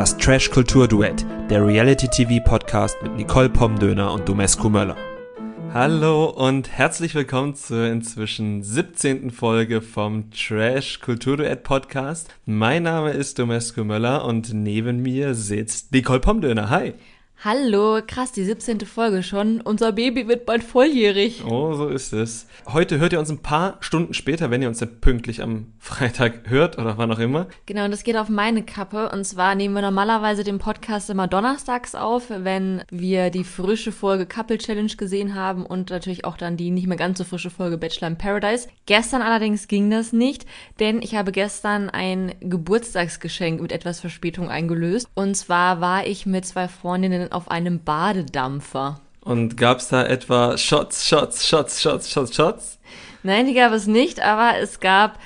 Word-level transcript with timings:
Das 0.00 0.16
Trash 0.16 0.50
Kultur 0.50 0.88
Duett, 0.88 1.26
der 1.50 1.62
Reality 1.62 2.08
TV 2.08 2.42
Podcast 2.42 2.96
mit 3.02 3.16
Nicole 3.16 3.50
Pomdöner 3.50 4.14
und 4.14 4.26
Domescu 4.26 4.70
Möller. 4.70 4.96
Hallo 5.74 6.24
und 6.24 6.70
herzlich 6.70 7.14
willkommen 7.14 7.54
zur 7.54 7.84
inzwischen 7.84 8.62
17. 8.62 9.30
Folge 9.30 9.82
vom 9.82 10.30
Trash 10.30 11.02
Kultur 11.02 11.36
Duett 11.36 11.64
Podcast. 11.64 12.34
Mein 12.46 12.84
Name 12.84 13.10
ist 13.10 13.38
Domescu 13.38 13.84
Möller 13.84 14.24
und 14.24 14.54
neben 14.54 15.02
mir 15.02 15.34
sitzt 15.34 15.92
Nicole 15.92 16.20
Pomdöner. 16.20 16.70
Hi. 16.70 16.94
Hallo, 17.42 18.02
krass, 18.06 18.32
die 18.32 18.44
17. 18.44 18.80
Folge 18.80 19.22
schon. 19.22 19.62
Unser 19.62 19.92
Baby 19.92 20.28
wird 20.28 20.44
bald 20.44 20.62
volljährig. 20.62 21.42
Oh, 21.46 21.72
so 21.72 21.88
ist 21.88 22.12
es. 22.12 22.46
Heute 22.66 22.98
hört 22.98 23.14
ihr 23.14 23.18
uns 23.18 23.30
ein 23.30 23.40
paar 23.40 23.78
Stunden 23.80 24.12
später, 24.12 24.50
wenn 24.50 24.60
ihr 24.60 24.68
uns 24.68 24.80
dann 24.80 25.00
pünktlich 25.00 25.40
am 25.40 25.72
Freitag 25.78 26.50
hört 26.50 26.76
oder 26.76 26.98
wann 26.98 27.10
auch 27.10 27.18
immer. 27.18 27.46
Genau, 27.64 27.86
und 27.86 27.92
das 27.92 28.04
geht 28.04 28.18
auf 28.18 28.28
meine 28.28 28.62
Kappe. 28.62 29.08
Und 29.08 29.24
zwar 29.24 29.54
nehmen 29.54 29.74
wir 29.74 29.80
normalerweise 29.80 30.44
den 30.44 30.58
Podcast 30.58 31.08
immer 31.08 31.28
donnerstags 31.28 31.94
auf, 31.94 32.24
wenn 32.28 32.82
wir 32.90 33.30
die 33.30 33.44
frische 33.44 33.90
Folge 33.90 34.26
Couple 34.26 34.58
Challenge 34.58 34.94
gesehen 34.94 35.34
haben 35.34 35.64
und 35.64 35.88
natürlich 35.88 36.26
auch 36.26 36.36
dann 36.36 36.58
die 36.58 36.70
nicht 36.70 36.88
mehr 36.88 36.98
ganz 36.98 37.16
so 37.16 37.24
frische 37.24 37.48
Folge 37.48 37.78
Bachelor 37.78 38.08
in 38.08 38.18
Paradise. 38.18 38.68
Gestern 38.84 39.22
allerdings 39.22 39.66
ging 39.66 39.90
das 39.90 40.12
nicht, 40.12 40.44
denn 40.78 41.00
ich 41.00 41.14
habe 41.14 41.32
gestern 41.32 41.88
ein 41.88 42.34
Geburtstagsgeschenk 42.40 43.62
mit 43.62 43.72
etwas 43.72 43.98
Verspätung 43.98 44.50
eingelöst. 44.50 45.08
Und 45.14 45.34
zwar 45.38 45.80
war 45.80 46.06
ich 46.06 46.26
mit 46.26 46.44
zwei 46.44 46.68
Freundinnen 46.68 47.29
auf 47.32 47.50
einem 47.50 47.82
Badedampfer. 47.82 49.00
Und 49.20 49.56
gab 49.56 49.78
es 49.78 49.88
da 49.88 50.04
etwa 50.04 50.56
Shots, 50.56 51.06
Shots, 51.06 51.48
Shots, 51.48 51.80
Shots, 51.82 52.10
Shots, 52.10 52.34
Shots? 52.34 52.78
Nein, 53.22 53.46
die 53.46 53.54
gab 53.54 53.72
es 53.72 53.86
nicht, 53.86 54.20
aber 54.20 54.58
es 54.58 54.80
gab 54.80 55.18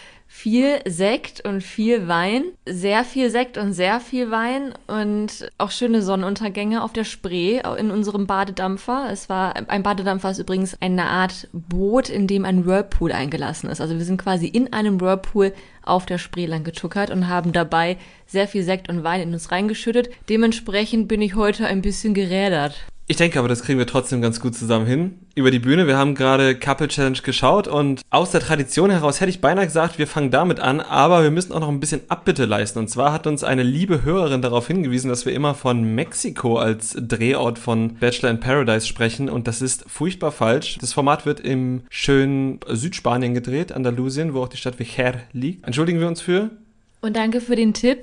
viel 0.44 0.80
Sekt 0.84 1.42
und 1.48 1.62
viel 1.62 2.06
Wein, 2.06 2.44
sehr 2.66 3.04
viel 3.04 3.30
Sekt 3.30 3.56
und 3.56 3.72
sehr 3.72 3.98
viel 3.98 4.30
Wein 4.30 4.74
und 4.86 5.50
auch 5.56 5.70
schöne 5.70 6.02
Sonnenuntergänge 6.02 6.84
auf 6.84 6.92
der 6.92 7.04
Spree 7.04 7.62
in 7.78 7.90
unserem 7.90 8.26
Badedampfer. 8.26 9.08
Es 9.10 9.30
war 9.30 9.54
ein 9.56 9.82
Badedampfer 9.82 10.32
ist 10.32 10.40
übrigens 10.40 10.76
eine 10.82 11.06
Art 11.06 11.48
Boot, 11.54 12.10
in 12.10 12.26
dem 12.26 12.44
ein 12.44 12.66
Whirlpool 12.66 13.12
eingelassen 13.12 13.70
ist. 13.70 13.80
Also 13.80 13.96
wir 13.96 14.04
sind 14.04 14.20
quasi 14.20 14.46
in 14.46 14.70
einem 14.74 15.00
Whirlpool 15.00 15.54
auf 15.82 16.04
der 16.04 16.18
Spree 16.18 16.44
lang 16.44 16.62
getuckert 16.62 17.08
und 17.08 17.26
haben 17.26 17.52
dabei 17.52 17.96
sehr 18.26 18.46
viel 18.46 18.64
Sekt 18.64 18.90
und 18.90 19.02
Wein 19.02 19.22
in 19.22 19.32
uns 19.32 19.50
reingeschüttet. 19.50 20.10
Dementsprechend 20.28 21.08
bin 21.08 21.22
ich 21.22 21.36
heute 21.36 21.66
ein 21.66 21.80
bisschen 21.80 22.12
gerädert. 22.12 22.84
Ich 23.06 23.16
denke 23.18 23.38
aber, 23.38 23.48
das 23.48 23.62
kriegen 23.62 23.78
wir 23.78 23.86
trotzdem 23.86 24.22
ganz 24.22 24.40
gut 24.40 24.54
zusammen 24.54 24.86
hin. 24.86 25.18
Über 25.34 25.50
die 25.50 25.58
Bühne, 25.58 25.86
wir 25.86 25.98
haben 25.98 26.14
gerade 26.14 26.58
Couple 26.58 26.88
Challenge 26.88 27.18
geschaut 27.18 27.68
und 27.68 28.00
aus 28.08 28.30
der 28.30 28.40
Tradition 28.40 28.90
heraus 28.90 29.20
hätte 29.20 29.28
ich 29.28 29.42
beinahe 29.42 29.66
gesagt, 29.66 29.98
wir 29.98 30.06
fangen 30.06 30.30
damit 30.30 30.58
an, 30.58 30.80
aber 30.80 31.22
wir 31.22 31.30
müssen 31.30 31.52
auch 31.52 31.60
noch 31.60 31.68
ein 31.68 31.80
bisschen 31.80 32.00
Abbitte 32.08 32.46
leisten. 32.46 32.78
Und 32.78 32.88
zwar 32.88 33.12
hat 33.12 33.26
uns 33.26 33.44
eine 33.44 33.62
liebe 33.62 34.04
Hörerin 34.04 34.40
darauf 34.40 34.68
hingewiesen, 34.68 35.10
dass 35.10 35.26
wir 35.26 35.34
immer 35.34 35.54
von 35.54 35.94
Mexiko 35.94 36.56
als 36.56 36.96
Drehort 36.98 37.58
von 37.58 37.96
Bachelor 37.96 38.30
in 38.30 38.40
Paradise 38.40 38.86
sprechen 38.86 39.28
und 39.28 39.48
das 39.48 39.60
ist 39.60 39.84
furchtbar 39.86 40.32
falsch. 40.32 40.78
Das 40.80 40.94
Format 40.94 41.26
wird 41.26 41.40
im 41.40 41.82
schönen 41.90 42.60
Südspanien 42.66 43.34
gedreht, 43.34 43.72
Andalusien, 43.72 44.32
wo 44.32 44.42
auch 44.42 44.48
die 44.48 44.56
Stadt 44.56 44.78
Vejer 44.78 45.20
liegt. 45.32 45.66
Entschuldigen 45.66 46.00
wir 46.00 46.08
uns 46.08 46.22
für. 46.22 46.48
Und 47.02 47.16
danke 47.16 47.42
für 47.42 47.54
den 47.54 47.74
Tipp. 47.74 47.98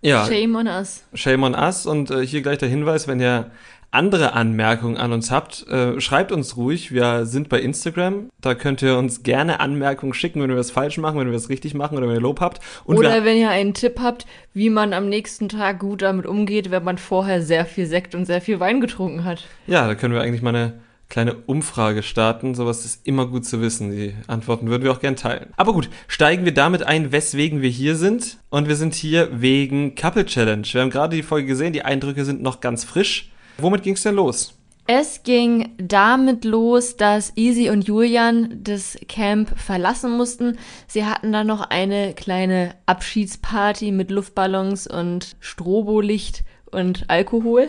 Ja. 0.00 0.24
Shame 0.26 0.54
on 0.54 0.68
us. 0.68 1.02
Shame 1.12 1.42
on 1.42 1.54
us 1.54 1.84
und 1.84 2.10
äh, 2.10 2.24
hier 2.24 2.40
gleich 2.40 2.58
der 2.58 2.68
Hinweis, 2.68 3.08
wenn 3.08 3.20
ihr 3.20 3.50
andere 3.90 4.34
Anmerkungen 4.34 4.96
an 4.96 5.12
uns 5.12 5.30
habt, 5.30 5.66
äh, 5.68 6.00
schreibt 6.00 6.30
uns 6.30 6.56
ruhig. 6.56 6.92
Wir 6.92 7.24
sind 7.24 7.48
bei 7.48 7.60
Instagram. 7.60 8.28
Da 8.40 8.54
könnt 8.54 8.82
ihr 8.82 8.98
uns 8.98 9.22
gerne 9.22 9.60
Anmerkungen 9.60 10.12
schicken, 10.12 10.42
wenn 10.42 10.50
wir 10.50 10.56
was 10.56 10.70
falsch 10.70 10.98
machen, 10.98 11.18
wenn 11.18 11.28
wir 11.28 11.34
was 11.34 11.48
richtig 11.48 11.74
machen 11.74 11.96
oder 11.96 12.06
wenn 12.06 12.16
ihr 12.16 12.20
Lob 12.20 12.40
habt. 12.40 12.60
Und 12.84 12.98
oder 12.98 13.24
wenn 13.24 13.38
ihr 13.38 13.48
einen 13.48 13.72
Tipp 13.72 14.00
habt, 14.00 14.26
wie 14.52 14.68
man 14.68 14.92
am 14.92 15.08
nächsten 15.08 15.48
Tag 15.48 15.78
gut 15.78 16.02
damit 16.02 16.26
umgeht, 16.26 16.70
wenn 16.70 16.84
man 16.84 16.98
vorher 16.98 17.42
sehr 17.42 17.64
viel 17.64 17.86
Sekt 17.86 18.14
und 18.14 18.26
sehr 18.26 18.42
viel 18.42 18.60
Wein 18.60 18.80
getrunken 18.80 19.24
hat. 19.24 19.46
Ja, 19.66 19.86
da 19.86 19.94
können 19.94 20.12
wir 20.12 20.20
eigentlich 20.20 20.42
mal 20.42 20.54
eine 20.54 20.74
kleine 21.08 21.34
Umfrage 21.46 22.02
starten. 22.02 22.54
Sowas 22.54 22.84
ist 22.84 23.06
immer 23.06 23.26
gut 23.26 23.46
zu 23.46 23.62
wissen. 23.62 23.90
Die 23.90 24.14
Antworten 24.26 24.68
würden 24.68 24.84
wir 24.84 24.92
auch 24.92 25.00
gern 25.00 25.16
teilen. 25.16 25.46
Aber 25.56 25.72
gut, 25.72 25.88
steigen 26.06 26.44
wir 26.44 26.52
damit 26.52 26.82
ein, 26.82 27.12
weswegen 27.12 27.62
wir 27.62 27.70
hier 27.70 27.96
sind. 27.96 28.38
Und 28.50 28.68
wir 28.68 28.76
sind 28.76 28.94
hier 28.94 29.40
wegen 29.40 29.94
Couple 29.94 30.26
Challenge. 30.26 30.66
Wir 30.70 30.82
haben 30.82 30.90
gerade 30.90 31.16
die 31.16 31.22
Folge 31.22 31.46
gesehen, 31.46 31.72
die 31.72 31.84
Eindrücke 31.84 32.26
sind 32.26 32.42
noch 32.42 32.60
ganz 32.60 32.84
frisch. 32.84 33.30
Womit 33.60 33.82
ging 33.82 33.94
es 33.94 34.02
denn 34.02 34.14
los? 34.14 34.54
Es 34.86 35.22
ging 35.22 35.74
damit 35.76 36.44
los, 36.46 36.96
dass 36.96 37.36
Easy 37.36 37.68
und 37.68 37.86
Julian 37.86 38.60
das 38.62 38.96
Camp 39.06 39.50
verlassen 39.58 40.16
mussten. 40.16 40.56
Sie 40.86 41.04
hatten 41.04 41.30
dann 41.32 41.46
noch 41.46 41.60
eine 41.60 42.14
kleine 42.14 42.74
Abschiedsparty 42.86 43.92
mit 43.92 44.10
Luftballons 44.10 44.86
und 44.86 45.36
Strobolicht 45.40 46.44
und 46.70 47.04
Alkohol. 47.08 47.68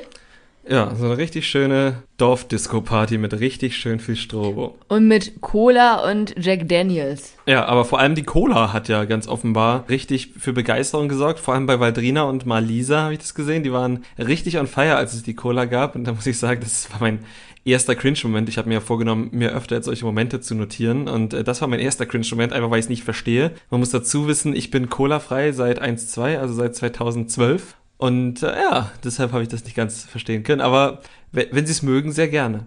Ja, 0.69 0.93
so 0.95 1.05
eine 1.05 1.17
richtig 1.17 1.47
schöne 1.47 2.03
Dorfdisco-Party 2.17 3.17
mit 3.17 3.39
richtig 3.39 3.75
schön 3.75 3.99
viel 3.99 4.15
Strobo. 4.15 4.77
Und 4.87 5.07
mit 5.07 5.41
Cola 5.41 6.07
und 6.07 6.35
Jack 6.37 6.69
Daniels. 6.69 7.33
Ja, 7.47 7.65
aber 7.65 7.85
vor 7.85 7.99
allem 7.99 8.13
die 8.13 8.23
Cola 8.23 8.71
hat 8.71 8.87
ja 8.87 9.05
ganz 9.05 9.27
offenbar 9.27 9.85
richtig 9.89 10.33
für 10.37 10.53
Begeisterung 10.53 11.09
gesorgt. 11.09 11.39
Vor 11.39 11.55
allem 11.55 11.65
bei 11.65 11.79
Valdrina 11.79 12.21
und 12.23 12.45
Malisa 12.45 13.01
habe 13.01 13.13
ich 13.13 13.19
das 13.19 13.33
gesehen. 13.33 13.63
Die 13.63 13.73
waren 13.73 14.03
richtig 14.19 14.59
on 14.59 14.67
fire, 14.67 14.95
als 14.95 15.15
es 15.15 15.23
die 15.23 15.33
Cola 15.33 15.65
gab. 15.65 15.95
Und 15.95 16.03
da 16.03 16.13
muss 16.13 16.27
ich 16.27 16.37
sagen, 16.37 16.61
das 16.61 16.91
war 16.91 16.99
mein 16.99 17.19
erster 17.65 17.95
Cringe-Moment. 17.95 18.47
Ich 18.47 18.59
habe 18.59 18.67
mir 18.67 18.75
ja 18.75 18.81
vorgenommen, 18.81 19.29
mir 19.31 19.51
öfter 19.53 19.75
jetzt 19.75 19.85
solche 19.85 20.05
Momente 20.05 20.39
zu 20.39 20.53
notieren. 20.53 21.07
Und 21.07 21.33
äh, 21.33 21.43
das 21.43 21.61
war 21.61 21.67
mein 21.67 21.79
erster 21.79 22.05
Cringe-Moment, 22.05 22.53
einfach 22.53 22.69
weil 22.69 22.79
ich 22.79 22.85
es 22.85 22.89
nicht 22.89 23.03
verstehe. 23.03 23.51
Man 23.71 23.79
muss 23.79 23.89
dazu 23.89 24.27
wissen, 24.27 24.55
ich 24.55 24.69
bin 24.69 24.89
Cola-frei 24.89 25.51
seit 25.51 25.81
1.2, 25.81 26.37
also 26.37 26.53
seit 26.53 26.75
2012. 26.75 27.75
Und 27.99 28.43
äh, 28.43 28.55
ja, 28.55 28.91
deshalb 29.03 29.33
habe 29.33 29.43
ich 29.43 29.49
das 29.49 29.65
nicht 29.65 29.75
ganz 29.75 30.03
verstehen 30.03 30.43
können. 30.43 30.61
Aber 30.61 31.01
wenn 31.33 31.65
Sie 31.65 31.73
es 31.73 31.83
mögen, 31.83 32.13
sehr 32.13 32.29
gerne. 32.29 32.65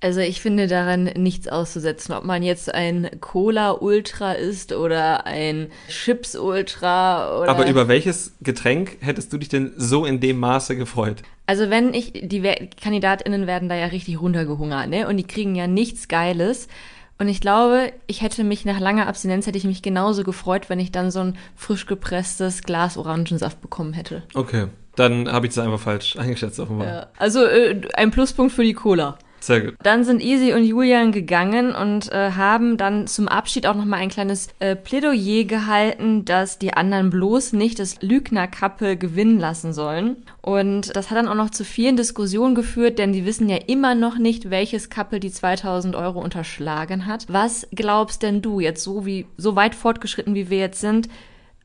Also 0.00 0.20
ich 0.20 0.42
finde 0.42 0.66
daran 0.66 1.04
nichts 1.04 1.48
auszusetzen, 1.48 2.14
ob 2.14 2.24
man 2.24 2.42
jetzt 2.42 2.74
ein 2.74 3.08
Cola 3.20 3.70
Ultra 3.70 4.32
ist 4.32 4.72
oder 4.72 5.24
ein 5.24 5.68
Chips 5.88 6.36
Ultra 6.36 7.40
oder. 7.40 7.48
Aber 7.48 7.66
über 7.66 7.88
welches 7.88 8.34
Getränk 8.42 8.98
hättest 9.00 9.32
du 9.32 9.38
dich 9.38 9.48
denn 9.48 9.72
so 9.76 10.04
in 10.04 10.20
dem 10.20 10.38
Maße 10.38 10.76
gefreut? 10.76 11.22
Also 11.46 11.70
wenn 11.70 11.94
ich, 11.94 12.12
die 12.12 12.42
KandidatInnen 12.82 13.46
werden 13.46 13.68
da 13.68 13.76
ja 13.76 13.86
richtig 13.86 14.20
runtergehungert, 14.20 14.90
ne? 14.90 15.08
Und 15.08 15.16
die 15.16 15.26
kriegen 15.26 15.54
ja 15.54 15.68
nichts 15.68 16.08
Geiles. 16.08 16.68
Und 17.18 17.28
ich 17.28 17.40
glaube, 17.40 17.92
ich 18.06 18.20
hätte 18.20 18.44
mich 18.44 18.64
nach 18.64 18.78
langer 18.78 19.06
Abstinenz 19.06 19.46
hätte 19.46 19.56
ich 19.56 19.64
mich 19.64 19.82
genauso 19.82 20.22
gefreut, 20.22 20.68
wenn 20.68 20.78
ich 20.78 20.92
dann 20.92 21.10
so 21.10 21.20
ein 21.20 21.38
frisch 21.54 21.86
gepresstes 21.86 22.62
Glas 22.62 22.98
Orangensaft 22.98 23.60
bekommen 23.62 23.94
hätte. 23.94 24.22
Okay, 24.34 24.68
dann 24.96 25.30
habe 25.30 25.46
ich 25.46 25.54
das 25.54 25.64
einfach 25.64 25.80
falsch 25.80 26.16
eingeschätzt 26.16 26.60
offenbar. 26.60 26.86
Ja, 26.86 27.06
also 27.16 27.44
äh, 27.44 27.80
ein 27.94 28.10
Pluspunkt 28.10 28.52
für 28.52 28.64
die 28.64 28.74
Cola. 28.74 29.18
Sehr 29.40 29.60
gut. 29.60 29.74
Dann 29.82 30.04
sind 30.04 30.22
Easy 30.22 30.52
und 30.52 30.64
Julian 30.64 31.12
gegangen 31.12 31.74
und 31.74 32.10
äh, 32.12 32.32
haben 32.32 32.76
dann 32.76 33.06
zum 33.06 33.28
Abschied 33.28 33.66
auch 33.66 33.74
nochmal 33.74 34.00
ein 34.00 34.08
kleines 34.08 34.48
äh, 34.58 34.74
Plädoyer 34.74 35.44
gehalten, 35.44 36.24
dass 36.24 36.58
die 36.58 36.74
anderen 36.74 37.10
bloß 37.10 37.52
nicht 37.52 37.78
das 37.78 38.02
Lügner-Couple 38.02 38.96
gewinnen 38.96 39.38
lassen 39.38 39.72
sollen. 39.72 40.16
Und 40.42 40.96
das 40.96 41.10
hat 41.10 41.18
dann 41.18 41.28
auch 41.28 41.34
noch 41.34 41.50
zu 41.50 41.64
vielen 41.64 41.96
Diskussionen 41.96 42.54
geführt, 42.54 42.98
denn 42.98 43.12
die 43.12 43.26
wissen 43.26 43.48
ja 43.48 43.58
immer 43.66 43.94
noch 43.94 44.18
nicht, 44.18 44.50
welches 44.50 44.90
Couple 44.90 45.20
die 45.20 45.30
2000 45.30 45.94
Euro 45.94 46.20
unterschlagen 46.20 47.06
hat. 47.06 47.26
Was 47.28 47.68
glaubst 47.72 48.22
denn 48.22 48.42
du 48.42 48.60
jetzt 48.60 48.82
so 48.82 49.06
wie, 49.06 49.26
so 49.36 49.54
weit 49.54 49.74
fortgeschritten 49.74 50.34
wie 50.34 50.50
wir 50.50 50.58
jetzt 50.58 50.80
sind? 50.80 51.08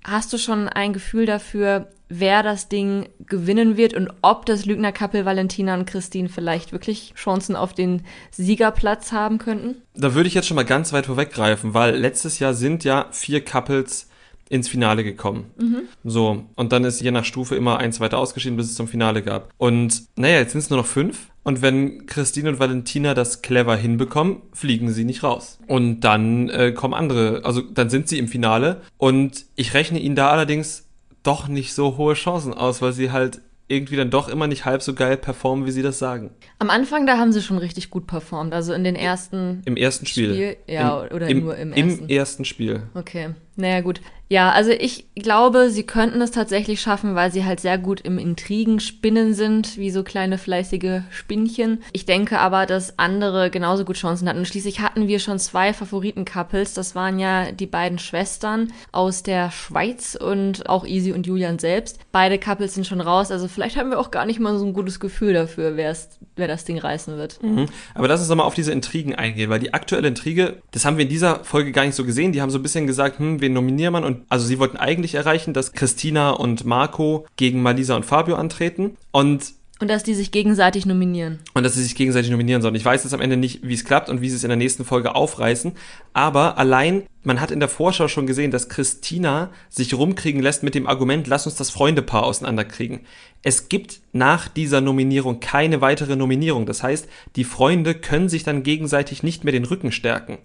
Hast 0.04 0.34
du 0.34 0.38
schon 0.38 0.68
ein 0.68 0.94
Gefühl 0.94 1.26
dafür, 1.26 1.88
wer 2.10 2.44
das 2.44 2.68
Ding 2.68 3.08
gewinnen 3.26 3.78
wird 3.78 3.94
und 3.94 4.12
ob 4.22 4.46
das 4.46 4.66
Lügner 4.66 4.92
Couple 4.92 5.26
Valentina 5.26 5.74
und 5.76 5.86
Christine 5.86 6.30
vielleicht 6.30 6.72
wirklich 6.72 7.14
Chancen 7.16 7.56
auf 7.56 7.74
den 7.74 8.04
Siegerplatz 8.32 9.12
haben 9.12 9.38
könnten? 9.38 9.82
Da 9.96 10.14
würde 10.14 10.28
ich 10.28 10.34
jetzt 10.34 10.48
schon 10.48 10.56
mal 10.56 10.66
ganz 10.66 10.92
weit 10.92 11.06
vorweggreifen, 11.06 11.74
weil 11.74 11.96
letztes 11.96 12.40
Jahr 12.40 12.54
sind 12.54 12.84
ja 12.84 13.08
vier 13.12 13.44
Couples 13.44 14.10
ins 14.50 14.68
Finale 14.68 15.06
gekommen. 15.06 15.52
Mhm. 15.58 15.84
So, 16.04 16.44
und 16.56 16.74
dann 16.74 16.84
ist 16.84 17.00
je 17.00 17.12
nach 17.12 17.24
Stufe 17.24 17.56
immer 17.56 17.78
eins 17.78 18.02
weiter 18.02 18.18
ausgeschieden, 18.18 18.58
bis 18.58 18.70
es 18.70 18.76
zum 18.76 18.90
Finale 18.90 19.22
gab. 19.22 19.54
Und 19.58 20.04
naja, 20.18 20.40
jetzt 20.40 20.52
sind 20.52 20.60
es 20.60 20.70
nur 20.70 20.80
noch 20.80 20.86
fünf. 20.86 21.31
Und 21.44 21.62
wenn 21.62 22.06
Christine 22.06 22.50
und 22.50 22.60
Valentina 22.60 23.14
das 23.14 23.42
clever 23.42 23.76
hinbekommen, 23.76 24.42
fliegen 24.54 24.92
sie 24.92 25.06
nicht 25.06 25.24
raus. 25.24 25.60
Und 25.68 26.02
dann 26.02 26.50
äh, 26.50 26.72
kommen 26.72 26.94
andere, 26.94 27.42
also 27.44 27.62
dann 27.62 27.90
sind 27.90 28.08
sie 28.08 28.20
im 28.20 28.28
Finale. 28.28 28.82
Und 28.98 29.46
ich 29.56 29.74
rechne 29.74 30.00
ihnen 30.00 30.16
da 30.16 30.30
allerdings 30.30 30.88
doch 31.24 31.48
nicht 31.48 31.74
so 31.74 31.98
hohe 31.98 32.14
Chancen 32.14 32.54
aus, 32.54 32.82
weil 32.82 32.94
sie 32.94 33.12
halt 33.12 33.42
irgendwie 33.72 33.96
dann 33.96 34.10
doch 34.10 34.28
immer 34.28 34.48
nicht 34.48 34.66
halb 34.66 34.82
so 34.82 34.94
geil 34.94 35.16
performen, 35.18 35.66
wie 35.66 35.72
sie 35.72 35.82
das 35.82 35.98
sagen. 35.98 36.32
Am 36.60 36.70
Anfang, 36.70 37.08
da 37.08 37.18
haben 37.18 37.32
sie 37.32 37.42
schon 37.42 37.58
richtig 37.58 37.90
gut 37.90 38.06
performt. 38.06 38.54
Also 38.54 38.74
in 38.74 38.84
den 38.84 38.96
ersten. 38.96 39.62
Im 39.66 39.78
ersten 39.78 40.06
Spiel. 40.06 40.34
Spiel 40.34 40.58
ja, 40.68 41.04
Im, 41.04 41.16
oder 41.16 41.28
im, 41.28 41.40
nur 41.40 41.56
im 41.56 41.72
ersten. 41.72 42.04
Im 42.04 42.10
ersten 42.10 42.46
Spiel. 42.46 42.84
Okay. 42.94 43.30
Naja, 43.56 43.82
gut. 43.82 44.02
Ja, 44.32 44.50
also 44.52 44.72
ich 44.72 45.08
glaube, 45.14 45.70
sie 45.72 45.84
könnten 45.84 46.22
es 46.22 46.32
tatsächlich 46.32 46.80
schaffen, 46.80 47.16
weil 47.16 47.34
sie 47.34 47.44
halt 47.44 47.60
sehr 47.60 47.78
gut 47.78 48.00
im 48.00 48.18
Intrigenspinnen 48.18 49.34
sind, 49.34 49.78
wie 49.78 49.92
so 49.92 50.04
kleine 50.04 50.38
fleißige 50.38 51.02
Spinnchen. 51.10 51.84
Ich 51.92 52.06
denke 52.06 52.40
aber, 52.40 52.66
dass 52.66 52.98
andere 52.98 53.50
genauso 53.50 53.84
gut 53.84 53.98
Chancen 53.98 54.30
hatten. 54.30 54.40
Und 54.40 54.48
schließlich 54.48 54.80
hatten 54.80 55.10
wir 55.10 55.20
schon 55.20 55.38
zwei 55.38 55.74
Favoriten-Couples. 55.74 56.74
Das 56.74 56.96
waren 56.96 57.20
ja 57.20 57.52
die 57.52 57.66
beiden 57.66 58.00
Schwestern 58.00 58.72
aus 58.94 59.22
der 59.22 59.52
Schweiz 59.52 60.16
und 60.16 60.70
auch 60.70 60.86
Easy 60.86 61.12
und 61.12 61.28
Julian 61.28 61.60
selbst. 61.60 62.00
Beide 62.14 62.40
Couples 62.40 62.74
sind 62.74 62.88
schon 62.88 63.02
raus. 63.02 63.32
Also 63.32 63.50
vielleicht 63.50 63.76
haben 63.76 63.90
wir 63.90 64.00
auch 64.00 64.12
gar 64.12 64.26
nicht 64.26 64.40
mal 64.40 64.58
so 64.58 64.66
ein 64.66 64.72
gutes 64.72 65.02
Gefühl 65.02 65.34
dafür, 65.34 65.76
wer 65.76 66.48
das 66.48 66.64
Ding 66.64 66.78
reißen 66.78 67.18
wird. 67.18 67.44
Mhm. 67.44 67.66
Aber 67.96 68.08
lass 68.08 68.22
uns 68.22 68.30
doch 68.30 68.38
mal 68.38 68.46
auf 68.46 68.56
diese 68.56 68.72
Intrigen 68.72 69.14
eingehen, 69.14 69.50
weil 69.50 69.60
die 69.60 69.74
aktuelle 69.74 70.08
Intrige, 70.08 70.62
das 70.72 70.86
haben 70.86 70.96
wir 70.96 71.04
in 71.04 71.10
dieser 71.10 71.44
Folge 71.44 71.74
gar 71.74 71.84
nicht 71.84 71.96
so 71.96 72.06
gesehen. 72.06 72.32
Die 72.32 72.42
haben 72.42 72.50
so 72.50 72.60
ein 72.60 72.64
bisschen 72.64 72.88
gesagt, 72.88 73.20
hm, 73.20 73.41
wen 73.42 73.54
nominiert 73.54 73.92
man? 73.92 74.04
Und 74.04 74.24
also 74.30 74.46
sie 74.46 74.60
wollten 74.60 74.78
eigentlich 74.78 75.16
erreichen, 75.16 75.54
dass 75.54 75.74
Christina 75.74 76.32
und 76.32 76.66
Marco 76.66 77.26
gegen 77.36 77.62
Malisa 77.62 77.96
und 77.96 78.06
Fabio 78.06 78.36
antreten. 78.36 78.98
Und 79.12 79.54
und 79.82 79.88
dass 79.88 80.04
die 80.04 80.14
sich 80.14 80.30
gegenseitig 80.30 80.86
nominieren. 80.86 81.40
Und 81.56 81.64
dass 81.64 81.74
sie 81.74 81.82
sich 81.82 81.96
gegenseitig 81.96 82.30
nominieren 82.30 82.62
sollen. 82.62 82.76
Ich 82.76 82.86
weiß 82.86 83.04
jetzt 83.04 83.16
am 83.16 83.20
Ende 83.20 83.36
nicht, 83.36 83.68
wie 83.68 83.74
es 83.74 83.84
klappt 83.84 84.10
und 84.10 84.22
wie 84.22 84.30
sie 84.30 84.36
es 84.36 84.44
in 84.44 84.50
der 84.50 84.58
nächsten 84.58 84.86
Folge 84.86 85.16
aufreißen. 85.16 85.72
Aber 86.14 86.60
allein, 86.60 87.08
man 87.24 87.42
hat 87.42 87.50
in 87.50 87.60
der 87.60 87.68
Vorschau 87.68 88.08
schon 88.08 88.28
gesehen, 88.28 88.52
dass 88.52 88.70
Christina 88.70 89.50
sich 89.70 89.96
rumkriegen 89.96 90.40
lässt 90.40 90.62
mit 90.62 90.76
dem 90.76 90.86
Argument, 90.86 91.26
lass 91.26 91.48
uns 91.48 91.56
das 91.56 91.72
Freundepaar 91.72 92.24
auseinanderkriegen. 92.24 93.00
Es 93.42 93.70
gibt 93.70 94.02
nach 94.14 94.48
dieser 94.48 94.82
Nominierung 94.82 95.40
keine 95.40 95.82
weitere 95.82 96.16
Nominierung. 96.16 96.68
Das 96.68 96.84
heißt, 96.84 97.08
die 97.36 97.44
Freunde 97.44 97.96
können 97.96 98.30
sich 98.30 98.44
dann 98.44 98.62
gegenseitig 98.62 99.24
nicht 99.24 99.44
mehr 99.44 99.52
den 99.52 99.66
Rücken 99.66 99.92
stärken. 99.92 100.38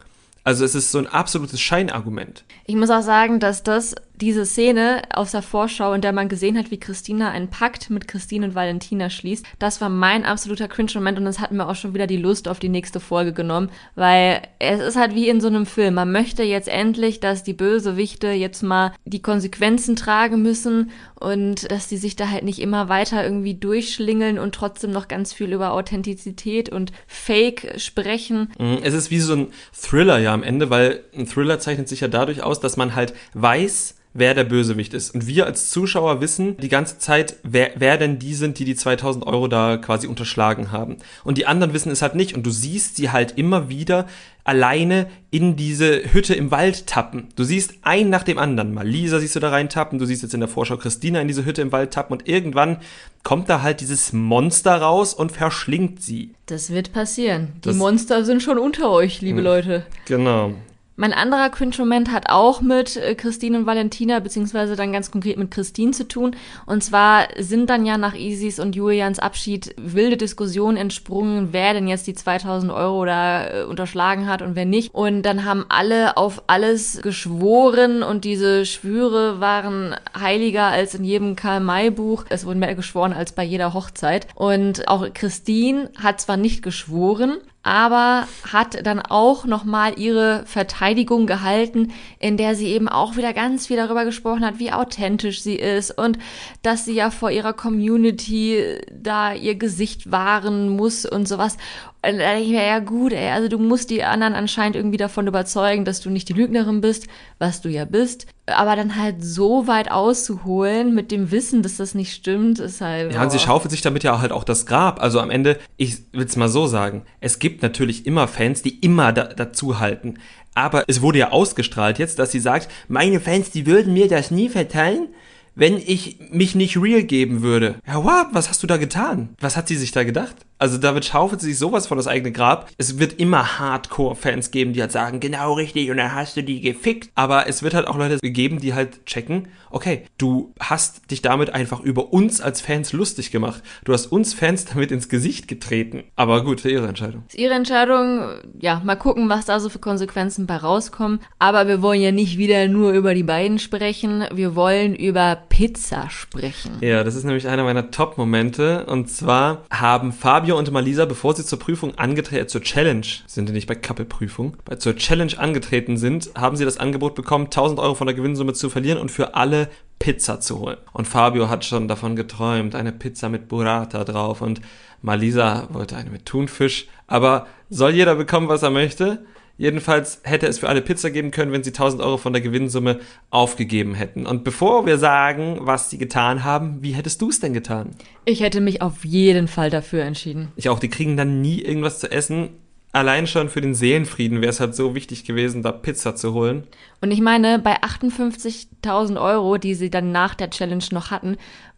Also 0.46 0.64
es 0.64 0.76
ist 0.76 0.92
so 0.92 0.98
ein 0.98 1.08
absolutes 1.08 1.60
Scheinargument. 1.60 2.44
Ich 2.66 2.76
muss 2.76 2.88
auch 2.88 3.02
sagen, 3.02 3.40
dass 3.40 3.64
das 3.64 3.96
diese 4.20 4.46
Szene 4.46 5.02
aus 5.12 5.32
der 5.32 5.42
Vorschau, 5.42 5.92
in 5.92 6.00
der 6.00 6.12
man 6.12 6.28
gesehen 6.28 6.56
hat, 6.58 6.70
wie 6.70 6.80
Christina 6.80 7.30
einen 7.30 7.48
Pakt 7.48 7.90
mit 7.90 8.08
Christine 8.08 8.46
und 8.46 8.54
Valentina 8.54 9.10
schließt, 9.10 9.44
das 9.58 9.80
war 9.80 9.88
mein 9.88 10.24
absoluter 10.24 10.68
Cringe-Moment 10.68 11.18
und 11.18 11.24
das 11.24 11.40
hat 11.40 11.52
mir 11.52 11.68
auch 11.68 11.74
schon 11.74 11.94
wieder 11.94 12.06
die 12.06 12.16
Lust 12.16 12.48
auf 12.48 12.58
die 12.58 12.68
nächste 12.68 13.00
Folge 13.00 13.32
genommen, 13.32 13.70
weil 13.94 14.42
es 14.58 14.80
ist 14.80 14.96
halt 14.96 15.14
wie 15.14 15.28
in 15.28 15.40
so 15.40 15.48
einem 15.48 15.66
Film. 15.66 15.94
Man 15.94 16.12
möchte 16.12 16.42
jetzt 16.42 16.68
endlich, 16.68 17.20
dass 17.20 17.44
die 17.44 17.52
Bösewichte 17.52 18.28
jetzt 18.28 18.62
mal 18.62 18.92
die 19.04 19.22
Konsequenzen 19.22 19.96
tragen 19.96 20.42
müssen 20.42 20.90
und 21.18 21.70
dass 21.70 21.88
die 21.88 21.96
sich 21.96 22.16
da 22.16 22.30
halt 22.30 22.44
nicht 22.44 22.60
immer 22.60 22.88
weiter 22.88 23.24
irgendwie 23.24 23.54
durchschlingeln 23.54 24.38
und 24.38 24.54
trotzdem 24.54 24.92
noch 24.92 25.08
ganz 25.08 25.32
viel 25.32 25.52
über 25.52 25.72
Authentizität 25.72 26.68
und 26.68 26.92
Fake 27.06 27.74
sprechen. 27.78 28.52
Mhm, 28.58 28.78
es 28.82 28.94
ist 28.94 29.10
wie 29.10 29.20
so 29.20 29.34
ein 29.34 29.48
Thriller 29.72 30.18
ja 30.18 30.32
am 30.34 30.42
Ende, 30.42 30.70
weil 30.70 31.00
ein 31.16 31.26
Thriller 31.26 31.58
zeichnet 31.58 31.88
sich 31.88 32.00
ja 32.00 32.08
dadurch 32.08 32.42
aus, 32.42 32.60
dass 32.60 32.76
man 32.76 32.94
halt 32.94 33.14
weiß, 33.34 33.94
wer 34.16 34.34
der 34.34 34.44
Bösewicht 34.44 34.94
ist. 34.94 35.14
Und 35.14 35.26
wir 35.26 35.46
als 35.46 35.70
Zuschauer 35.70 36.20
wissen 36.20 36.56
die 36.58 36.68
ganze 36.68 36.98
Zeit, 36.98 37.36
wer, 37.42 37.70
wer 37.76 37.98
denn 37.98 38.18
die 38.18 38.34
sind, 38.34 38.58
die 38.58 38.64
die 38.64 38.74
2000 38.74 39.26
Euro 39.26 39.48
da 39.48 39.76
quasi 39.76 40.06
unterschlagen 40.06 40.72
haben. 40.72 40.96
Und 41.24 41.38
die 41.38 41.46
anderen 41.46 41.72
wissen 41.72 41.92
es 41.92 42.02
halt 42.02 42.14
nicht. 42.14 42.34
Und 42.34 42.44
du 42.44 42.50
siehst 42.50 42.96
sie 42.96 43.10
halt 43.10 43.36
immer 43.36 43.68
wieder 43.68 44.06
alleine 44.44 45.08
in 45.30 45.56
diese 45.56 46.12
Hütte 46.12 46.34
im 46.34 46.50
Wald 46.50 46.86
tappen. 46.86 47.28
Du 47.34 47.44
siehst 47.44 47.74
einen 47.82 48.10
nach 48.10 48.22
dem 48.22 48.38
anderen. 48.38 48.74
Mal 48.74 48.86
Lisa 48.86 49.18
siehst 49.18 49.36
du 49.36 49.40
da 49.40 49.50
rein 49.50 49.68
tappen. 49.68 49.98
Du 49.98 50.06
siehst 50.06 50.22
jetzt 50.22 50.34
in 50.34 50.40
der 50.40 50.48
Vorschau 50.48 50.76
Christina 50.76 51.20
in 51.20 51.28
diese 51.28 51.44
Hütte 51.44 51.62
im 51.62 51.72
Wald 51.72 51.92
tappen. 51.92 52.16
Und 52.16 52.28
irgendwann 52.28 52.78
kommt 53.22 53.48
da 53.48 53.62
halt 53.62 53.80
dieses 53.80 54.12
Monster 54.12 54.76
raus 54.76 55.14
und 55.14 55.32
verschlingt 55.32 56.02
sie. 56.02 56.32
Das 56.46 56.70
wird 56.70 56.92
passieren. 56.92 57.48
Die 57.56 57.68
das 57.68 57.76
Monster 57.76 58.24
sind 58.24 58.42
schon 58.42 58.58
unter 58.58 58.90
euch, 58.90 59.20
liebe 59.20 59.38
hm. 59.38 59.44
Leute. 59.44 59.86
Genau. 60.06 60.54
Mein 60.98 61.12
anderer 61.12 61.50
Cringe-Moment 61.50 62.10
hat 62.10 62.30
auch 62.30 62.62
mit 62.62 62.96
äh, 62.96 63.14
Christine 63.14 63.58
und 63.58 63.66
Valentina, 63.66 64.18
beziehungsweise 64.18 64.76
dann 64.76 64.94
ganz 64.94 65.10
konkret 65.10 65.36
mit 65.36 65.50
Christine 65.50 65.92
zu 65.92 66.08
tun. 66.08 66.34
Und 66.64 66.82
zwar 66.82 67.28
sind 67.38 67.68
dann 67.68 67.84
ja 67.84 67.98
nach 67.98 68.14
Isis 68.14 68.58
und 68.58 68.74
Julians 68.74 69.18
Abschied 69.18 69.74
wilde 69.76 70.16
Diskussionen 70.16 70.78
entsprungen, 70.78 71.48
wer 71.52 71.74
denn 71.74 71.86
jetzt 71.86 72.06
die 72.06 72.14
2000 72.14 72.72
Euro 72.72 73.04
da 73.04 73.46
äh, 73.46 73.64
unterschlagen 73.64 74.26
hat 74.26 74.40
und 74.40 74.56
wer 74.56 74.64
nicht. 74.64 74.94
Und 74.94 75.20
dann 75.22 75.44
haben 75.44 75.66
alle 75.68 76.16
auf 76.16 76.44
alles 76.46 77.02
geschworen 77.02 78.02
und 78.02 78.24
diese 78.24 78.64
Schwüre 78.64 79.38
waren 79.38 79.94
heiliger 80.18 80.68
als 80.68 80.94
in 80.94 81.04
jedem 81.04 81.36
Karl-May-Buch. 81.36 82.24
Es 82.30 82.46
wurden 82.46 82.60
mehr 82.60 82.74
geschworen 82.74 83.12
als 83.12 83.32
bei 83.32 83.44
jeder 83.44 83.74
Hochzeit. 83.74 84.28
Und 84.34 84.88
auch 84.88 85.06
Christine 85.12 85.90
hat 86.02 86.22
zwar 86.22 86.38
nicht 86.38 86.62
geschworen, 86.62 87.36
aber 87.66 88.28
hat 88.52 88.86
dann 88.86 89.00
auch 89.00 89.44
nochmal 89.44 89.98
ihre 89.98 90.44
Verteidigung 90.46 91.26
gehalten, 91.26 91.92
in 92.20 92.36
der 92.36 92.54
sie 92.54 92.68
eben 92.68 92.88
auch 92.88 93.16
wieder 93.16 93.32
ganz 93.32 93.66
viel 93.66 93.76
darüber 93.76 94.04
gesprochen 94.04 94.46
hat, 94.46 94.60
wie 94.60 94.70
authentisch 94.70 95.42
sie 95.42 95.56
ist 95.56 95.90
und 95.90 96.16
dass 96.62 96.84
sie 96.84 96.94
ja 96.94 97.10
vor 97.10 97.32
ihrer 97.32 97.54
Community 97.54 98.78
da 98.92 99.34
ihr 99.34 99.56
Gesicht 99.56 100.12
wahren 100.12 100.68
muss 100.68 101.06
und 101.06 101.26
sowas. 101.26 101.56
Und 102.06 102.18
da 102.18 102.32
denke 102.32 102.44
ich 102.44 102.50
mir, 102.50 102.64
ja 102.64 102.78
gut, 102.78 103.12
ey, 103.12 103.30
also 103.30 103.48
du 103.48 103.58
musst 103.58 103.90
die 103.90 104.04
anderen 104.04 104.34
anscheinend 104.34 104.76
irgendwie 104.76 104.96
davon 104.96 105.26
überzeugen, 105.26 105.84
dass 105.84 106.00
du 106.00 106.10
nicht 106.10 106.28
die 106.28 106.34
Lügnerin 106.34 106.80
bist, 106.80 107.08
was 107.38 107.60
du 107.60 107.68
ja 107.68 107.84
bist. 107.84 108.26
Aber 108.46 108.76
dann 108.76 108.96
halt 108.96 109.24
so 109.24 109.66
weit 109.66 109.90
auszuholen 109.90 110.94
mit 110.94 111.10
dem 111.10 111.30
Wissen, 111.30 111.62
dass 111.62 111.78
das 111.78 111.94
nicht 111.94 112.12
stimmt, 112.12 112.60
ist 112.60 112.80
halt. 112.80 113.12
Ja, 113.12 113.22
und 113.22 113.32
sie 113.32 113.38
schaufelt 113.38 113.72
sich 113.72 113.82
damit 113.82 114.04
ja 114.04 114.20
halt 114.20 114.30
auch 114.30 114.44
das 114.44 114.66
Grab. 114.66 115.02
Also 115.02 115.20
am 115.20 115.30
Ende, 115.30 115.58
ich 115.76 115.98
will's 116.12 116.36
mal 116.36 116.48
so 116.48 116.66
sagen, 116.66 117.02
es 117.20 117.38
gibt 117.38 117.62
natürlich 117.62 118.06
immer 118.06 118.28
Fans, 118.28 118.62
die 118.62 118.78
immer 118.78 119.12
da, 119.12 119.24
dazu 119.24 119.80
halten. 119.80 120.18
Aber 120.54 120.84
es 120.86 121.02
wurde 121.02 121.18
ja 121.18 121.32
ausgestrahlt 121.32 121.98
jetzt, 121.98 122.18
dass 122.18 122.30
sie 122.30 122.40
sagt, 122.40 122.68
meine 122.88 123.20
Fans, 123.20 123.50
die 123.50 123.66
würden 123.66 123.92
mir 123.92 124.08
das 124.08 124.30
nie 124.30 124.48
verteilen 124.48 125.08
wenn 125.56 125.78
ich 125.78 126.18
mich 126.30 126.54
nicht 126.54 126.76
real 126.76 127.02
geben 127.02 127.42
würde. 127.42 127.76
Ja, 127.86 128.04
what? 128.04 128.26
Was 128.32 128.48
hast 128.48 128.62
du 128.62 128.66
da 128.66 128.76
getan? 128.76 129.30
Was 129.40 129.56
hat 129.56 129.68
sie 129.68 129.76
sich 129.76 129.90
da 129.90 130.04
gedacht? 130.04 130.36
Also 130.58 130.78
damit 130.78 131.04
schaufelt 131.04 131.40
sich 131.40 131.58
sowas 131.58 131.86
von 131.86 131.96
das 131.98 132.06
eigene 132.06 132.32
Grab. 132.32 132.70
Es 132.78 132.98
wird 132.98 133.14
immer 133.14 133.58
Hardcore-Fans 133.58 134.50
geben, 134.50 134.72
die 134.72 134.80
halt 134.80 134.92
sagen, 134.92 135.20
genau 135.20 135.52
richtig, 135.54 135.90
und 135.90 135.98
dann 135.98 136.14
hast 136.14 136.36
du 136.36 136.42
die 136.42 136.60
gefickt. 136.60 137.10
Aber 137.14 137.46
es 137.46 137.62
wird 137.62 137.74
halt 137.74 137.86
auch 137.86 137.96
Leute 137.96 138.18
geben, 138.22 138.58
die 138.58 138.74
halt 138.74 139.04
checken, 139.06 139.48
okay, 139.70 140.04
du 140.18 140.54
hast 140.58 141.10
dich 141.10 141.22
damit 141.22 141.50
einfach 141.50 141.80
über 141.80 142.12
uns 142.12 142.40
als 142.40 142.60
Fans 142.60 142.92
lustig 142.92 143.30
gemacht. 143.30 143.62
Du 143.84 143.92
hast 143.92 144.06
uns 144.06 144.32
Fans 144.32 144.64
damit 144.72 144.90
ins 144.90 145.08
Gesicht 145.08 145.48
getreten. 145.48 146.04
Aber 146.16 146.42
gut, 146.44 146.62
für 146.62 146.70
ihre 146.70 146.88
Entscheidung. 146.88 147.24
Das 147.26 147.34
ist 147.34 147.40
ihre 147.40 147.54
Entscheidung, 147.54 148.40
ja, 148.58 148.80
mal 148.84 148.96
gucken, 148.96 149.28
was 149.28 149.44
da 149.44 149.60
so 149.60 149.68
für 149.68 149.78
Konsequenzen 149.78 150.46
bei 150.46 150.56
rauskommen. 150.56 151.20
Aber 151.38 151.68
wir 151.68 151.82
wollen 151.82 152.00
ja 152.00 152.12
nicht 152.12 152.38
wieder 152.38 152.66
nur 152.68 152.92
über 152.92 153.14
die 153.14 153.22
beiden 153.22 153.58
sprechen. 153.58 154.24
Wir 154.32 154.56
wollen 154.56 154.94
über 154.94 155.36
Pizza 155.48 156.08
sprechen. 156.08 156.78
Ja, 156.80 157.04
das 157.04 157.14
ist 157.14 157.24
nämlich 157.24 157.46
einer 157.46 157.64
meiner 157.64 157.90
Top-Momente. 157.90 158.86
Und 158.86 159.10
zwar 159.10 159.64
haben 159.70 160.12
Fabian 160.12 160.45
Fabio 160.46 160.60
und 160.60 160.70
Malisa, 160.70 161.06
bevor 161.06 161.34
sie 161.34 161.44
zur 161.44 161.58
Prüfung 161.58 161.98
angetreten, 161.98 162.44
äh, 162.44 162.46
zur 162.46 162.60
Challenge, 162.60 163.04
sind 163.26 163.48
die 163.48 163.52
nicht 163.52 163.66
bei 163.66 163.74
Couple-Prüfung, 163.74 164.56
bei 164.64 164.76
zur 164.76 164.94
Challenge 164.94 165.36
angetreten 165.36 165.96
sind, 165.96 166.30
haben 166.36 166.54
sie 166.54 166.64
das 166.64 166.78
Angebot 166.78 167.16
bekommen, 167.16 167.46
1000 167.46 167.80
Euro 167.80 167.96
von 167.96 168.06
der 168.06 168.14
Gewinnsumme 168.14 168.52
zu 168.52 168.70
verlieren 168.70 169.00
und 169.00 169.10
für 169.10 169.34
alle 169.34 169.68
Pizza 169.98 170.38
zu 170.38 170.60
holen. 170.60 170.76
Und 170.92 171.08
Fabio 171.08 171.48
hat 171.48 171.64
schon 171.64 171.88
davon 171.88 172.14
geträumt, 172.14 172.76
eine 172.76 172.92
Pizza 172.92 173.28
mit 173.28 173.48
Burrata 173.48 174.04
drauf 174.04 174.40
und 174.40 174.60
Malisa 175.02 175.66
wollte 175.72 175.96
eine 175.96 176.10
mit 176.10 176.26
Thunfisch. 176.26 176.86
Aber 177.08 177.48
soll 177.68 177.90
jeder 177.90 178.14
bekommen, 178.14 178.46
was 178.46 178.62
er 178.62 178.70
möchte? 178.70 179.24
Jedenfalls 179.58 180.20
hätte 180.22 180.46
es 180.46 180.58
für 180.58 180.68
alle 180.68 180.82
Pizza 180.82 181.10
geben 181.10 181.30
können, 181.30 181.52
wenn 181.52 181.64
sie 181.64 181.70
1000 181.70 182.02
Euro 182.02 182.18
von 182.18 182.32
der 182.32 182.42
Gewinnsumme 182.42 183.00
aufgegeben 183.30 183.94
hätten. 183.94 184.26
Und 184.26 184.44
bevor 184.44 184.84
wir 184.84 184.98
sagen, 184.98 185.58
was 185.60 185.88
sie 185.88 185.98
getan 185.98 186.44
haben, 186.44 186.82
wie 186.82 186.92
hättest 186.92 187.22
du 187.22 187.30
es 187.30 187.40
denn 187.40 187.54
getan? 187.54 187.90
Ich 188.26 188.40
hätte 188.40 188.60
mich 188.60 188.82
auf 188.82 189.04
jeden 189.04 189.48
Fall 189.48 189.70
dafür 189.70 190.04
entschieden. 190.04 190.48
Ich 190.56 190.68
auch, 190.68 190.78
die 190.78 190.90
kriegen 190.90 191.16
dann 191.16 191.40
nie 191.40 191.62
irgendwas 191.62 192.00
zu 192.00 192.10
essen. 192.10 192.50
Allein 192.92 193.26
schon 193.26 193.50
für 193.50 193.60
den 193.60 193.74
Seelenfrieden 193.74 194.40
wäre 194.40 194.50
es 194.50 194.60
halt 194.60 194.74
so 194.74 194.94
wichtig 194.94 195.24
gewesen, 195.24 195.62
da 195.62 195.72
Pizza 195.72 196.16
zu 196.16 196.32
holen. 196.32 196.66
Und 197.02 197.10
ich 197.10 197.20
meine, 197.20 197.58
bei 197.58 197.82
58.000 197.82 199.20
Euro, 199.20 199.58
die 199.58 199.74
sie 199.74 199.90
dann 199.90 200.12
nach 200.12 200.34
der 200.34 200.48
Challenge 200.48 200.84
noch 200.92 201.10
hatten, 201.10 201.36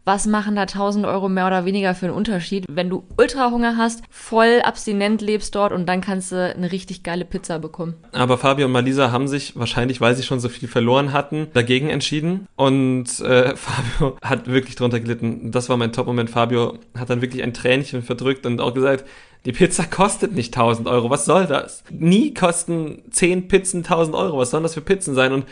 was 0.09 0.25
machen 0.25 0.55
da 0.55 0.63
1000 0.63 1.05
Euro 1.05 1.29
mehr 1.29 1.45
oder 1.45 1.65
weniger 1.65 1.93
für 1.93 2.07
einen 2.07 2.15
Unterschied, 2.15 2.65
wenn 2.67 2.89
du 2.89 3.03
Ultrahunger 3.17 3.77
hast, 3.77 4.01
voll 4.09 4.59
abstinent 4.63 5.21
lebst 5.21 5.53
dort 5.53 5.71
und 5.71 5.85
dann 5.85 6.01
kannst 6.01 6.31
du 6.31 6.51
eine 6.51 6.71
richtig 6.71 7.03
geile 7.03 7.25
Pizza 7.25 7.59
bekommen. 7.59 7.93
Aber 8.11 8.39
Fabio 8.39 8.65
und 8.65 8.71
Malisa 8.71 9.11
haben 9.11 9.27
sich 9.27 9.55
wahrscheinlich, 9.55 10.01
weil 10.01 10.15
sie 10.15 10.23
schon 10.23 10.39
so 10.39 10.49
viel 10.49 10.67
verloren 10.67 11.13
hatten, 11.13 11.49
dagegen 11.53 11.91
entschieden 11.91 12.47
und 12.55 13.19
äh, 13.19 13.55
Fabio 13.55 14.17
hat 14.23 14.47
wirklich 14.47 14.75
drunter 14.75 14.99
gelitten. 14.99 15.51
Das 15.51 15.69
war 15.69 15.77
mein 15.77 15.91
Top-Moment. 15.91 16.31
Fabio 16.31 16.79
hat 16.97 17.11
dann 17.11 17.21
wirklich 17.21 17.43
ein 17.43 17.53
Tränchen 17.53 18.01
verdrückt 18.01 18.47
und 18.47 18.61
auch 18.61 18.73
gesagt, 18.73 19.05
die 19.45 19.51
Pizza 19.51 19.83
kostet 19.83 20.33
nicht 20.33 20.57
1000 20.57 20.87
Euro. 20.87 21.11
Was 21.11 21.25
soll 21.25 21.45
das? 21.45 21.83
Nie 21.91 22.33
kosten 22.33 23.03
10 23.11 23.47
Pizzen 23.47 23.83
1000 23.83 24.15
Euro. 24.15 24.39
Was 24.39 24.49
sollen 24.49 24.63
das 24.63 24.73
für 24.73 24.81
Pizzen 24.81 25.13
sein? 25.13 25.33
Und 25.33 25.45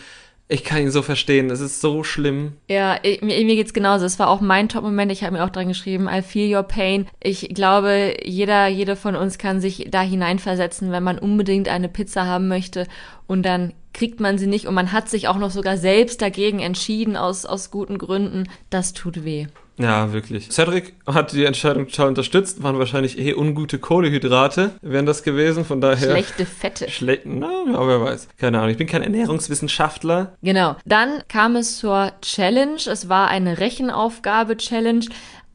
Ich 0.50 0.64
kann 0.64 0.82
ihn 0.82 0.92
so 0.92 1.02
verstehen, 1.02 1.50
es 1.50 1.60
ist 1.60 1.82
so 1.82 2.04
schlimm. 2.04 2.54
Ja, 2.70 2.98
ich, 3.04 3.22
mir, 3.22 3.44
geht's 3.44 3.74
genauso. 3.74 4.06
Es 4.06 4.18
war 4.18 4.30
auch 4.30 4.40
mein 4.40 4.70
Top-Moment. 4.70 5.12
Ich 5.12 5.24
habe 5.24 5.34
mir 5.34 5.44
auch 5.44 5.50
dran 5.50 5.68
geschrieben, 5.68 6.08
I 6.10 6.22
feel 6.22 6.56
your 6.56 6.64
pain. 6.64 7.08
Ich 7.22 7.50
glaube, 7.50 8.16
jeder, 8.24 8.68
jede 8.68 8.96
von 8.96 9.18
uns 9.18 9.38
kann 9.38 9.60
sich 9.60 9.88
da 9.92 10.02
hineinversetzen, 10.02 10.92
wenn 10.92 11.04
man 11.04 11.20
unbedingt 11.20 11.68
eine 11.68 11.90
Pizza 11.90 12.26
haben 12.26 12.48
möchte 12.48 12.88
und 13.28 13.44
dann 13.46 13.74
kriegt 13.94 14.22
man 14.22 14.38
sie 14.38 14.48
nicht 14.48 14.68
und 14.68 14.76
man 14.76 14.92
hat 14.92 15.10
sich 15.10 15.28
auch 15.28 15.38
noch 15.38 15.52
sogar 15.52 15.76
selbst 15.76 16.22
dagegen 16.22 16.60
entschieden 16.60 17.18
aus, 17.18 17.46
aus 17.46 17.72
guten 17.72 17.98
Gründen. 17.98 18.48
Das 18.70 18.94
tut 18.94 19.26
weh. 19.26 19.48
Ja, 19.78 20.12
wirklich. 20.12 20.50
Cedric 20.52 20.94
hat 21.06 21.34
die 21.34 21.46
Entscheidung 21.46 21.88
total 21.88 22.08
unterstützt, 22.08 22.64
waren 22.64 22.80
wahrscheinlich 22.80 23.20
eh 23.20 23.34
ungute 23.36 23.78
Kohlehydrate, 23.78 24.72
wären 24.82 25.06
das 25.06 25.24
gewesen, 25.24 25.66
von 25.66 25.82
daher. 25.82 26.12
Schlechte 26.12 26.46
Fette. 26.46 26.90
Schlecht, 26.90 27.24
na, 27.26 27.66
aber 27.74 27.88
wer 27.88 28.02
weiß. 28.02 28.28
Keine 28.38 28.58
Ahnung. 28.58 28.72
Ich 28.72 28.78
bin 28.78 28.88
kein 28.88 29.04
Ernährungswissenschaftler. 29.04 30.34
Genau. 30.42 30.76
Dann 30.86 31.24
kam 31.28 31.56
es 31.56 31.78
zur 31.78 32.12
Challenge. 32.22 32.82
Es 32.88 33.08
war 33.08 33.28
eine 33.28 33.60
Rechenaufgabe-Challenge. 33.60 35.06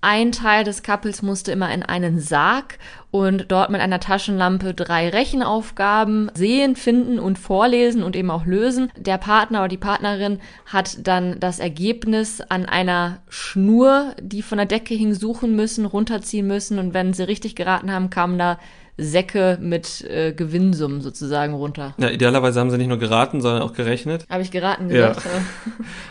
Ein 0.04 0.32
Teil 0.32 0.64
des 0.64 0.82
Couples 0.82 1.22
musste 1.22 1.52
immer 1.52 1.72
in 1.72 1.84
einen 1.84 2.18
Sarg 2.18 2.80
und 3.12 3.52
dort 3.52 3.70
mit 3.70 3.80
einer 3.80 4.00
Taschenlampe 4.00 4.74
drei 4.74 5.08
Rechenaufgaben 5.08 6.28
sehen, 6.34 6.74
finden 6.74 7.20
und 7.20 7.38
vorlesen 7.38 8.02
und 8.02 8.16
eben 8.16 8.32
auch 8.32 8.44
lösen. 8.44 8.90
Der 8.96 9.16
Partner 9.16 9.60
oder 9.60 9.68
die 9.68 9.76
Partnerin 9.76 10.40
hat 10.66 11.06
dann 11.06 11.38
das 11.38 11.60
Ergebnis 11.60 12.40
an 12.40 12.66
einer 12.66 13.18
Schnur, 13.28 14.16
die 14.20 14.42
von 14.42 14.58
der 14.58 14.66
Decke 14.66 14.94
hing, 14.94 15.14
suchen 15.14 15.54
müssen, 15.54 15.86
runterziehen 15.86 16.48
müssen 16.48 16.80
und 16.80 16.94
wenn 16.94 17.12
sie 17.12 17.28
richtig 17.28 17.54
geraten 17.54 17.92
haben, 17.92 18.10
kamen 18.10 18.40
da 18.40 18.58
Säcke 18.98 19.58
mit 19.60 20.02
äh, 20.02 20.32
Gewinnsummen 20.32 21.00
sozusagen 21.00 21.54
runter. 21.54 21.94
Ja, 21.98 22.10
idealerweise 22.10 22.60
haben 22.60 22.70
sie 22.70 22.76
nicht 22.76 22.88
nur 22.88 22.98
geraten, 22.98 23.40
sondern 23.40 23.62
auch 23.62 23.72
gerechnet. 23.72 24.26
Habe 24.28 24.42
ich 24.42 24.50
geraten 24.50 24.88
gesagt? 24.88 25.24
Ja. 25.24 25.30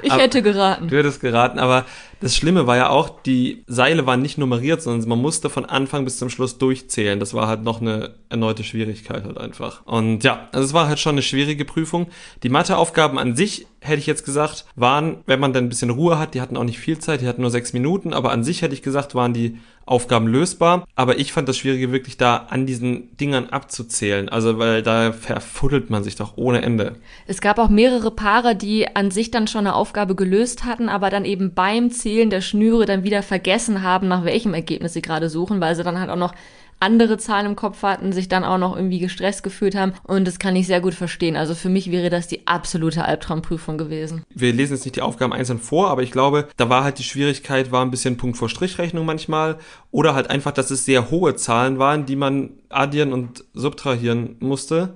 Ich 0.03 0.11
aber, 0.11 0.23
hätte 0.23 0.41
geraten. 0.41 0.87
Du 0.87 0.97
hättest 0.97 1.21
geraten, 1.21 1.59
aber 1.59 1.85
das 2.21 2.35
Schlimme 2.35 2.65
war 2.65 2.75
ja 2.75 2.89
auch, 2.89 3.21
die 3.21 3.63
Seile 3.67 4.07
waren 4.07 4.21
nicht 4.21 4.37
nummeriert, 4.37 4.81
sondern 4.81 5.07
man 5.07 5.19
musste 5.19 5.49
von 5.49 5.65
Anfang 5.65 6.05
bis 6.05 6.17
zum 6.17 6.29
Schluss 6.29 6.57
durchzählen. 6.57 7.19
Das 7.19 7.35
war 7.35 7.47
halt 7.47 7.63
noch 7.63 7.81
eine 7.81 8.15
erneute 8.29 8.63
Schwierigkeit 8.63 9.25
halt 9.25 9.37
einfach. 9.37 9.85
Und 9.85 10.23
ja, 10.23 10.49
also 10.51 10.65
es 10.65 10.73
war 10.73 10.87
halt 10.87 10.99
schon 10.99 11.13
eine 11.13 11.21
schwierige 11.21 11.65
Prüfung. 11.65 12.07
Die 12.41 12.49
Matheaufgaben 12.49 13.19
an 13.19 13.35
sich, 13.35 13.67
hätte 13.81 13.99
ich 13.99 14.05
jetzt 14.05 14.25
gesagt, 14.25 14.65
waren, 14.75 15.17
wenn 15.25 15.39
man 15.39 15.53
dann 15.53 15.65
ein 15.65 15.69
bisschen 15.69 15.89
Ruhe 15.89 16.19
hat, 16.19 16.35
die 16.35 16.41
hatten 16.41 16.55
auch 16.55 16.63
nicht 16.63 16.79
viel 16.79 16.99
Zeit, 16.99 17.21
die 17.21 17.27
hatten 17.27 17.41
nur 17.41 17.49
sechs 17.49 17.73
Minuten, 17.73 18.13
aber 18.13 18.31
an 18.31 18.43
sich 18.43 18.61
hätte 18.61 18.75
ich 18.75 18.83
gesagt, 18.83 19.15
waren 19.15 19.33
die 19.33 19.57
Aufgaben 19.85 20.27
lösbar. 20.27 20.87
Aber 20.95 21.19
ich 21.19 21.33
fand 21.33 21.49
das 21.49 21.57
Schwierige 21.57 21.91
wirklich 21.91 22.15
da 22.15 22.45
an 22.49 22.67
diesen 22.67 23.17
Dingern 23.17 23.49
abzuzählen. 23.49 24.29
Also, 24.29 24.59
weil 24.59 24.83
da 24.83 25.11
verfuddelt 25.11 25.89
man 25.89 26.03
sich 26.03 26.15
doch 26.15 26.37
ohne 26.37 26.61
Ende. 26.61 26.95
Es 27.27 27.41
gab 27.41 27.57
auch 27.57 27.69
mehrere 27.69 28.11
Paare, 28.11 28.55
die 28.55 28.95
an 28.95 29.09
sich 29.09 29.31
dann 29.31 29.47
schon 29.47 29.65
eine 29.65 29.75
Aufgabe 29.75 30.15
gelöst 30.15 30.63
hatten, 30.63 30.87
aber 30.87 31.09
dann 31.09 31.25
eben 31.25 31.53
beim 31.53 31.89
Zählen 31.89 32.29
der 32.29 32.41
Schnüre 32.41 32.85
dann 32.85 33.03
wieder 33.03 33.23
vergessen 33.23 33.81
haben, 33.81 34.07
nach 34.07 34.23
welchem 34.23 34.53
Ergebnis 34.53 34.93
sie 34.93 35.01
gerade 35.01 35.29
suchen, 35.29 35.59
weil 35.59 35.75
sie 35.75 35.83
dann 35.83 35.99
halt 35.99 36.11
auch 36.11 36.15
noch 36.15 36.35
andere 36.81 37.17
Zahlen 37.17 37.45
im 37.45 37.55
Kopf 37.55 37.83
hatten, 37.83 38.11
sich 38.11 38.27
dann 38.27 38.43
auch 38.43 38.57
noch 38.57 38.75
irgendwie 38.75 38.99
gestresst 38.99 39.43
gefühlt 39.43 39.75
haben. 39.75 39.93
Und 40.03 40.27
das 40.27 40.39
kann 40.39 40.55
ich 40.55 40.67
sehr 40.67 40.81
gut 40.81 40.93
verstehen. 40.93 41.35
Also 41.35 41.55
für 41.55 41.69
mich 41.69 41.91
wäre 41.91 42.09
das 42.09 42.27
die 42.27 42.47
absolute 42.47 43.05
Albtraumprüfung 43.05 43.77
gewesen. 43.77 44.23
Wir 44.33 44.53
lesen 44.53 44.73
jetzt 44.73 44.85
nicht 44.85 44.95
die 44.95 45.01
Aufgaben 45.01 45.33
einzeln 45.33 45.59
vor, 45.59 45.89
aber 45.89 46.03
ich 46.03 46.11
glaube, 46.11 46.47
da 46.57 46.69
war 46.69 46.83
halt 46.83 46.99
die 46.99 47.03
Schwierigkeit, 47.03 47.71
war 47.71 47.85
ein 47.85 47.91
bisschen 47.91 48.17
Punkt 48.17 48.37
vor 48.37 48.49
Strichrechnung 48.49 49.05
manchmal. 49.05 49.57
Oder 49.91 50.15
halt 50.15 50.29
einfach, 50.29 50.51
dass 50.51 50.71
es 50.71 50.85
sehr 50.85 51.11
hohe 51.11 51.35
Zahlen 51.35 51.79
waren, 51.79 52.05
die 52.05 52.15
man 52.15 52.51
addieren 52.69 53.13
und 53.13 53.43
subtrahieren 53.53 54.37
musste. 54.39 54.95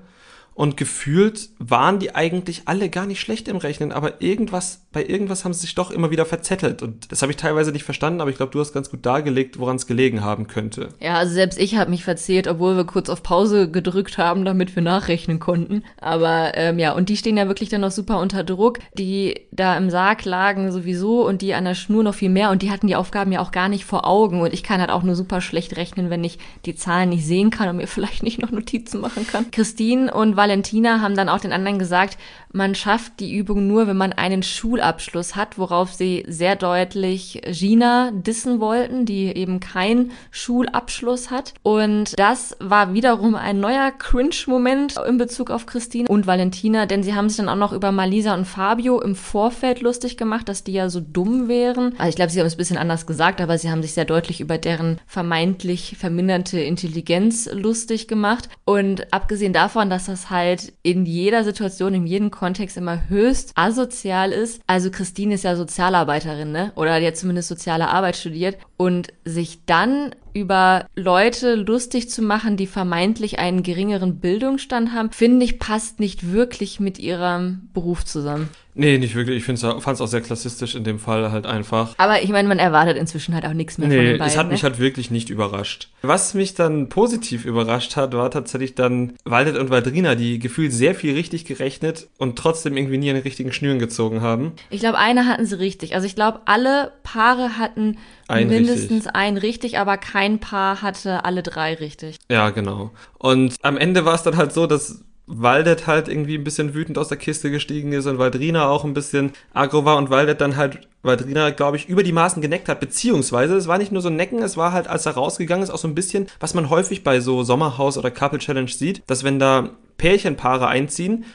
Und 0.55 0.77
gefühlt 0.77 1.49
waren 1.59 1.99
die 1.99 2.15
eigentlich 2.15 2.61
alle 2.63 2.89
gar 2.89 3.05
nicht 3.05 3.19
schlecht 3.19 3.49
im 3.49 3.57
Rechnen, 3.57 3.91
aber 3.91 4.21
irgendwas, 4.21 4.85
bei 4.93 5.05
irgendwas 5.05 5.43
haben 5.43 5.51
sie 5.51 5.59
sich 5.59 5.75
doch 5.75 5.91
immer 5.91 6.11
wieder 6.11 6.25
verzettelt. 6.25 6.81
Und 6.81 7.11
das 7.11 7.21
habe 7.21 7.33
ich 7.33 7.37
teilweise 7.37 7.73
nicht 7.73 7.83
verstanden, 7.83 8.21
aber 8.21 8.29
ich 8.29 8.37
glaube, 8.37 8.53
du 8.53 8.61
hast 8.61 8.71
ganz 8.71 8.89
gut 8.89 9.05
dargelegt, 9.05 9.59
woran 9.59 9.75
es 9.75 9.85
gelegen 9.85 10.23
haben 10.23 10.47
könnte. 10.47 10.89
Ja, 11.01 11.15
also 11.15 11.33
selbst 11.33 11.59
ich 11.59 11.75
habe 11.75 11.89
mich 11.89 12.05
verzählt, 12.05 12.47
obwohl 12.47 12.77
wir 12.77 12.85
kurz 12.85 13.09
auf 13.09 13.21
Pause 13.21 13.69
gedrückt 13.69 14.17
haben, 14.17 14.45
damit 14.45 14.73
wir 14.77 14.81
nachrechnen 14.81 15.41
konnten. 15.41 15.83
Aber 15.99 16.53
ähm, 16.55 16.79
ja, 16.79 16.93
und 16.93 17.09
die 17.09 17.17
stehen 17.17 17.35
ja 17.35 17.47
wirklich 17.47 17.67
dann 17.67 17.81
noch 17.81 17.91
super 17.91 18.21
unter 18.21 18.45
Druck. 18.45 18.79
Die 18.97 19.41
da 19.51 19.75
im 19.75 19.89
Sarg 19.89 20.23
lagen 20.23 20.71
sowieso 20.71 21.27
und 21.27 21.41
die 21.41 21.53
an 21.53 21.65
der 21.65 21.75
Schnur 21.75 22.03
noch 22.03 22.15
viel 22.15 22.29
mehr 22.29 22.51
und 22.51 22.61
die 22.61 22.71
hatten 22.71 22.87
die 22.87 22.95
Aufgaben 22.95 23.33
ja 23.33 23.41
auch 23.41 23.51
gar 23.51 23.67
nicht 23.67 23.83
vor 23.83 24.07
Augen. 24.07 24.39
Und 24.39 24.53
ich 24.53 24.63
kann 24.63 24.79
halt 24.79 24.89
auch 24.89 25.03
nur 25.03 25.15
super 25.15 25.41
schlecht 25.41 25.75
rechnen, 25.75 26.09
wenn 26.09 26.23
ich 26.23 26.39
die 26.65 26.75
Zahlen 26.75 27.09
nicht 27.09 27.25
sehen 27.25 27.49
kann 27.49 27.67
und 27.67 27.75
mir 27.75 27.87
vielleicht 27.95 28.23
nicht 28.23 28.41
noch 28.41 28.51
Notizen 28.51 29.01
machen 29.01 29.27
kann. 29.27 29.51
Christine 29.51 30.13
und 30.13 30.37
Valentina 30.45 31.01
haben 31.01 31.15
dann 31.15 31.27
auch 31.27 31.39
den 31.39 31.51
anderen 31.51 31.79
gesagt, 31.79 32.19
man 32.53 32.75
schafft 32.75 33.19
die 33.19 33.35
Übung 33.35 33.67
nur, 33.67 33.87
wenn 33.87 33.97
man 33.97 34.13
einen 34.13 34.43
Schulabschluss 34.43 35.35
hat, 35.35 35.57
worauf 35.57 35.91
sie 35.91 36.23
sehr 36.27 36.55
deutlich 36.55 37.41
Gina 37.49 38.11
dissen 38.11 38.59
wollten, 38.59 39.05
die 39.05 39.25
eben 39.35 39.59
keinen 39.59 40.11
Schulabschluss 40.29 41.31
hat. 41.31 41.55
Und 41.63 42.17
das 42.17 42.55
war 42.59 42.93
wiederum 42.93 43.33
ein 43.33 43.59
neuer 43.59 43.91
Cringe-Moment 43.91 44.95
in 45.07 45.17
Bezug 45.17 45.49
auf 45.49 45.65
Christine 45.65 46.07
und 46.07 46.27
Valentina, 46.27 46.85
denn 46.85 47.01
sie 47.01 47.15
haben 47.15 47.27
sich 47.27 47.37
dann 47.37 47.49
auch 47.49 47.55
noch 47.55 47.73
über 47.73 47.91
Malisa 47.91 48.35
und 48.35 48.45
Fabio 48.45 49.01
im 49.01 49.15
Vorfeld 49.15 49.81
lustig 49.81 50.15
gemacht, 50.15 50.47
dass 50.47 50.63
die 50.63 50.73
ja 50.73 50.89
so 50.89 51.01
dumm 51.01 51.47
wären. 51.47 51.95
Also 51.97 52.09
ich 52.09 52.15
glaube, 52.15 52.31
sie 52.31 52.39
haben 52.39 52.47
es 52.47 52.53
ein 52.53 52.59
bisschen 52.59 52.77
anders 52.77 53.07
gesagt, 53.07 53.41
aber 53.41 53.57
sie 53.57 53.71
haben 53.71 53.81
sich 53.81 53.93
sehr 53.95 54.05
deutlich 54.05 54.41
über 54.41 54.59
deren 54.59 55.01
vermeintlich 55.07 55.97
verminderte 55.97 56.59
Intelligenz 56.59 57.49
lustig 57.51 58.07
gemacht. 58.07 58.47
Und 58.63 59.11
abgesehen 59.11 59.51
davon, 59.51 59.89
dass 59.89 60.05
das 60.05 60.29
halt 60.29 60.34
in 60.83 61.05
jeder 61.05 61.43
Situation, 61.43 61.93
in 61.93 62.07
jedem 62.07 62.31
Kontext 62.31 62.77
immer 62.77 63.09
höchst 63.09 63.51
asozial 63.55 64.31
ist. 64.31 64.61
Also 64.67 64.91
Christine 64.91 65.35
ist 65.35 65.43
ja 65.43 65.55
Sozialarbeiterin, 65.55 66.51
ne? 66.51 66.71
Oder 66.75 66.99
die 66.99 67.07
hat 67.07 67.17
zumindest 67.17 67.49
soziale 67.49 67.89
Arbeit 67.89 68.15
studiert 68.15 68.57
und 68.77 69.09
sich 69.23 69.65
dann 69.65 70.15
über 70.35 70.85
Leute 70.95 71.55
lustig 71.55 72.09
zu 72.09 72.21
machen, 72.21 72.57
die 72.57 72.67
vermeintlich 72.67 73.39
einen 73.39 73.63
geringeren 73.63 74.19
Bildungsstand 74.19 74.91
haben, 74.91 75.09
finde 75.11 75.45
ich, 75.45 75.59
passt 75.59 76.01
nicht 76.01 76.33
wirklich 76.33 76.81
mit 76.81 76.99
ihrem 76.99 77.69
Beruf 77.73 78.03
zusammen. 78.03 78.49
Nee, 78.77 78.97
nicht 78.97 79.15
wirklich. 79.15 79.37
Ich 79.37 79.45
fand 79.45 79.57
es 79.57 80.01
auch 80.01 80.07
sehr 80.07 80.19
klassistisch 80.19 80.75
in 80.75 80.83
dem 80.83 80.99
Fall 80.99 81.31
halt 81.31 81.45
einfach. 81.45 81.93
Aber 81.97 82.21
ich 82.21 82.29
meine, 82.29 82.49
man 82.49 82.59
erwartet 82.59 82.97
inzwischen 82.97 83.33
halt 83.33 83.45
auch 83.45 83.53
nichts 83.53 83.77
mehr 83.77 83.87
nee, 83.87 83.95
von 83.95 84.05
den 84.05 84.17
beiden. 84.17 84.27
es 84.29 84.37
hat 84.37 84.47
ne? 84.47 84.51
mich 84.51 84.63
halt 84.63 84.79
wirklich 84.79 85.09
nicht 85.09 85.29
überrascht. 85.29 85.87
Was 86.01 86.33
mich 86.33 86.55
dann 86.55 86.89
positiv 86.89 87.45
überrascht 87.45 87.95
hat, 87.95 88.13
war 88.13 88.29
tatsächlich 88.29 88.75
dann 88.75 89.13
Waldet 89.23 89.57
und 89.57 89.69
Waldrina, 89.69 90.15
die 90.15 90.39
gefühlt 90.39 90.73
sehr 90.73 90.93
viel 90.93 91.13
richtig 91.13 91.45
gerechnet 91.45 92.09
und 92.17 92.37
trotzdem 92.37 92.75
irgendwie 92.75 92.97
nie 92.97 93.09
an 93.09 93.15
den 93.15 93.23
richtigen 93.23 93.53
Schnüren 93.53 93.79
gezogen 93.79 94.19
haben. 94.19 94.51
Ich 94.69 94.81
glaube, 94.81 94.97
eine 94.97 95.25
hatten 95.25 95.45
sie 95.45 95.57
richtig. 95.57 95.95
Also 95.95 96.05
ich 96.05 96.15
glaube, 96.15 96.41
alle 96.43 96.91
Paare 97.03 97.57
hatten 97.57 97.95
Ein 98.27 98.47
mindestens 98.47 98.91
richtig. 98.91 99.15
einen 99.15 99.37
richtig, 99.37 99.77
aber 99.77 99.97
kein 99.97 100.39
Paar 100.39 100.81
hatte 100.81 101.25
alle 101.25 101.43
drei 101.43 101.75
richtig. 101.75 102.17
Ja, 102.29 102.49
genau. 102.49 102.91
Und 103.17 103.55
am 103.61 103.77
Ende 103.77 104.05
war 104.05 104.15
es 104.15 104.23
dann 104.23 104.37
halt 104.37 104.51
so, 104.51 104.67
dass 104.67 105.03
Waldet 105.27 105.87
halt 105.87 106.07
irgendwie 106.07 106.37
ein 106.37 106.43
bisschen 106.43 106.73
wütend 106.75 106.97
aus 106.97 107.07
der 107.07 107.17
Kiste 107.17 107.49
gestiegen 107.49 107.91
ist 107.93 108.05
und 108.05 108.19
Waldrina 108.19 108.67
auch 108.67 108.83
ein 108.83 108.93
bisschen 108.93 109.31
aggro 109.53 109.83
war 109.83 109.97
und 109.97 110.09
Waldet 110.09 110.39
dann 110.39 110.55
halt 110.55 110.87
Waldrina, 111.01 111.49
glaube 111.51 111.77
ich, 111.77 111.89
über 111.89 112.03
die 112.03 112.11
Maßen 112.11 112.41
geneckt 112.41 112.69
hat, 112.69 112.79
beziehungsweise 112.79 113.55
es 113.55 113.67
war 113.67 113.77
nicht 113.77 113.91
nur 113.91 114.01
so 114.01 114.09
ein 114.09 114.15
Necken, 114.15 114.41
es 114.41 114.57
war 114.57 114.71
halt, 114.71 114.87
als 114.87 115.05
er 115.05 115.13
rausgegangen 115.13 115.63
ist, 115.63 115.71
auch 115.71 115.77
so 115.79 115.87
ein 115.87 115.95
bisschen, 115.95 116.27
was 116.39 116.53
man 116.53 116.69
häufig 116.69 117.03
bei 117.03 117.19
so 117.19 117.43
Sommerhaus 117.43 117.97
oder 117.97 118.11
Couple 118.11 118.39
Challenge 118.39 118.69
sieht, 118.69 119.01
dass 119.07 119.23
wenn 119.23 119.39
da 119.39 119.69
Pärchenpaare 119.97 120.67
einziehen, 120.67 121.25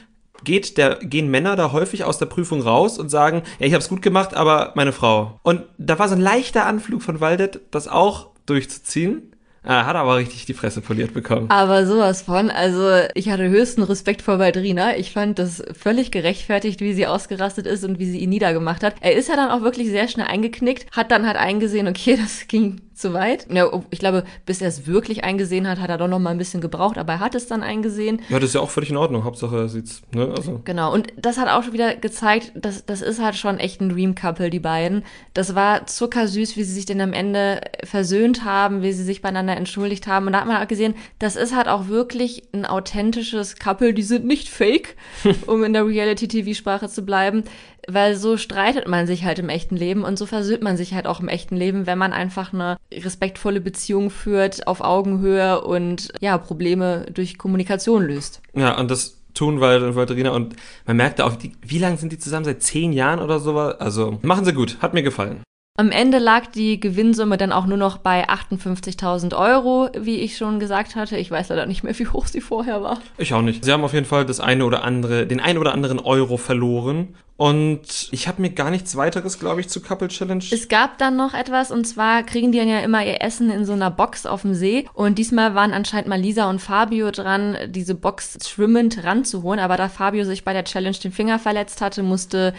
geht 0.43 0.77
der, 0.77 0.95
gehen 0.95 1.29
Männer 1.29 1.55
da 1.55 1.71
häufig 1.71 2.03
aus 2.03 2.17
der 2.17 2.25
Prüfung 2.25 2.61
raus 2.61 2.99
und 2.99 3.09
sagen, 3.09 3.43
ja, 3.59 3.67
ich 3.67 3.73
habe 3.73 3.81
es 3.81 3.89
gut 3.89 4.01
gemacht, 4.01 4.33
aber 4.33 4.73
meine 4.75 4.91
Frau. 4.91 5.39
Und 5.43 5.63
da 5.77 5.99
war 5.99 6.07
so 6.07 6.15
ein 6.15 6.21
leichter 6.21 6.65
Anflug 6.65 7.01
von 7.01 7.19
Waldet, 7.21 7.61
das 7.71 7.87
auch 7.87 8.27
durchzuziehen. 8.45 9.31
Er 9.63 9.85
hat 9.85 9.95
aber 9.95 10.17
richtig 10.17 10.47
die 10.47 10.55
Fresse 10.55 10.81
poliert 10.81 11.13
bekommen. 11.13 11.51
Aber 11.51 11.85
sowas 11.85 12.23
von, 12.23 12.49
also 12.49 12.89
ich 13.13 13.29
hatte 13.29 13.47
höchsten 13.47 13.83
Respekt 13.83 14.23
vor 14.23 14.39
Waldrina. 14.39 14.97
Ich 14.97 15.11
fand 15.11 15.37
das 15.37 15.61
völlig 15.79 16.09
gerechtfertigt, 16.09 16.81
wie 16.81 16.93
sie 16.93 17.05
ausgerastet 17.05 17.67
ist 17.67 17.85
und 17.85 17.99
wie 17.99 18.09
sie 18.09 18.17
ihn 18.17 18.29
niedergemacht 18.29 18.83
hat. 18.83 18.95
Er 19.01 19.13
ist 19.13 19.29
ja 19.29 19.35
dann 19.35 19.51
auch 19.51 19.61
wirklich 19.61 19.89
sehr 19.89 20.07
schnell 20.07 20.25
eingeknickt, 20.25 20.87
hat 20.91 21.11
dann 21.11 21.27
halt 21.27 21.37
eingesehen, 21.37 21.87
okay, 21.87 22.17
das 22.21 22.47
ging 22.47 22.81
zu 23.01 23.13
weit. 23.13 23.47
Ja, 23.51 23.69
ich 23.89 23.99
glaube, 23.99 24.23
bis 24.45 24.61
er 24.61 24.67
es 24.67 24.87
wirklich 24.87 25.23
eingesehen 25.23 25.67
hat, 25.67 25.79
hat 25.79 25.89
er 25.89 25.97
doch 25.97 26.07
noch 26.07 26.19
mal 26.19 26.29
ein 26.29 26.37
bisschen 26.37 26.61
gebraucht, 26.61 26.97
aber 26.97 27.13
er 27.13 27.19
hat 27.19 27.35
es 27.35 27.47
dann 27.47 27.63
eingesehen. 27.63 28.21
Ja, 28.29 28.39
das 28.39 28.49
ist 28.49 28.55
ja 28.55 28.61
auch 28.61 28.69
völlig 28.69 28.91
in 28.91 28.97
Ordnung. 28.97 29.23
Hauptsache 29.23 29.57
er 29.57 29.69
sieht's, 29.69 30.01
ne? 30.13 30.33
Also. 30.35 30.61
Genau, 30.63 30.93
und 30.93 31.07
das 31.17 31.37
hat 31.37 31.49
auch 31.49 31.63
schon 31.63 31.73
wieder 31.73 31.95
gezeigt, 31.95 32.51
dass 32.55 32.85
das 32.85 33.01
ist 33.01 33.21
halt 33.21 33.35
schon 33.35 33.59
echt 33.59 33.81
ein 33.81 33.89
Dream 33.89 34.15
Couple, 34.15 34.49
die 34.49 34.59
beiden. 34.59 35.03
Das 35.33 35.55
war 35.55 35.87
zuckersüß, 35.87 36.55
wie 36.55 36.63
sie 36.63 36.73
sich 36.73 36.85
denn 36.85 37.01
am 37.01 37.13
Ende 37.13 37.61
versöhnt 37.83 38.45
haben, 38.45 38.81
wie 38.83 38.93
sie 38.93 39.03
sich 39.03 39.21
beieinander 39.21 39.57
entschuldigt 39.57 40.07
haben. 40.07 40.27
Und 40.27 40.33
da 40.33 40.41
hat 40.41 40.47
man 40.47 40.61
auch 40.61 40.67
gesehen, 40.67 40.95
das 41.19 41.35
ist 41.35 41.55
halt 41.55 41.67
auch 41.67 41.87
wirklich 41.87 42.43
ein 42.53 42.65
authentisches 42.65 43.55
Couple, 43.57 43.93
die 43.93 44.03
sind 44.03 44.25
nicht 44.25 44.47
fake, 44.47 44.95
um 45.47 45.63
in 45.63 45.73
der 45.73 45.85
Reality-TV-Sprache 45.85 46.87
zu 46.87 47.03
bleiben. 47.03 47.43
Weil 47.87 48.15
so 48.15 48.37
streitet 48.37 48.87
man 48.87 49.07
sich 49.07 49.23
halt 49.25 49.39
im 49.39 49.49
echten 49.49 49.75
Leben 49.75 50.03
und 50.03 50.17
so 50.17 50.25
versöhnt 50.25 50.61
man 50.61 50.77
sich 50.77 50.93
halt 50.93 51.07
auch 51.07 51.19
im 51.19 51.27
echten 51.27 51.55
Leben, 51.55 51.87
wenn 51.87 51.97
man 51.97 52.13
einfach 52.13 52.53
eine 52.53 52.77
respektvolle 52.93 53.61
Beziehung 53.61 54.09
führt, 54.09 54.67
auf 54.67 54.81
Augenhöhe 54.81 55.61
und 55.61 56.09
ja, 56.19 56.37
Probleme 56.37 57.05
durch 57.13 57.37
Kommunikation 57.37 58.05
löst. 58.05 58.41
Ja, 58.53 58.77
und 58.77 58.91
das 58.91 59.17
tun, 59.33 59.61
weil 59.61 59.95
Valterina 59.95 60.31
und 60.31 60.55
man 60.85 60.97
merkte 60.97 61.25
auch, 61.25 61.35
die, 61.35 61.53
wie 61.61 61.79
lange 61.79 61.97
sind 61.97 62.11
die 62.11 62.19
zusammen? 62.19 62.45
Seit 62.45 62.61
zehn 62.61 62.93
Jahren 62.93 63.19
oder 63.19 63.39
so? 63.39 63.57
Also 63.57 64.19
machen 64.21 64.45
sie 64.45 64.53
gut, 64.53 64.77
hat 64.81 64.93
mir 64.93 65.03
gefallen. 65.03 65.41
Am 65.77 65.89
Ende 65.89 66.17
lag 66.17 66.47
die 66.47 66.79
Gewinnsumme 66.79 67.37
dann 67.37 67.53
auch 67.53 67.65
nur 67.65 67.77
noch 67.77 67.97
bei 67.97 68.29
58.000 68.29 69.35
Euro, 69.35 69.89
wie 69.97 70.17
ich 70.17 70.35
schon 70.37 70.59
gesagt 70.59 70.95
hatte. 70.95 71.17
Ich 71.17 71.31
weiß 71.31 71.47
leider 71.49 71.65
nicht 71.65 71.81
mehr, 71.81 71.97
wie 71.97 72.07
hoch 72.07 72.27
sie 72.27 72.41
vorher 72.41 72.83
war. 72.83 72.99
Ich 73.17 73.33
auch 73.33 73.41
nicht. 73.41 73.63
Sie 73.63 73.71
haben 73.71 73.83
auf 73.83 73.93
jeden 73.93 74.05
Fall 74.05 74.25
das 74.25 74.41
eine 74.41 74.65
oder 74.65 74.83
andere, 74.83 75.25
den 75.25 75.39
einen 75.39 75.57
oder 75.57 75.73
anderen 75.73 75.99
Euro 75.99 76.35
verloren. 76.35 77.15
Und 77.41 78.09
ich 78.11 78.27
habe 78.27 78.39
mir 78.39 78.51
gar 78.51 78.69
nichts 78.69 78.95
weiteres, 78.95 79.39
glaube 79.39 79.61
ich, 79.61 79.67
zu 79.67 79.81
Couple 79.81 80.09
Challenge. 80.09 80.43
Es 80.51 80.67
gab 80.67 80.99
dann 80.99 81.15
noch 81.15 81.33
etwas 81.33 81.71
und 81.71 81.85
zwar 81.87 82.21
kriegen 82.21 82.51
die 82.51 82.59
dann 82.59 82.67
ja 82.67 82.81
immer 82.81 83.03
ihr 83.03 83.23
Essen 83.23 83.49
in 83.49 83.65
so 83.65 83.73
einer 83.73 83.89
Box 83.89 84.27
auf 84.27 84.43
dem 84.43 84.53
See. 84.53 84.87
Und 84.93 85.17
diesmal 85.17 85.55
waren 85.55 85.73
anscheinend 85.73 86.07
mal 86.07 86.19
Lisa 86.19 86.47
und 86.51 86.59
Fabio 86.59 87.09
dran, 87.09 87.57
diese 87.69 87.95
Box 87.95 88.37
schwimmend 88.47 89.03
ranzuholen. 89.03 89.59
Aber 89.59 89.75
da 89.75 89.89
Fabio 89.89 90.23
sich 90.23 90.43
bei 90.43 90.53
der 90.53 90.65
Challenge 90.65 90.95
den 90.95 91.11
Finger 91.11 91.39
verletzt 91.39 91.81
hatte, 91.81 92.03
musste 92.03 92.53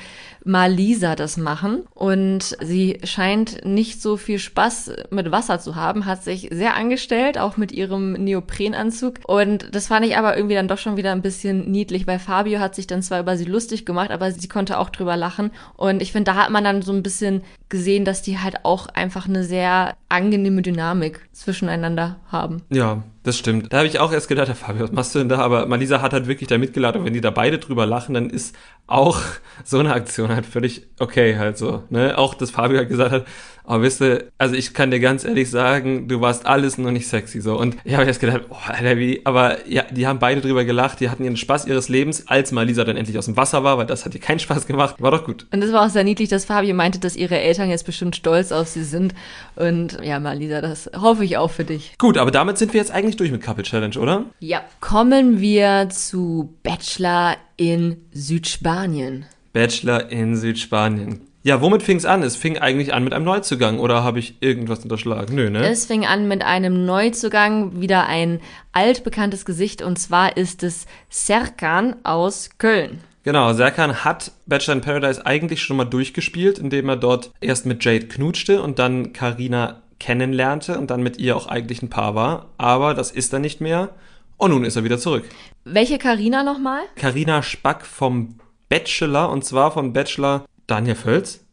mal 0.45 0.73
Lisa 0.73 1.15
das 1.15 1.37
machen. 1.37 1.85
Und 1.95 2.57
sie 2.61 2.99
scheint 3.05 3.65
nicht 3.65 4.03
so 4.03 4.17
viel 4.17 4.41
Spaß 4.41 4.93
mit 5.11 5.31
Wasser 5.31 5.61
zu 5.61 5.77
haben, 5.77 6.07
hat 6.07 6.25
sich 6.25 6.49
sehr 6.51 6.75
angestellt, 6.75 7.39
auch 7.39 7.57
mit 7.57 7.71
ihrem 7.71 8.15
Neoprenanzug. 8.15 9.21
Und 9.29 9.69
das 9.73 9.87
fand 9.87 10.07
ich 10.07 10.17
aber 10.17 10.37
irgendwie 10.37 10.57
dann 10.57 10.67
doch 10.67 10.79
schon 10.79 10.97
wieder 10.97 11.12
ein 11.12 11.23
bisschen 11.23 11.71
niedlich, 11.71 12.09
weil 12.09 12.19
Fabio 12.19 12.59
hat 12.59 12.75
sich 12.75 12.89
dann 12.89 13.03
zwar 13.03 13.21
über 13.21 13.37
sie 13.37 13.45
lustig 13.45 13.87
gemacht, 13.87 14.11
aber 14.11 14.33
sie 14.33 14.49
konnte 14.49 14.72
konnte 14.73 14.79
auch 14.79 14.91
drüber 14.91 15.17
lachen. 15.17 15.50
Und 15.76 16.02
ich 16.02 16.12
finde, 16.12 16.33
da 16.33 16.37
hat 16.37 16.50
man 16.50 16.64
dann 16.64 16.83
so 16.83 16.93
ein 16.93 17.02
bisschen 17.02 17.43
gesehen, 17.69 18.05
dass 18.05 18.23
die 18.23 18.38
halt 18.38 18.64
auch 18.64 18.88
einfach 18.88 19.29
eine 19.29 19.45
sehr 19.45 19.95
angenehme 20.12 20.62
Dynamik 20.62 21.21
zwischeneinander 21.33 22.21
haben. 22.31 22.62
Ja, 22.71 23.02
das 23.23 23.38
stimmt. 23.38 23.73
Da 23.73 23.78
habe 23.78 23.87
ich 23.87 23.99
auch 23.99 24.12
erst 24.12 24.28
gedacht, 24.28 24.49
Fabio, 24.57 24.83
was 24.83 24.92
machst 24.92 25.14
du 25.14 25.19
denn 25.19 25.28
da? 25.28 25.38
Aber 25.38 25.66
Malisa 25.66 26.02
hat 26.02 26.12
halt 26.12 26.26
wirklich 26.26 26.49
da 26.49 26.59
mitgeladen 26.59 27.00
und 27.00 27.07
wenn 27.07 27.14
die 27.14 27.21
da 27.21 27.31
beide 27.31 27.59
drüber 27.59 27.87
lachen, 27.87 28.14
dann 28.14 28.31
ist 28.31 28.54
auch 28.87 29.21
so 29.64 29.78
eine 29.78 29.92
Aktion 29.92 30.28
halt 30.28 30.47
völlig 30.47 30.87
okay 30.99 31.37
halt 31.38 31.57
so. 31.57 31.85
Ne? 31.90 32.19
Auch, 32.19 32.35
dass 32.35 32.50
Fabio 32.50 32.78
halt 32.78 32.88
gesagt 32.88 33.12
hat, 33.12 33.26
aber 33.64 33.85
wisst 33.85 34.00
ihr, 34.00 34.25
also 34.38 34.54
ich 34.57 34.75
kann 34.75 34.90
dir 34.90 34.99
ganz 34.99 35.25
ehrlich 35.25 35.49
sagen, 35.49 36.09
du 36.09 36.21
warst 36.21 36.47
alles 36.47 36.78
nur 36.78 36.90
nicht 36.90 37.07
sexy 37.07 37.40
so. 37.40 37.57
Und 37.59 37.76
ich 37.85 37.95
habe 37.95 38.04
jetzt 38.04 38.21
gedacht, 38.21 38.42
oh, 38.50 38.57
Alter, 38.66 38.99
wie, 38.99 39.21
aber 39.25 39.69
ja, 39.69 39.85
die 39.90 40.07
haben 40.07 40.19
beide 40.19 40.40
drüber 40.40 40.64
gelacht, 40.64 40.99
die 41.00 41.09
hatten 41.09 41.23
ihren 41.23 41.37
Spaß 41.37 41.66
ihres 41.66 41.88
Lebens, 41.88 42.26
als 42.26 42.50
Malisa 42.50 42.83
dann 42.85 42.97
endlich 42.97 43.19
aus 43.19 43.26
dem 43.26 43.37
Wasser 43.37 43.62
war, 43.62 43.78
weil 43.78 43.87
das 43.87 44.04
hat 44.04 44.14
ihr 44.14 44.21
keinen 44.21 44.40
Spaß 44.40 44.66
gemacht. 44.66 44.97
War 44.99 45.12
doch 45.12 45.25
gut. 45.25 45.47
Und 45.52 45.62
es 45.62 45.73
war 45.73 45.87
auch 45.87 45.90
sehr 45.90 46.04
niedlich, 46.04 46.28
dass 46.28 46.45
Fabio 46.47 46.75
meinte, 46.75 46.99
dass 46.99 47.14
ihre 47.14 47.38
Eltern 47.38 47.71
jetzt 47.71 47.87
bestimmt 47.87 48.16
stolz 48.16 48.50
auf 48.50 48.66
sie 48.66 48.85
sind. 48.85 49.14
Und 49.54 49.99
ja, 50.03 50.21
Malisa, 50.21 50.61
das 50.61 50.91
hoffe 50.97 51.25
ich 51.25 51.37
auch 51.37 51.51
für 51.51 51.65
dich. 51.65 51.95
Gut, 51.99 52.19
aber 52.19 52.31
damit 52.31 52.59
sind 52.59 52.73
wir 52.73 52.81
jetzt 52.81 52.91
eigentlich 52.91 53.17
durch 53.17 53.31
mit 53.31 53.43
Couple 53.43 53.65
Challenge, 53.65 53.99
oder? 53.99 54.25
Ja. 54.41 54.63
Kommen 54.81 55.41
wir 55.41 55.89
zu 55.91 56.55
Bachelor 56.63 57.37
in 57.57 57.97
Südspanien. 58.13 59.27
Bachelor 59.53 60.11
in 60.11 60.37
Südspanien. 60.37 61.21
Ja, 61.45 61.61
womit 61.61 61.83
fing 61.83 61.97
es 61.97 62.05
an? 62.05 62.23
Es 62.23 62.37
fing 62.37 62.59
eigentlich 62.59 62.95
an 62.95 63.03
mit 63.03 63.13
einem 63.13 63.25
Neuzugang 63.25 63.81
oder 63.81 64.05
habe 64.05 64.21
ich 64.21 64.37
irgendwas 64.41 64.85
unterschlagen? 64.85 65.35
Nö, 65.35 65.51
ne? 65.51 65.69
Es 65.69 65.87
fing 65.87 66.07
an 66.07 66.29
mit 66.29 66.43
einem 66.43 66.87
Neuzugang, 66.87 67.81
wieder 67.81 68.07
ein 68.07 68.41
altbekanntes 68.71 69.45
Gesicht 69.45 69.83
und 69.83 69.99
zwar 69.99 70.37
ist 70.37 70.63
es 70.63 70.87
Serkan 71.09 71.97
aus 72.05 72.51
Köln. 72.59 73.01
Genau, 73.25 73.53
Serkan 73.53 74.05
hat 74.05 74.33
Bachelor 74.47 74.77
in 74.77 74.81
Paradise 74.83 75.27
eigentlich 75.27 75.63
schon 75.63 75.77
mal 75.77 75.85
durchgespielt, 75.85 76.59
indem 76.59 76.89
er 76.89 76.97
dort 76.97 77.33
erst 77.41 77.67
mit 77.67 77.85
Jade 77.85 78.07
knutschte 78.07 78.63
und 78.63 78.79
dann 78.79 79.13
Karina 79.13 79.83
kennenlernte 80.03 80.79
und 80.79 80.91
dann 80.91 81.03
mit 81.03 81.19
ihr 81.19 81.37
auch 81.37 81.47
eigentlich 81.47 81.81
ein 81.81 81.91
Paar 81.91 82.15
war. 82.15 82.51
Aber 82.59 82.93
das 82.93 83.13
ist 83.13 83.33
er 83.33 83.39
nicht 83.39 83.61
mehr. 83.61 83.91
Und 84.37 84.51
nun 84.51 84.65
ist 84.65 84.75
er 84.75 84.83
wieder 84.83 84.99
zurück. 84.99 85.25
Welche 85.65 85.99
Karina 85.99 86.43
nochmal? 86.43 86.83
Karina 86.97 87.43
Spack 87.43 87.87
vom 87.87 88.41
Bachelor 88.69 89.31
und 89.31 89.45
zwar 89.45 89.71
vom 89.71 89.93
Bachelor 89.93 90.45
Daniel 90.67 90.97
Völz? 90.97 91.45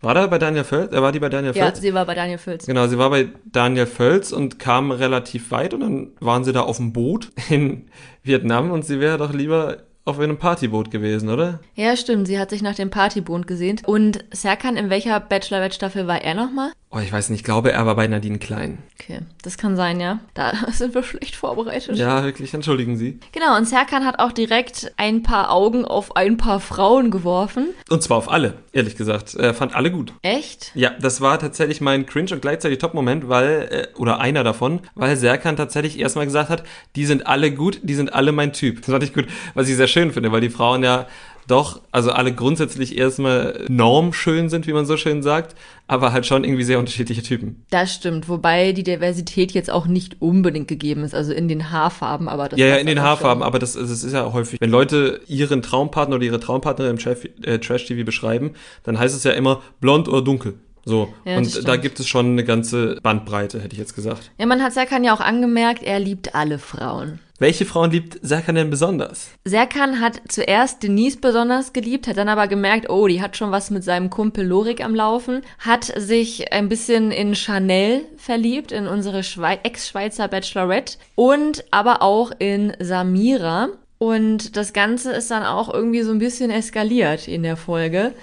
War 0.00 0.14
da 0.14 0.26
bei 0.28 0.38
Daniel 0.38 0.64
Völz? 0.64 0.92
Äh, 0.92 1.02
war 1.02 1.12
die 1.12 1.18
bei 1.18 1.28
Daniel 1.28 1.52
Völz? 1.52 1.76
Ja, 1.76 1.82
sie 1.82 1.92
war 1.92 2.06
bei 2.06 2.14
Daniel 2.14 2.38
Völz. 2.38 2.66
Genau, 2.66 2.86
sie 2.86 2.98
war 2.98 3.10
bei 3.10 3.28
Daniel 3.44 3.86
Völz 3.86 4.32
und 4.32 4.58
kam 4.58 4.90
relativ 4.90 5.50
weit 5.50 5.74
und 5.74 5.80
dann 5.80 6.12
waren 6.20 6.44
sie 6.44 6.52
da 6.52 6.62
auf 6.62 6.76
dem 6.78 6.92
Boot 6.92 7.30
in 7.50 7.90
Vietnam 8.22 8.70
und 8.70 8.86
sie 8.86 9.00
wäre 9.00 9.18
doch 9.18 9.34
lieber 9.34 9.78
auf 10.08 10.18
einem 10.18 10.38
Partyboot 10.38 10.90
gewesen, 10.90 11.28
oder? 11.28 11.60
Ja, 11.74 11.94
stimmt. 11.94 12.26
Sie 12.26 12.38
hat 12.38 12.50
sich 12.50 12.62
nach 12.62 12.74
dem 12.74 12.88
Partyboot 12.88 13.46
gesehnt. 13.46 13.86
Und 13.86 14.24
Serkan, 14.32 14.76
in 14.76 14.88
welcher 14.88 15.20
Bachelorette-Staffel 15.20 16.06
war 16.06 16.22
er 16.22 16.34
nochmal? 16.34 16.72
Oh, 16.90 16.98
ich 17.00 17.12
weiß 17.12 17.28
nicht. 17.28 17.40
Ich 17.40 17.44
glaube, 17.44 17.70
er 17.70 17.84
war 17.84 17.96
bei 17.96 18.06
Nadine 18.06 18.38
Klein. 18.38 18.78
Okay, 18.98 19.20
das 19.42 19.58
kann 19.58 19.76
sein, 19.76 20.00
ja. 20.00 20.20
Da 20.32 20.52
sind 20.72 20.94
wir 20.94 21.02
schlecht 21.02 21.36
vorbereitet. 21.36 21.96
Ja, 21.96 22.24
wirklich. 22.24 22.54
Entschuldigen 22.54 22.96
Sie. 22.96 23.20
Genau, 23.32 23.58
und 23.58 23.66
Serkan 23.66 24.06
hat 24.06 24.18
auch 24.18 24.32
direkt 24.32 24.90
ein 24.96 25.22
paar 25.22 25.50
Augen 25.50 25.84
auf 25.84 26.16
ein 26.16 26.38
paar 26.38 26.60
Frauen 26.60 27.10
geworfen. 27.10 27.68
Und 27.90 28.02
zwar 28.02 28.16
auf 28.16 28.30
alle, 28.30 28.54
ehrlich 28.72 28.96
gesagt. 28.96 29.34
Er 29.34 29.52
fand 29.52 29.74
alle 29.74 29.90
gut. 29.90 30.14
Echt? 30.22 30.72
Ja, 30.74 30.92
das 30.98 31.20
war 31.20 31.38
tatsächlich 31.38 31.82
mein 31.82 32.06
Cringe 32.06 32.32
und 32.32 32.40
gleichzeitig 32.40 32.78
Top-Moment, 32.78 33.28
weil, 33.28 33.68
äh, 33.70 33.98
oder 33.98 34.18
einer 34.18 34.42
davon, 34.42 34.80
weil 34.94 35.14
Serkan 35.16 35.56
tatsächlich 35.56 35.98
erstmal 35.98 36.24
gesagt 36.24 36.48
hat, 36.48 36.62
die 36.96 37.04
sind 37.04 37.26
alle 37.26 37.52
gut, 37.52 37.80
die 37.82 37.94
sind 37.94 38.14
alle 38.14 38.32
mein 38.32 38.54
Typ. 38.54 38.78
Das 38.78 38.86
fand 38.90 39.04
ich 39.04 39.12
gut, 39.12 39.26
was 39.52 39.68
ich 39.68 39.76
sehr 39.76 39.88
schön 39.88 39.97
finde, 40.12 40.32
weil 40.32 40.40
die 40.40 40.50
Frauen 40.50 40.82
ja 40.82 41.06
doch, 41.48 41.80
also 41.92 42.10
alle 42.12 42.32
grundsätzlich 42.32 42.96
erstmal 42.98 43.64
normschön 43.68 44.50
sind, 44.50 44.66
wie 44.66 44.72
man 44.74 44.84
so 44.84 44.96
schön 44.98 45.22
sagt, 45.22 45.56
aber 45.86 46.12
halt 46.12 46.26
schon 46.26 46.44
irgendwie 46.44 46.62
sehr 46.62 46.78
unterschiedliche 46.78 47.22
Typen. 47.22 47.64
Das 47.70 47.94
stimmt, 47.94 48.28
wobei 48.28 48.72
die 48.72 48.82
Diversität 48.82 49.52
jetzt 49.52 49.70
auch 49.70 49.86
nicht 49.86 50.20
unbedingt 50.20 50.68
gegeben 50.68 51.04
ist, 51.04 51.14
also 51.14 51.32
in 51.32 51.48
den 51.48 51.70
Haarfarben, 51.70 52.28
aber 52.28 52.50
das 52.50 52.58
Ja, 52.58 52.66
ja, 52.66 52.76
in 52.76 52.86
den 52.86 53.00
Haarfarben, 53.00 53.42
aber 53.42 53.58
das, 53.58 53.72
das 53.72 53.90
ist 53.90 54.12
ja 54.12 54.30
häufig, 54.32 54.60
wenn 54.60 54.70
Leute 54.70 55.22
ihren 55.26 55.62
Traumpartner 55.62 56.16
oder 56.16 56.24
ihre 56.24 56.40
Traumpartnerin 56.40 56.98
im 57.42 57.60
Trash-TV 57.60 58.04
beschreiben, 58.04 58.52
dann 58.82 58.98
heißt 58.98 59.16
es 59.16 59.24
ja 59.24 59.32
immer 59.32 59.62
blond 59.80 60.06
oder 60.08 60.20
dunkel. 60.20 60.54
So, 60.88 61.12
ja, 61.26 61.36
und 61.36 61.68
da 61.68 61.76
gibt 61.76 62.00
es 62.00 62.08
schon 62.08 62.32
eine 62.32 62.44
ganze 62.44 62.98
Bandbreite, 63.02 63.60
hätte 63.60 63.74
ich 63.74 63.78
jetzt 63.78 63.94
gesagt. 63.94 64.30
Ja, 64.38 64.46
man 64.46 64.62
hat 64.62 64.72
Serkan 64.72 65.04
ja 65.04 65.12
auch 65.12 65.20
angemerkt, 65.20 65.82
er 65.82 66.00
liebt 66.00 66.34
alle 66.34 66.58
Frauen. 66.58 67.18
Welche 67.38 67.66
Frauen 67.66 67.90
liebt 67.90 68.18
Serkan 68.22 68.54
denn 68.54 68.70
besonders? 68.70 69.28
Serkan 69.44 70.00
hat 70.00 70.22
zuerst 70.28 70.82
Denise 70.82 71.18
besonders 71.18 71.74
geliebt, 71.74 72.08
hat 72.08 72.16
dann 72.16 72.30
aber 72.30 72.48
gemerkt, 72.48 72.88
oh, 72.88 73.06
die 73.06 73.20
hat 73.20 73.36
schon 73.36 73.50
was 73.50 73.70
mit 73.70 73.84
seinem 73.84 74.08
Kumpel 74.08 74.46
Lorik 74.46 74.82
am 74.82 74.94
Laufen, 74.94 75.42
hat 75.58 75.84
sich 75.84 76.54
ein 76.54 76.70
bisschen 76.70 77.10
in 77.10 77.34
Chanel 77.34 78.06
verliebt, 78.16 78.72
in 78.72 78.86
unsere 78.86 79.18
Ex-Schweizer 79.18 80.26
Bachelorette 80.26 80.96
und 81.16 81.66
aber 81.70 82.00
auch 82.00 82.32
in 82.38 82.72
Samira. 82.80 83.68
Und 83.98 84.56
das 84.56 84.72
Ganze 84.72 85.12
ist 85.12 85.30
dann 85.30 85.42
auch 85.42 85.72
irgendwie 85.72 86.00
so 86.00 86.12
ein 86.12 86.18
bisschen 86.18 86.50
eskaliert 86.50 87.28
in 87.28 87.42
der 87.42 87.58
Folge. 87.58 88.14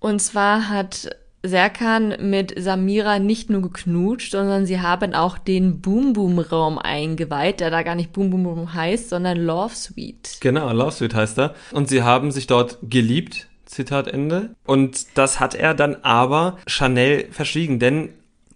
Und 0.00 0.20
zwar 0.20 0.68
hat 0.68 1.10
Serkan 1.42 2.14
mit 2.30 2.54
Samira 2.60 3.18
nicht 3.18 3.48
nur 3.48 3.62
geknutscht, 3.62 4.32
sondern 4.32 4.66
sie 4.66 4.80
haben 4.80 5.14
auch 5.14 5.38
den 5.38 5.80
Boom 5.80 6.12
Boom 6.12 6.38
Raum 6.38 6.78
eingeweiht, 6.78 7.60
der 7.60 7.70
da 7.70 7.82
gar 7.82 7.94
nicht 7.94 8.12
Boom 8.12 8.30
Boom 8.30 8.46
Raum 8.46 8.74
heißt, 8.74 9.08
sondern 9.08 9.38
Love 9.38 9.74
Suite. 9.74 10.38
Genau, 10.40 10.72
Love 10.72 10.92
Suite 10.92 11.14
heißt 11.14 11.38
er. 11.38 11.54
Und 11.72 11.88
sie 11.88 12.02
haben 12.02 12.32
sich 12.32 12.46
dort 12.46 12.78
geliebt. 12.82 13.46
Zitat 13.66 14.08
Ende. 14.08 14.50
Und 14.64 15.18
das 15.18 15.40
hat 15.40 15.54
er 15.54 15.74
dann 15.74 15.96
aber 15.96 16.56
Chanel 16.66 17.28
verschwiegen, 17.30 17.78
denn 17.78 18.08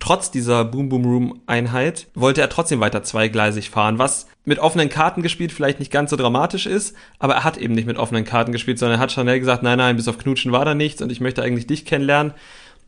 trotz 0.02 0.30
dieser 0.30 0.64
Boom 0.64 0.88
Boom 0.88 1.04
Room 1.04 1.40
Einheit 1.46 2.08
wollte 2.14 2.40
er 2.40 2.48
trotzdem 2.48 2.80
weiter 2.80 3.04
zweigleisig 3.04 3.70
fahren, 3.70 3.98
was 3.98 4.26
mit 4.44 4.58
offenen 4.58 4.88
Karten 4.88 5.22
gespielt 5.22 5.52
vielleicht 5.52 5.78
nicht 5.78 5.92
ganz 5.92 6.10
so 6.10 6.16
dramatisch 6.16 6.66
ist, 6.66 6.96
aber 7.20 7.34
er 7.34 7.44
hat 7.44 7.56
eben 7.56 7.74
nicht 7.74 7.86
mit 7.86 7.98
offenen 7.98 8.24
Karten 8.24 8.50
gespielt, 8.50 8.78
sondern 8.78 8.98
er 8.98 9.02
hat 9.02 9.12
Chanel 9.12 9.38
gesagt, 9.38 9.62
nein, 9.62 9.78
nein, 9.78 9.96
bis 9.96 10.08
auf 10.08 10.18
Knutschen 10.18 10.50
war 10.50 10.64
da 10.64 10.74
nichts 10.74 11.02
und 11.02 11.12
ich 11.12 11.20
möchte 11.20 11.42
eigentlich 11.42 11.68
dich 11.68 11.84
kennenlernen. 11.84 12.32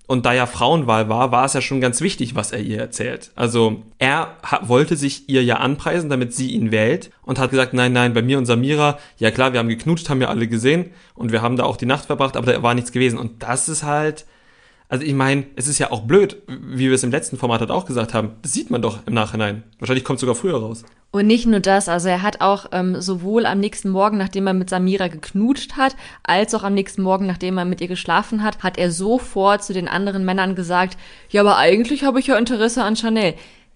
Und 0.06 0.26
da 0.26 0.34
ja 0.34 0.44
Frauenwahl 0.44 1.08
war, 1.08 1.32
war 1.32 1.46
es 1.46 1.54
ja 1.54 1.62
schon 1.62 1.80
ganz 1.80 2.02
wichtig, 2.02 2.34
was 2.34 2.52
er 2.52 2.60
ihr 2.60 2.78
erzählt. 2.78 3.30
Also 3.36 3.82
er 3.98 4.36
wollte 4.62 4.96
sich 4.96 5.28
ihr 5.30 5.42
ja 5.42 5.56
anpreisen, 5.56 6.10
damit 6.10 6.34
sie 6.34 6.50
ihn 6.50 6.70
wählt 6.70 7.10
und 7.22 7.38
hat 7.38 7.50
gesagt, 7.50 7.72
nein, 7.72 7.94
nein, 7.94 8.12
bei 8.12 8.20
mir 8.20 8.36
und 8.36 8.44
Samira, 8.44 8.98
ja 9.16 9.30
klar, 9.30 9.52
wir 9.54 9.60
haben 9.60 9.68
geknutscht, 9.68 10.10
haben 10.10 10.20
ja 10.20 10.28
alle 10.28 10.46
gesehen 10.46 10.90
und 11.14 11.32
wir 11.32 11.40
haben 11.40 11.56
da 11.56 11.64
auch 11.64 11.78
die 11.78 11.86
Nacht 11.86 12.04
verbracht, 12.04 12.36
aber 12.36 12.52
da 12.52 12.62
war 12.62 12.74
nichts 12.74 12.92
gewesen. 12.92 13.18
Und 13.18 13.42
das 13.42 13.70
ist 13.70 13.82
halt, 13.82 14.26
also 14.88 15.04
ich 15.04 15.14
meine, 15.14 15.46
es 15.56 15.66
ist 15.66 15.78
ja 15.78 15.90
auch 15.90 16.02
blöd, 16.02 16.42
wie 16.46 16.88
wir 16.88 16.94
es 16.94 17.02
im 17.02 17.10
letzten 17.10 17.36
Format 17.36 17.60
halt 17.60 17.70
auch 17.70 17.86
gesagt 17.86 18.14
haben. 18.14 18.32
Das 18.42 18.52
sieht 18.52 18.70
man 18.70 18.82
doch 18.82 19.06
im 19.06 19.14
Nachhinein. 19.14 19.64
Wahrscheinlich 19.78 20.04
kommt 20.04 20.18
es 20.18 20.20
sogar 20.20 20.34
früher 20.34 20.60
raus. 20.60 20.84
Und 21.10 21.26
nicht 21.26 21.46
nur 21.46 21.60
das, 21.60 21.88
also 21.88 22.08
er 22.08 22.22
hat 22.22 22.40
auch 22.40 22.66
ähm, 22.72 23.00
sowohl 23.00 23.46
am 23.46 23.60
nächsten 23.60 23.88
Morgen, 23.88 24.18
nachdem 24.18 24.48
er 24.48 24.52
mit 24.52 24.68
Samira 24.68 25.06
geknutscht 25.08 25.76
hat, 25.76 25.94
als 26.24 26.54
auch 26.54 26.64
am 26.64 26.74
nächsten 26.74 27.02
Morgen, 27.02 27.26
nachdem 27.26 27.56
er 27.56 27.64
mit 27.64 27.80
ihr 27.80 27.86
geschlafen 27.88 28.42
hat, 28.42 28.64
hat 28.64 28.78
er 28.78 28.90
sofort 28.90 29.62
zu 29.62 29.72
den 29.72 29.86
anderen 29.86 30.24
Männern 30.24 30.56
gesagt, 30.56 30.98
ja, 31.30 31.40
aber 31.40 31.56
eigentlich 31.56 32.02
habe 32.02 32.18
ich 32.18 32.26
ja 32.26 32.36
Interesse 32.36 32.82
an 32.82 32.96
Chanel. 32.96 33.34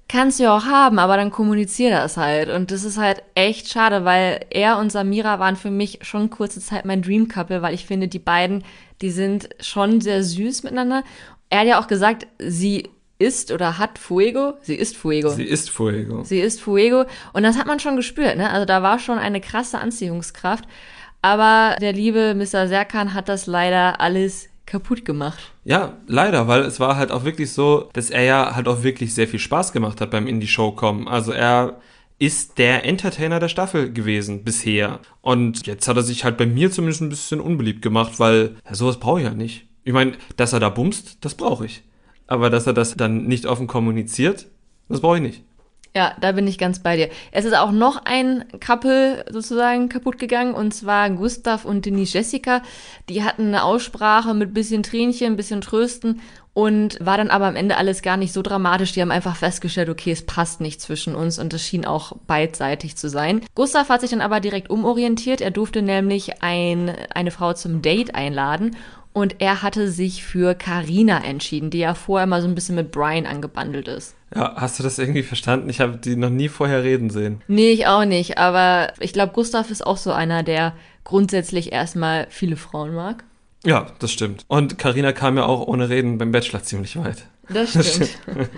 Kannst 0.09 0.39
du 0.41 0.45
ja 0.45 0.57
auch 0.57 0.65
haben, 0.65 0.99
aber 0.99 1.17
dann 1.17 1.31
kommunizier 1.31 1.91
das 1.91 2.17
halt. 2.17 2.49
Und 2.49 2.71
das 2.71 2.83
ist 2.83 2.99
halt 2.99 3.23
echt 3.35 3.71
schade, 3.71 4.05
weil 4.05 4.41
er 4.51 4.79
und 4.79 4.91
Samira 4.91 5.39
waren 5.39 5.55
für 5.55 5.71
mich 5.71 6.01
schon 6.03 6.31
kurze 6.31 6.61
Zeit 6.61 6.87
mein 6.87 7.03
Dream 7.03 7.29
Couple, 7.29 7.63
weil 7.63 7.75
ich 7.75 7.87
finde, 7.87 8.09
die 8.09 8.19
beiden, 8.19 8.65
die 9.01 9.11
sind 9.11 9.49
schon 9.61 10.01
sehr 10.01 10.23
süß 10.23 10.63
miteinander. 10.63 11.05
Er 11.51 11.61
hat 11.61 11.67
ja 11.67 11.81
auch 11.81 11.87
gesagt, 11.87 12.27
sie 12.39 12.89
ist 13.19 13.51
oder 13.51 13.79
hat 13.79 13.99
Fuego. 13.99 14.55
Sie 14.63 14.77
ist 14.77 14.97
Fuego. 14.97 15.31
Sie 15.31 15.45
ist 15.45 15.71
Fuego. 15.71 16.23
Sie 16.25 16.41
ist 16.41 16.61
Fuego. 16.61 17.05
Und 17.33 17.43
das 17.43 17.59
hat 17.59 17.67
man 17.67 17.81
schon 17.81 17.97
gespürt, 17.97 18.37
ne? 18.37 18.51
Also 18.51 18.65
da 18.65 18.83
war 18.83 18.99
schon 18.99 19.19
eine 19.19 19.41
krasse 19.41 19.79
Anziehungskraft. 19.79 20.65
Aber 21.21 21.77
der 21.81 21.93
liebe 21.93 22.35
Mr. 22.35 22.69
Serkan 22.69 23.15
hat 23.15 23.29
das 23.29 23.47
leider 23.47 24.01
alles 24.01 24.49
kaputt 24.67 25.05
gemacht. 25.05 25.39
Ja, 25.65 25.97
leider, 26.07 26.47
weil 26.47 26.63
es 26.63 26.79
war 26.79 26.97
halt 26.97 27.11
auch 27.11 27.25
wirklich 27.25 27.53
so, 27.53 27.89
dass 27.95 28.11
er 28.11 28.23
ja 28.23 28.55
halt 28.55 28.69
auch 28.69 28.83
wirklich 28.83 29.15
sehr 29.15 29.27
viel 29.27 29.41
Spaß 29.41 29.73
gemacht 29.73 30.01
hat 30.01 30.11
beim 30.11 30.27
Indie-Show 30.27 30.73
kommen. 30.73 31.09
Also 31.09 31.33
er 31.33 31.81
ist 32.19 32.59
der 32.59 32.85
Entertainer 32.85 33.39
der 33.39 33.49
Staffel 33.49 33.93
gewesen 33.93 34.45
bisher. 34.45 35.01
Und 35.21 35.67
jetzt 35.67 35.87
hat 35.87 35.97
er 35.97 36.03
sich 36.03 36.25
halt 36.25 36.37
bei 36.37 36.47
mir 36.47 36.71
zumindest 36.71 37.03
ein 37.03 37.09
bisschen 37.09 37.41
unbeliebt 37.41 37.83
gemacht, 37.83 38.19
weil 38.19 38.57
ja, 38.67 38.75
sowas 38.75 38.99
brauche 38.99 39.21
ich 39.21 39.27
ja 39.27 39.35
nicht. 39.35 39.67
Ich 39.85 39.93
meine, 39.93 40.13
dass 40.37 40.53
er 40.53 40.61
da 40.61 40.69
bumst, 40.69 41.25
das 41.25 41.35
brauche 41.35 41.67
ich. 41.67 41.83
Aber 42.27 42.51
dass 42.51 42.67
er 42.67 42.75
das 42.75 42.97
dann 42.97 43.25
nicht 43.25 43.47
offen 43.47 43.67
kommuniziert, 43.67 44.47
das 44.89 45.01
brauche 45.01 45.17
ich 45.17 45.23
nicht. 45.23 45.43
Ja, 45.97 46.15
da 46.21 46.33
bin 46.33 46.47
ich 46.47 46.59
ganz 46.59 46.81
bei 46.81 46.97
dir. 46.97 47.09
Es 47.33 47.45
ist 47.45 47.57
auch 47.57 47.73
noch 47.73 48.05
ein 48.05 48.45
Couple 48.65 49.25
sozusagen 49.31 49.89
kaputt 49.89 50.19
gegangen 50.19 50.55
und 50.55 50.75
zwar 50.75 51.09
Gustav 51.11 51.65
und 51.65 51.87
Denise 51.87 52.13
Jessica. 52.13 52.63
Die 53.09 53.23
hatten 53.25 53.49
eine 53.49 53.65
Aussprache 53.65 54.35
mit 54.35 54.53
bisschen 54.53 54.83
Tränchen, 54.83 55.37
bisschen 55.37 55.61
Trösten 55.61 56.21
und 56.59 56.99
war 56.99 57.17
dann 57.17 57.31
aber 57.31 57.47
am 57.47 57.55
Ende 57.55 57.77
alles 57.77 58.03
gar 58.03 58.17
nicht 58.17 58.33
so 58.33 58.43
dramatisch. 58.43 58.91
Die 58.91 59.01
haben 59.01 59.13
einfach 59.13 59.37
festgestellt, 59.37 59.89
okay, 59.89 60.11
es 60.11 60.27
passt 60.27 60.61
nicht 60.61 60.81
zwischen 60.81 61.15
uns 61.15 61.39
und 61.39 61.55
es 61.55 61.65
schien 61.65 61.87
auch 61.87 62.17
beidseitig 62.27 62.97
zu 62.97 63.09
sein. 63.09 63.43
Gustav 63.55 63.89
hat 63.91 64.01
sich 64.01 64.11
dann 64.11 64.21
aber 64.21 64.41
direkt 64.41 64.69
umorientiert. 64.69 65.41
Er 65.41 65.53
durfte 65.53 65.83
nämlich 65.83 66.43
ein, 66.43 66.91
eine 67.15 67.31
Frau 67.31 67.53
zum 67.53 67.81
Date 67.81 68.17
einladen 68.17 68.75
und 69.13 69.37
er 69.39 69.63
hatte 69.63 69.89
sich 69.89 70.25
für 70.25 70.57
Carina 70.57 71.23
entschieden, 71.23 71.71
die 71.71 71.79
ja 71.79 71.95
vorher 71.95 72.27
mal 72.27 72.43
so 72.43 72.49
ein 72.49 72.57
bisschen 72.57 72.75
mit 72.75 72.91
Brian 72.91 73.27
angebandelt 73.27 73.87
ist. 73.87 74.17
Ja, 74.35 74.57
hast 74.57 74.81
du 74.81 74.83
das 74.83 74.99
irgendwie 74.99 75.23
verstanden? 75.23 75.71
Ich 75.71 75.79
habe 75.79 75.97
die 75.97 76.17
noch 76.17 76.29
nie 76.29 76.49
vorher 76.49 76.83
reden 76.83 77.11
sehen. 77.11 77.41
Nee, 77.47 77.71
ich 77.71 77.87
auch 77.87 78.05
nicht, 78.05 78.37
aber 78.37 78.95
ich 78.99 79.13
glaube, 79.13 79.33
Gustav 79.33 79.71
ist 79.71 79.87
auch 79.87 79.97
so 79.97 80.11
einer, 80.11 80.43
der 80.43 80.73
grundsätzlich 81.05 81.71
erstmal 81.71 82.27
viele 82.31 82.57
Frauen 82.57 82.97
mag. 82.97 83.23
Ja, 83.65 83.87
das 83.99 84.13
stimmt. 84.13 84.45
Und 84.49 84.79
Carina 84.79 85.13
kam 85.13 85.37
ja 85.37 85.47
auch 85.47 85.67
ohne 85.67 85.89
Reden 85.89 86.19
beim 86.19 86.33
Bachelor 86.33 86.63
ziemlich 86.63 86.97
weit. 86.97 87.27
Das 87.49 87.71
stimmt. 87.71 87.87
Das 87.87 87.95
stimmt. 87.95 88.51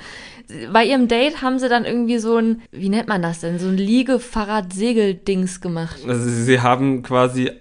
Bei 0.72 0.84
ihrem 0.84 1.06
Date 1.08 1.42
haben 1.42 1.58
sie 1.58 1.68
dann 1.68 1.84
irgendwie 1.84 2.18
so 2.18 2.36
ein, 2.36 2.62
wie 2.72 2.88
nennt 2.88 3.08
man 3.08 3.22
das 3.22 3.40
denn, 3.40 3.58
so 3.58 3.68
ein 3.68 3.76
Liegefahrrad-Segel-Dings 3.76 5.60
gemacht. 5.60 5.98
Also 6.06 6.28
sie 6.28 6.60
haben 6.60 7.02
quasi 7.02 7.52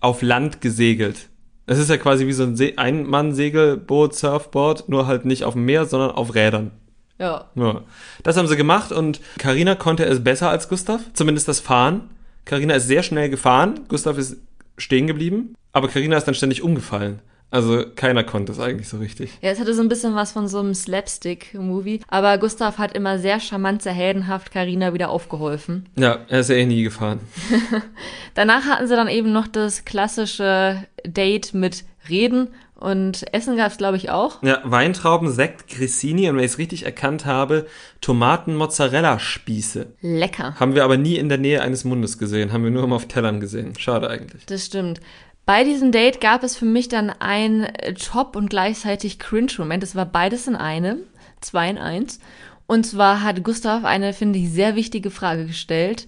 auf 0.00 0.22
Land 0.22 0.60
gesegelt. 0.60 1.28
Es 1.66 1.78
ist 1.78 1.90
ja 1.90 1.98
quasi 1.98 2.26
wie 2.26 2.32
so 2.32 2.44
ein 2.44 2.56
Se 2.56 2.72
Ein-Mann-Segelboot, 2.76 4.14
Surfboard, 4.14 4.88
nur 4.88 5.06
halt 5.06 5.26
nicht 5.26 5.44
auf 5.44 5.52
dem 5.52 5.66
Meer, 5.66 5.84
sondern 5.84 6.12
auf 6.12 6.34
Rädern. 6.34 6.70
Ja. 7.18 7.50
ja. 7.54 7.82
Das 8.22 8.36
haben 8.36 8.48
sie 8.48 8.56
gemacht 8.56 8.92
und 8.92 9.20
Karina 9.38 9.74
konnte 9.74 10.06
es 10.06 10.24
besser 10.24 10.48
als 10.48 10.68
Gustav, 10.68 11.00
zumindest 11.12 11.48
das 11.48 11.60
Fahren. 11.60 12.10
Karina 12.46 12.74
ist 12.74 12.86
sehr 12.86 13.02
schnell 13.02 13.28
gefahren, 13.28 13.80
Gustav 13.88 14.16
ist 14.16 14.38
stehen 14.78 15.06
geblieben, 15.06 15.54
aber 15.72 15.88
Karina 15.88 16.16
ist 16.16 16.24
dann 16.24 16.34
ständig 16.34 16.62
umgefallen. 16.62 17.20
Also 17.50 17.84
keiner 17.94 18.24
konnte 18.24 18.52
es 18.52 18.60
eigentlich 18.60 18.88
so 18.88 18.98
richtig. 18.98 19.30
Ja, 19.40 19.50
es 19.50 19.58
hatte 19.58 19.72
so 19.72 19.80
ein 19.80 19.88
bisschen 19.88 20.14
was 20.14 20.32
von 20.32 20.48
so 20.48 20.60
einem 20.60 20.74
Slapstick-Movie. 20.74 22.00
Aber 22.08 22.36
Gustav 22.36 22.76
hat 22.76 22.94
immer 22.94 23.18
sehr 23.18 23.40
charmant, 23.40 23.82
sehr 23.82 23.94
heldenhaft 23.94 24.52
Karina 24.52 24.92
wieder 24.92 25.08
aufgeholfen. 25.08 25.86
Ja, 25.96 26.18
er 26.28 26.40
ist 26.40 26.50
ja 26.50 26.56
eh 26.56 26.66
nie 26.66 26.82
gefahren. 26.82 27.20
Danach 28.34 28.66
hatten 28.66 28.86
sie 28.86 28.96
dann 28.96 29.08
eben 29.08 29.32
noch 29.32 29.48
das 29.48 29.86
klassische 29.86 30.84
Date 31.06 31.54
mit 31.54 31.84
Reden 32.10 32.48
und 32.78 33.32
Essen 33.34 33.56
gab 33.56 33.72
es, 33.72 33.78
glaube 33.78 33.96
ich, 33.96 34.10
auch. 34.10 34.42
Ja, 34.42 34.60
Weintrauben, 34.64 35.30
Sekt, 35.30 35.68
Grissini 35.68 36.30
und 36.30 36.36
wenn 36.36 36.44
ich 36.44 36.52
es 36.52 36.58
richtig 36.58 36.84
erkannt 36.84 37.26
habe, 37.26 37.66
Tomaten-Mozzarella-Spieße. 38.00 39.86
Lecker. 40.00 40.54
Haben 40.58 40.74
wir 40.74 40.84
aber 40.84 40.96
nie 40.96 41.16
in 41.16 41.28
der 41.28 41.38
Nähe 41.38 41.60
eines 41.60 41.84
Mundes 41.84 42.18
gesehen, 42.18 42.52
haben 42.52 42.62
wir 42.64 42.70
nur 42.70 42.84
immer 42.84 42.96
auf 42.96 43.08
Tellern 43.08 43.40
gesehen. 43.40 43.74
Schade 43.78 44.08
eigentlich. 44.08 44.46
Das 44.46 44.64
stimmt. 44.64 45.00
Bei 45.44 45.64
diesem 45.64 45.92
Date 45.92 46.20
gab 46.20 46.44
es 46.44 46.56
für 46.56 46.66
mich 46.66 46.88
dann 46.88 47.10
ein 47.10 47.66
Top- 47.98 48.36
und 48.36 48.50
gleichzeitig 48.50 49.18
Cringe-Moment. 49.18 49.82
Es 49.82 49.96
war 49.96 50.04
beides 50.06 50.46
in 50.46 50.54
einem, 50.54 50.98
zwei 51.40 51.70
in 51.70 51.78
eins. 51.78 52.20
Und 52.66 52.84
zwar 52.84 53.22
hat 53.22 53.42
Gustav 53.42 53.84
eine, 53.84 54.12
finde 54.12 54.38
ich, 54.38 54.50
sehr 54.50 54.76
wichtige 54.76 55.10
Frage 55.10 55.46
gestellt. 55.46 56.06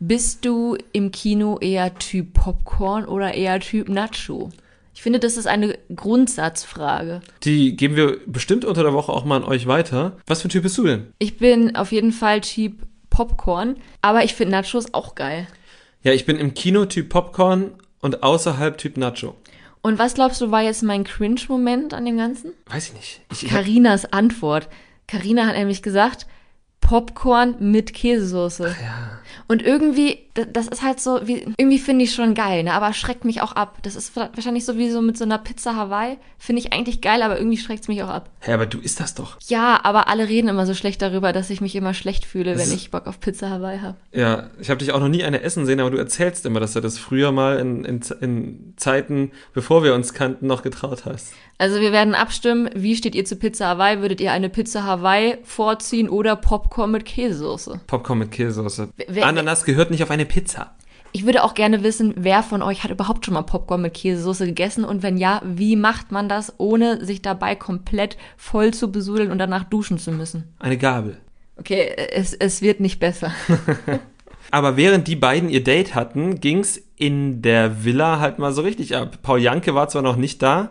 Bist 0.00 0.44
du 0.44 0.76
im 0.92 1.10
Kino 1.10 1.58
eher 1.58 1.94
Typ 1.94 2.34
Popcorn 2.34 3.06
oder 3.06 3.34
eher 3.34 3.58
Typ 3.58 3.88
Nacho? 3.88 4.50
Ich 4.98 5.02
finde, 5.02 5.20
das 5.20 5.36
ist 5.36 5.46
eine 5.46 5.78
Grundsatzfrage. 5.94 7.20
Die 7.44 7.76
geben 7.76 7.94
wir 7.94 8.18
bestimmt 8.26 8.64
unter 8.64 8.82
der 8.82 8.92
Woche 8.92 9.12
auch 9.12 9.24
mal 9.24 9.36
an 9.36 9.44
euch 9.44 9.68
weiter. 9.68 10.16
Was 10.26 10.42
für 10.42 10.48
ein 10.48 10.50
Typ 10.50 10.64
bist 10.64 10.76
du 10.76 10.82
denn? 10.82 11.12
Ich 11.20 11.38
bin 11.38 11.76
auf 11.76 11.92
jeden 11.92 12.10
Fall 12.10 12.40
Typ 12.40 12.82
Popcorn, 13.08 13.76
aber 14.02 14.24
ich 14.24 14.34
finde 14.34 14.56
Nachos 14.56 14.92
auch 14.94 15.14
geil. 15.14 15.46
Ja, 16.02 16.12
ich 16.14 16.26
bin 16.26 16.36
im 16.36 16.52
Kino 16.52 16.84
Typ 16.84 17.10
Popcorn 17.10 17.74
und 18.00 18.24
außerhalb 18.24 18.76
Typ 18.76 18.96
Nacho. 18.96 19.36
Und 19.82 20.00
was 20.00 20.14
glaubst 20.14 20.40
du, 20.40 20.50
war 20.50 20.62
jetzt 20.62 20.82
mein 20.82 21.04
Cringe-Moment 21.04 21.94
an 21.94 22.04
dem 22.04 22.16
Ganzen? 22.16 22.50
Weiß 22.66 22.88
ich 22.88 22.94
nicht. 22.94 23.20
Ich, 23.30 23.48
Carinas 23.48 24.12
Antwort. 24.12 24.68
Carina 25.06 25.46
hat 25.46 25.54
nämlich 25.54 25.82
gesagt, 25.82 26.26
Popcorn 26.80 27.54
mit 27.60 27.94
Käsesoße. 27.94 28.74
Ach 28.76 28.82
ja. 28.82 29.20
Und 29.46 29.62
irgendwie, 29.62 30.18
das 30.34 30.68
ist 30.68 30.82
halt 30.82 31.00
so, 31.00 31.20
wie, 31.24 31.46
irgendwie 31.56 31.78
finde 31.78 32.04
ich 32.04 32.14
schon 32.14 32.34
geil, 32.34 32.64
ne? 32.64 32.72
aber 32.72 32.92
schreckt 32.92 33.24
mich 33.24 33.40
auch 33.40 33.52
ab. 33.52 33.78
Das 33.82 33.96
ist 33.96 34.14
wahrscheinlich 34.16 34.64
so 34.64 34.76
wie 34.76 34.90
so 34.90 35.00
mit 35.00 35.16
so 35.16 35.24
einer 35.24 35.38
Pizza 35.38 35.74
Hawaii. 35.76 36.18
Finde 36.38 36.60
ich 36.60 36.72
eigentlich 36.72 37.00
geil, 37.00 37.22
aber 37.22 37.38
irgendwie 37.38 37.56
schreckt 37.56 37.82
es 37.82 37.88
mich 37.88 38.02
auch 38.02 38.08
ab. 38.08 38.30
Hä, 38.40 38.52
aber 38.52 38.66
du 38.66 38.78
isst 38.78 39.00
das 39.00 39.14
doch. 39.14 39.38
Ja, 39.48 39.80
aber 39.82 40.08
alle 40.08 40.28
reden 40.28 40.48
immer 40.48 40.66
so 40.66 40.74
schlecht 40.74 41.02
darüber, 41.02 41.32
dass 41.32 41.50
ich 41.50 41.60
mich 41.60 41.74
immer 41.74 41.94
schlecht 41.94 42.24
fühle, 42.24 42.54
das 42.54 42.66
wenn 42.66 42.76
ich 42.76 42.90
Bock 42.90 43.06
auf 43.06 43.20
Pizza 43.20 43.50
Hawaii 43.50 43.78
habe. 43.80 43.96
Ja, 44.12 44.50
ich 44.60 44.70
habe 44.70 44.78
dich 44.78 44.92
auch 44.92 45.00
noch 45.00 45.08
nie 45.08 45.24
eine 45.24 45.42
essen 45.42 45.66
sehen, 45.66 45.80
aber 45.80 45.90
du 45.90 45.98
erzählst 45.98 46.46
immer, 46.46 46.60
dass 46.60 46.74
du 46.74 46.80
das 46.80 46.98
früher 46.98 47.32
mal 47.32 47.58
in, 47.58 47.84
in, 47.84 48.00
in 48.20 48.74
Zeiten, 48.76 49.32
bevor 49.54 49.82
wir 49.82 49.94
uns 49.94 50.14
kannten, 50.14 50.46
noch 50.46 50.62
getraut 50.62 51.04
hast. 51.04 51.32
Also 51.60 51.80
wir 51.80 51.90
werden 51.90 52.14
abstimmen, 52.14 52.70
wie 52.74 52.94
steht 52.94 53.16
ihr 53.16 53.24
zu 53.24 53.34
Pizza 53.34 53.66
Hawaii? 53.66 54.00
Würdet 54.00 54.20
ihr 54.20 54.30
eine 54.30 54.48
Pizza 54.48 54.84
Hawaii 54.84 55.38
vorziehen 55.42 56.08
oder 56.08 56.36
Popcorn 56.36 56.92
mit 56.92 57.04
Käsesoße? 57.04 57.80
Popcorn 57.88 58.20
mit 58.20 58.30
Käsesoße. 58.30 58.90
Wer, 59.18 59.26
Ananas 59.26 59.64
gehört 59.64 59.90
nicht 59.90 60.02
auf 60.02 60.10
eine 60.10 60.26
Pizza. 60.26 60.74
Ich 61.12 61.24
würde 61.24 61.42
auch 61.42 61.54
gerne 61.54 61.82
wissen, 61.82 62.14
wer 62.16 62.42
von 62.42 62.62
euch 62.62 62.84
hat 62.84 62.90
überhaupt 62.90 63.24
schon 63.24 63.34
mal 63.34 63.42
Popcorn 63.42 63.82
mit 63.82 63.94
Käsesoße 63.94 64.46
gegessen 64.46 64.84
und 64.84 65.02
wenn 65.02 65.16
ja, 65.16 65.40
wie 65.44 65.74
macht 65.74 66.12
man 66.12 66.28
das, 66.28 66.54
ohne 66.58 67.04
sich 67.04 67.22
dabei 67.22 67.54
komplett 67.54 68.18
voll 68.36 68.74
zu 68.74 68.92
besudeln 68.92 69.30
und 69.30 69.38
danach 69.38 69.64
duschen 69.64 69.98
zu 69.98 70.12
müssen? 70.12 70.54
Eine 70.58 70.76
Gabel. 70.76 71.18
Okay, 71.56 71.92
es, 72.12 72.34
es 72.34 72.62
wird 72.62 72.80
nicht 72.80 73.00
besser. 73.00 73.32
Aber 74.50 74.76
während 74.76 75.08
die 75.08 75.16
beiden 75.16 75.48
ihr 75.48 75.62
Date 75.62 75.94
hatten, 75.94 76.40
ging's 76.40 76.80
in 76.96 77.42
der 77.42 77.84
Villa 77.84 78.18
halt 78.18 78.38
mal 78.38 78.52
so 78.52 78.62
richtig 78.62 78.96
ab. 78.96 79.18
Paul 79.22 79.40
Janke 79.40 79.74
war 79.74 79.88
zwar 79.88 80.02
noch 80.02 80.16
nicht 80.16 80.42
da, 80.42 80.70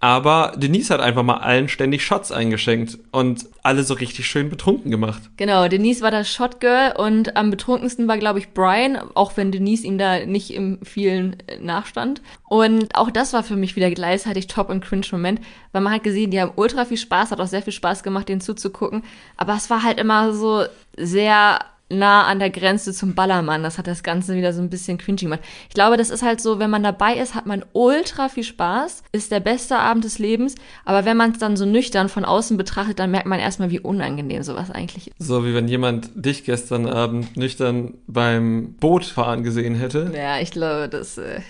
aber 0.00 0.54
Denise 0.56 0.94
hat 0.94 1.00
einfach 1.00 1.22
mal 1.22 1.36
allen 1.36 1.68
ständig 1.68 2.02
Shots 2.02 2.32
eingeschenkt 2.32 2.98
und 3.12 3.46
alle 3.62 3.84
so 3.84 3.92
richtig 3.92 4.26
schön 4.26 4.48
betrunken 4.48 4.90
gemacht. 4.90 5.20
Genau, 5.36 5.68
Denise 5.68 6.00
war 6.00 6.10
das 6.10 6.32
Shotgirl 6.32 6.94
und 6.96 7.36
am 7.36 7.50
betrunkensten 7.50 8.08
war, 8.08 8.16
glaube 8.16 8.38
ich, 8.38 8.54
Brian, 8.54 8.98
auch 9.14 9.36
wenn 9.36 9.52
Denise 9.52 9.84
ihm 9.84 9.98
da 9.98 10.24
nicht 10.24 10.54
im 10.54 10.78
vielen 10.82 11.36
äh, 11.46 11.58
nachstand. 11.60 12.22
Und 12.48 12.96
auch 12.96 13.10
das 13.10 13.34
war 13.34 13.42
für 13.42 13.56
mich 13.56 13.76
wieder 13.76 13.90
gleichzeitig 13.90 14.46
Top- 14.46 14.70
und 14.70 14.82
Cringe-Moment, 14.82 15.40
weil 15.72 15.82
man 15.82 15.92
hat 15.92 16.02
gesehen, 16.02 16.30
die 16.30 16.40
haben 16.40 16.52
ultra 16.56 16.86
viel 16.86 16.96
Spaß, 16.96 17.30
hat 17.30 17.40
auch 17.40 17.46
sehr 17.46 17.62
viel 17.62 17.74
Spaß 17.74 18.02
gemacht, 18.02 18.30
denen 18.30 18.40
zuzugucken. 18.40 19.04
Aber 19.36 19.54
es 19.54 19.68
war 19.68 19.82
halt 19.82 20.00
immer 20.00 20.32
so 20.32 20.64
sehr 20.96 21.58
nah 21.90 22.24
an 22.24 22.38
der 22.38 22.50
Grenze 22.50 22.92
zum 22.92 23.14
Ballermann. 23.14 23.62
Das 23.62 23.78
hat 23.78 23.86
das 23.86 24.02
Ganze 24.02 24.36
wieder 24.36 24.52
so 24.52 24.62
ein 24.62 24.70
bisschen 24.70 24.98
cringy 24.98 25.24
gemacht. 25.24 25.40
Ich 25.68 25.74
glaube, 25.74 25.96
das 25.96 26.10
ist 26.10 26.22
halt 26.22 26.40
so, 26.40 26.58
wenn 26.58 26.70
man 26.70 26.82
dabei 26.82 27.16
ist, 27.16 27.34
hat 27.34 27.46
man 27.46 27.64
ultra 27.72 28.28
viel 28.28 28.44
Spaß, 28.44 29.02
ist 29.12 29.30
der 29.32 29.40
beste 29.40 29.78
Abend 29.78 30.04
des 30.04 30.18
Lebens, 30.18 30.54
aber 30.84 31.04
wenn 31.04 31.16
man 31.16 31.32
es 31.32 31.38
dann 31.38 31.56
so 31.56 31.66
nüchtern 31.66 32.08
von 32.08 32.24
außen 32.24 32.56
betrachtet, 32.56 32.98
dann 32.98 33.10
merkt 33.10 33.26
man 33.26 33.40
erstmal, 33.40 33.70
wie 33.70 33.80
unangenehm 33.80 34.42
sowas 34.42 34.70
eigentlich 34.70 35.08
ist. 35.08 35.14
So 35.18 35.44
wie 35.44 35.54
wenn 35.54 35.68
jemand 35.68 36.10
dich 36.14 36.44
gestern 36.44 36.86
Abend 36.86 37.36
nüchtern 37.36 37.94
beim 38.06 38.74
Bootfahren 38.74 39.42
gesehen 39.42 39.74
hätte. 39.74 40.12
Ja, 40.14 40.40
ich 40.40 40.50
glaube, 40.50 40.88
das 40.88 41.18
äh, 41.18 41.40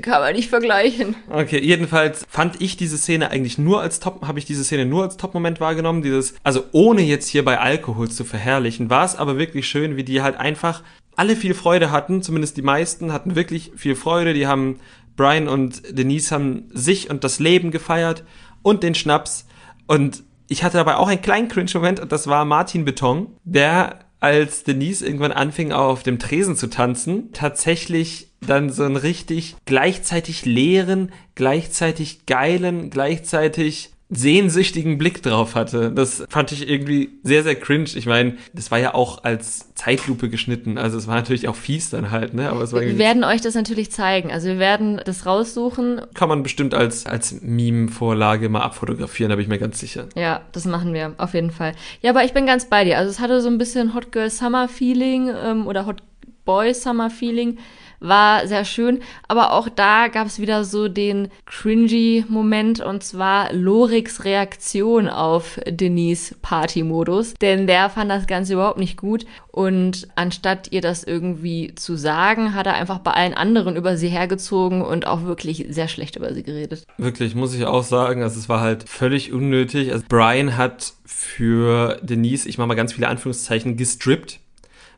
kann 0.00 0.20
man 0.20 0.34
nicht 0.34 0.50
vergleichen. 0.50 1.16
Okay, 1.30 1.60
jedenfalls 1.62 2.24
fand 2.28 2.60
ich 2.60 2.76
diese 2.76 2.98
Szene 2.98 3.30
eigentlich 3.30 3.58
nur 3.58 3.80
als 3.80 4.00
Top, 4.00 4.26
habe 4.26 4.38
ich 4.38 4.44
diese 4.44 4.64
Szene 4.64 4.86
nur 4.86 5.04
als 5.04 5.16
Top-Moment 5.16 5.60
wahrgenommen, 5.60 6.02
dieses, 6.02 6.34
also 6.42 6.64
ohne 6.72 7.02
jetzt 7.02 7.28
hier 7.28 7.44
bei 7.44 7.58
Alkohol 7.58 8.10
zu 8.10 8.24
verherrlichen, 8.24 8.90
war 8.90 9.04
es 9.04 9.16
aber 9.16 9.38
wirklich 9.38 9.61
wirklich 9.62 9.68
schön, 9.70 9.96
wie 9.96 10.04
die 10.04 10.22
halt 10.22 10.36
einfach 10.36 10.82
alle 11.14 11.36
viel 11.36 11.54
Freude 11.54 11.90
hatten, 11.90 12.22
zumindest 12.22 12.56
die 12.56 12.62
meisten 12.62 13.12
hatten 13.12 13.34
wirklich 13.36 13.72
viel 13.76 13.96
Freude. 13.96 14.34
Die 14.34 14.46
haben, 14.46 14.80
Brian 15.16 15.48
und 15.48 15.96
Denise 15.96 16.32
haben 16.32 16.70
sich 16.72 17.10
und 17.10 17.22
das 17.22 17.38
Leben 17.38 17.70
gefeiert 17.70 18.24
und 18.62 18.82
den 18.82 18.94
Schnaps. 18.94 19.46
Und 19.86 20.22
ich 20.48 20.64
hatte 20.64 20.78
dabei 20.78 20.96
auch 20.96 21.08
einen 21.08 21.22
kleinen 21.22 21.48
Cringe-Moment 21.48 22.00
und 22.00 22.12
das 22.12 22.26
war 22.26 22.44
Martin 22.44 22.84
Beton, 22.84 23.28
der 23.44 24.00
als 24.20 24.64
Denise 24.64 25.02
irgendwann 25.02 25.32
anfing, 25.32 25.72
auf 25.72 26.02
dem 26.02 26.18
Tresen 26.18 26.56
zu 26.56 26.68
tanzen, 26.68 27.32
tatsächlich 27.32 28.28
dann 28.40 28.70
so 28.70 28.84
einen 28.84 28.96
richtig 28.96 29.56
gleichzeitig 29.64 30.44
leeren, 30.44 31.10
gleichzeitig 31.34 32.26
geilen, 32.26 32.90
gleichzeitig 32.90 33.91
sehnsüchtigen 34.14 34.98
Blick 34.98 35.22
drauf 35.22 35.54
hatte. 35.54 35.90
Das 35.90 36.24
fand 36.28 36.52
ich 36.52 36.68
irgendwie 36.68 37.10
sehr, 37.22 37.42
sehr 37.42 37.54
cringe. 37.54 37.88
Ich 37.94 38.06
meine, 38.06 38.36
das 38.52 38.70
war 38.70 38.78
ja 38.78 38.94
auch 38.94 39.24
als 39.24 39.74
Zeitlupe 39.74 40.28
geschnitten. 40.28 40.76
Also 40.76 40.98
es 40.98 41.06
war 41.06 41.14
natürlich 41.14 41.48
auch 41.48 41.56
fies 41.56 41.88
dann 41.90 42.10
halt, 42.10 42.34
ne? 42.34 42.50
Aber 42.50 42.60
es 42.62 42.72
war 42.74 42.82
Wir 42.82 42.98
werden 42.98 43.24
euch 43.24 43.40
das 43.40 43.54
natürlich 43.54 43.90
zeigen. 43.90 44.30
Also 44.30 44.48
wir 44.48 44.58
werden 44.58 45.00
das 45.04 45.24
raussuchen. 45.24 46.02
Kann 46.14 46.28
man 46.28 46.42
bestimmt 46.42 46.74
als, 46.74 47.06
als 47.06 47.40
Meme-Vorlage 47.40 48.50
mal 48.50 48.60
abfotografieren, 48.60 49.30
da 49.30 49.36
bin 49.36 49.44
ich 49.44 49.48
mir 49.48 49.58
ganz 49.58 49.80
sicher. 49.80 50.08
Ja, 50.14 50.42
das 50.52 50.66
machen 50.66 50.92
wir 50.92 51.14
auf 51.16 51.32
jeden 51.32 51.50
Fall. 51.50 51.72
Ja, 52.02 52.10
aber 52.10 52.24
ich 52.24 52.34
bin 52.34 52.44
ganz 52.44 52.66
bei 52.66 52.84
dir. 52.84 52.98
Also 52.98 53.10
es 53.10 53.18
hatte 53.18 53.40
so 53.40 53.48
ein 53.48 53.58
bisschen 53.58 53.94
Hot 53.94 54.12
Girl 54.12 54.28
Summer 54.28 54.68
Feeling 54.68 55.30
ähm, 55.42 55.66
oder 55.66 55.86
Hot 55.86 56.02
Boy 56.44 56.74
Summer 56.74 57.08
Feeling 57.08 57.58
war 58.02 58.46
sehr 58.46 58.64
schön. 58.64 59.00
Aber 59.28 59.52
auch 59.52 59.68
da 59.68 60.08
gab 60.08 60.26
es 60.26 60.38
wieder 60.38 60.64
so 60.64 60.88
den 60.88 61.28
cringy 61.46 62.24
Moment 62.28 62.80
und 62.80 63.02
zwar 63.02 63.52
Loriks 63.52 64.24
Reaktion 64.24 65.08
auf 65.08 65.58
Denise 65.66 66.34
Party-Modus. 66.42 67.34
Denn 67.40 67.66
der 67.66 67.88
fand 67.90 68.10
das 68.10 68.26
Ganze 68.26 68.54
überhaupt 68.54 68.78
nicht 68.78 68.96
gut. 68.96 69.24
Und 69.50 70.08
anstatt 70.16 70.72
ihr 70.72 70.80
das 70.80 71.04
irgendwie 71.04 71.74
zu 71.74 71.96
sagen, 71.96 72.54
hat 72.54 72.66
er 72.66 72.74
einfach 72.74 72.98
bei 72.98 73.12
allen 73.12 73.34
anderen 73.34 73.76
über 73.76 73.96
sie 73.96 74.08
hergezogen 74.08 74.82
und 74.82 75.06
auch 75.06 75.24
wirklich 75.24 75.66
sehr 75.68 75.88
schlecht 75.88 76.16
über 76.16 76.32
sie 76.34 76.42
geredet. 76.42 76.84
Wirklich, 76.98 77.34
muss 77.34 77.54
ich 77.54 77.64
auch 77.64 77.84
sagen. 77.84 78.22
Also 78.22 78.38
es 78.38 78.48
war 78.48 78.60
halt 78.60 78.88
völlig 78.88 79.32
unnötig. 79.32 79.92
Also 79.92 80.04
Brian 80.08 80.56
hat 80.56 80.94
für 81.04 81.98
Denise, 82.02 82.48
ich 82.48 82.58
mache 82.58 82.68
mal 82.68 82.74
ganz 82.74 82.94
viele 82.94 83.08
Anführungszeichen, 83.08 83.76
gestrippt 83.76 84.40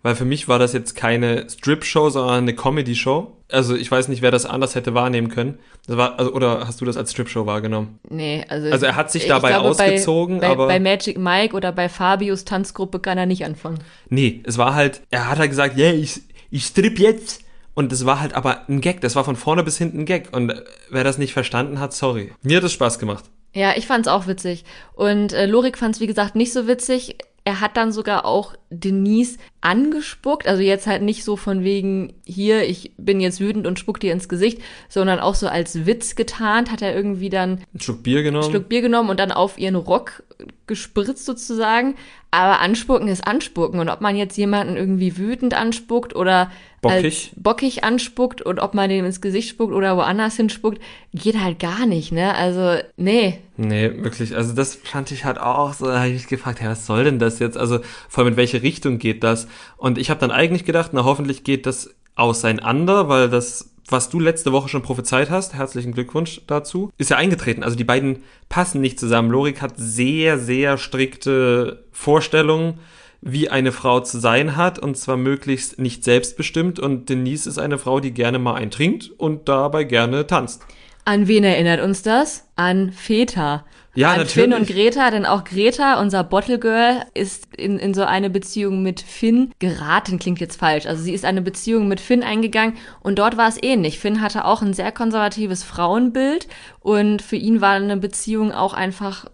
weil 0.05 0.15
für 0.15 0.27
mich 0.27 0.49
war 0.49 0.59
das 0.59 0.75
jetzt 0.75 0.95
keine 0.95 1.49
Strip-Show, 1.49 2.11
sondern 2.11 2.37
eine 2.37 2.55
Comedy-Show. 2.55 3.33
Also 3.51 3.75
ich 3.75 3.91
weiß 3.91 4.09
nicht, 4.09 4.21
wer 4.21 4.31
das 4.31 4.45
anders 4.45 4.75
hätte 4.75 4.93
wahrnehmen 4.93 5.31
können. 5.31 5.59
Das 5.87 5.97
war, 5.97 6.19
also, 6.19 6.31
oder 6.35 6.67
hast 6.67 6.79
du 6.83 6.85
das 6.85 6.99
als 6.99 7.13
Strip-Show 7.13 7.47
wahrgenommen? 7.47 7.99
Nee, 8.11 8.45
also. 8.47 8.71
Also 8.71 8.85
er 8.85 8.97
hat 8.97 9.11
sich 9.11 9.27
dabei 9.27 9.53
glaube, 9.53 9.71
ausgezogen, 9.71 10.41
bei, 10.41 10.49
bei, 10.49 10.53
aber. 10.53 10.67
Bei 10.67 10.79
Magic 10.79 11.17
Mike 11.17 11.57
oder 11.57 11.73
bei 11.73 11.89
Fabius 11.89 12.45
Tanzgruppe 12.45 13.01
kann 13.01 13.17
er 13.17 13.25
nicht 13.25 13.47
anfangen. 13.47 13.79
Nee, 14.11 14.43
es 14.45 14.59
war 14.59 14.75
halt, 14.75 15.01
er 15.11 15.31
hat 15.31 15.39
halt 15.39 15.49
gesagt, 15.49 15.79
yeah, 15.79 15.95
ich, 15.95 16.21
ich 16.51 16.67
strip 16.67 16.99
jetzt. 16.99 17.41
Und 17.73 17.91
das 17.91 18.05
war 18.05 18.21
halt 18.21 18.35
aber 18.35 18.69
ein 18.69 18.83
Gag. 18.83 19.01
Das 19.01 19.17
war 19.17 19.25
von 19.25 19.37
vorne 19.37 19.65
bis 19.65 19.79
hinten 19.79 20.01
ein 20.01 20.05
Gag. 20.07 20.37
Und 20.37 20.53
wer 20.91 21.03
das 21.03 21.17
nicht 21.17 21.33
verstanden 21.33 21.81
hat, 21.81 21.95
sorry. 21.95 22.31
Mir 22.43 22.59
hat 22.59 22.65
es 22.65 22.75
Spaß 22.75 22.99
gemacht. 22.99 23.25
Ja, 23.55 23.73
ich 23.75 23.87
fand's 23.87 24.09
auch 24.09 24.27
witzig. 24.27 24.65
Und 24.93 25.33
äh, 25.33 25.47
Lorik 25.47 25.79
fand's 25.79 26.01
wie 26.01 26.07
gesagt, 26.07 26.37
nicht 26.37 26.53
so 26.53 26.69
witzig. 26.69 27.17
Er 27.47 27.61
hat 27.61 27.77
dann 27.77 27.93
sogar 27.93 28.25
auch 28.25 28.55
Denise 28.71 29.37
angespuckt, 29.61 30.49
also 30.49 30.63
jetzt 30.63 30.87
halt 30.87 31.03
nicht 31.03 31.25
so 31.25 31.37
von 31.37 31.63
wegen, 31.63 32.15
hier, 32.25 32.67
ich 32.67 32.93
bin 32.97 33.21
jetzt 33.21 33.39
wütend 33.39 33.67
und 33.67 33.79
spuck 33.79 34.01
dir 34.01 34.13
ins 34.13 34.31
Gesicht, 34.31 34.63
sondern 34.89 35.21
auch 35.21 35.35
so 35.35 35.47
als 35.47 35.85
Witz 35.85 36.15
getarnt, 36.17 36.71
hat 36.71 36.81
er 36.81 36.95
irgendwie 36.95 37.29
dann 37.29 37.61
einen 37.73 37.81
Schluck 37.81 38.03
Bier 38.03 38.23
genommen. 38.23 38.45
Einen 38.45 38.53
Schluck 38.53 38.69
Bier 38.71 38.81
genommen 38.81 39.11
und 39.11 39.21
dann 39.21 39.31
auf 39.31 39.59
ihren 39.59 39.75
Rock 39.75 40.23
gespritzt 40.67 41.27
sozusagen. 41.27 41.97
Aber 42.31 42.61
anspucken 42.61 43.09
ist 43.09 43.27
anspucken. 43.27 43.79
Und 43.79 43.89
ob 43.89 44.01
man 44.01 44.17
jetzt 44.17 44.37
jemanden 44.37 44.77
irgendwie 44.77 45.17
wütend 45.17 45.55
anspuckt 45.55 46.17
oder 46.17 46.51
bockig, 46.89 47.33
bockig 47.37 47.85
anspuckt 47.85 48.43
und 48.43 48.61
ob 48.61 48.75
man 48.75 48.89
dem 48.89 49.05
ins 49.05 49.21
Gesicht 49.21 49.49
spuckt 49.49 49.73
oder 49.73 49.97
woanders 49.97 50.37
hinspuckt, 50.37 50.81
geht 51.13 51.41
halt 51.41 51.59
gar 51.59 51.87
nicht, 51.87 52.13
ne? 52.13 52.35
Also, 52.35 52.83
nee. 52.97 53.39
Nee, 53.57 53.91
wirklich. 54.03 54.37
Also 54.37 54.53
das 54.53 54.75
fand 54.75 55.11
ich 55.11 55.25
halt 55.25 55.39
auch 55.39 55.75
so, 55.75 55.87
da 55.87 55.99
habe 55.99 56.09
ich 56.09 56.15
mich 56.15 56.27
gefragt, 56.27 56.61
ja, 56.61 56.71
was 56.71 56.87
soll 56.87 57.05
denn 57.05 57.19
das 57.19 57.39
jetzt? 57.39 57.57
Also 57.57 57.81
vor 58.09 58.25
allem 58.25 58.35
in 58.35 58.37
welche 58.37 58.63
Richtung 58.63 58.99
geht 58.99 59.23
das? 59.25 59.47
Und 59.77 59.99
ich 59.99 60.11
habe 60.11 60.21
dann 60.21 60.31
eigentlich 60.31 60.65
gedacht, 60.65 60.91
na 60.93 61.05
hoffentlich 61.05 61.45
geht 61.45 61.67
das 61.67 61.95
auseinander, 62.17 63.09
weil 63.09 63.29
das 63.29 63.75
was 63.89 64.09
du 64.09 64.19
letzte 64.19 64.53
Woche 64.53 64.69
schon 64.69 64.83
prophezeit 64.83 65.31
hast, 65.31 65.55
herzlichen 65.55 65.93
Glückwunsch 65.93 66.41
dazu, 66.47 66.91
ist 66.97 67.11
ja 67.11 67.17
eingetreten. 67.17 67.63
Also 67.63 67.77
die 67.77 67.85
beiden 67.85 68.23
passen 68.49 68.81
nicht 68.81 68.99
zusammen. 68.99 69.31
Lorik 69.31 69.61
hat 69.61 69.75
sehr, 69.77 70.39
sehr 70.39 70.79
strikte 70.79 71.85
Vorstellungen, 71.93 72.79
wie 73.27 73.49
eine 73.49 73.73
Frau 73.73 74.01
zu 74.01 74.21
sein 74.21 74.55
hat 74.55 74.79
und 74.79 74.99
zwar 74.99 75.17
möglichst 75.17 75.81
nicht 75.81 76.05
selbstbestimmt 76.05 76.79
und 76.79 77.09
Denise 77.09 77.47
ist 77.47 77.59
eine 77.59 77.79
Frau, 77.79 77.99
die 77.99 78.13
gerne 78.13 78.39
mal 78.39 78.55
eintrinkt 78.55 79.11
und 79.17 79.49
dabei 79.49 79.85
gerne 79.85 80.27
tanzt. 80.27 80.63
An 81.07 81.27
wen 81.27 81.43
erinnert 81.43 81.81
uns 81.81 82.03
das? 82.03 82.47
An 82.57 82.93
Väter. 82.93 83.65
Ja, 83.95 84.11
an 84.11 84.19
natürlich. 84.19 84.33
Finn 84.33 84.53
und 84.53 84.67
Greta, 84.67 85.11
denn 85.11 85.25
auch 85.25 85.45
Greta, 85.45 86.01
unser 86.01 86.25
Bottle 86.25 86.59
Girl, 86.59 87.05
ist 87.15 87.49
in, 87.57 87.79
in 87.79 87.95
so 87.95 88.03
eine 88.03 88.29
Beziehung 88.29 88.83
mit 88.83 89.01
Finn 89.01 89.53
geraten, 89.59 90.19
klingt 90.19 90.41
jetzt 90.41 90.59
falsch. 90.59 90.87
Also 90.87 91.03
sie 91.03 91.15
ist 91.15 91.25
eine 91.25 91.43
Beziehung 91.43 91.89
mit 91.89 92.01
Finn 92.01 92.23
eingegangen 92.23 92.77
und 93.01 93.19
dort 93.19 93.37
war 93.37 93.49
es 93.49 93.63
ähnlich. 93.63 93.99
Finn 93.99 94.21
hatte 94.21 94.45
auch 94.45 94.61
ein 94.61 94.75
sehr 94.75 94.93
konservatives 94.93 95.63
Frauenbild 95.63 96.49
und 96.81 97.23
für 97.23 97.37
ihn 97.37 97.61
war 97.61 97.75
eine 97.75 97.97
Beziehung 97.97 98.53
auch 98.53 98.75
einfach 98.75 99.27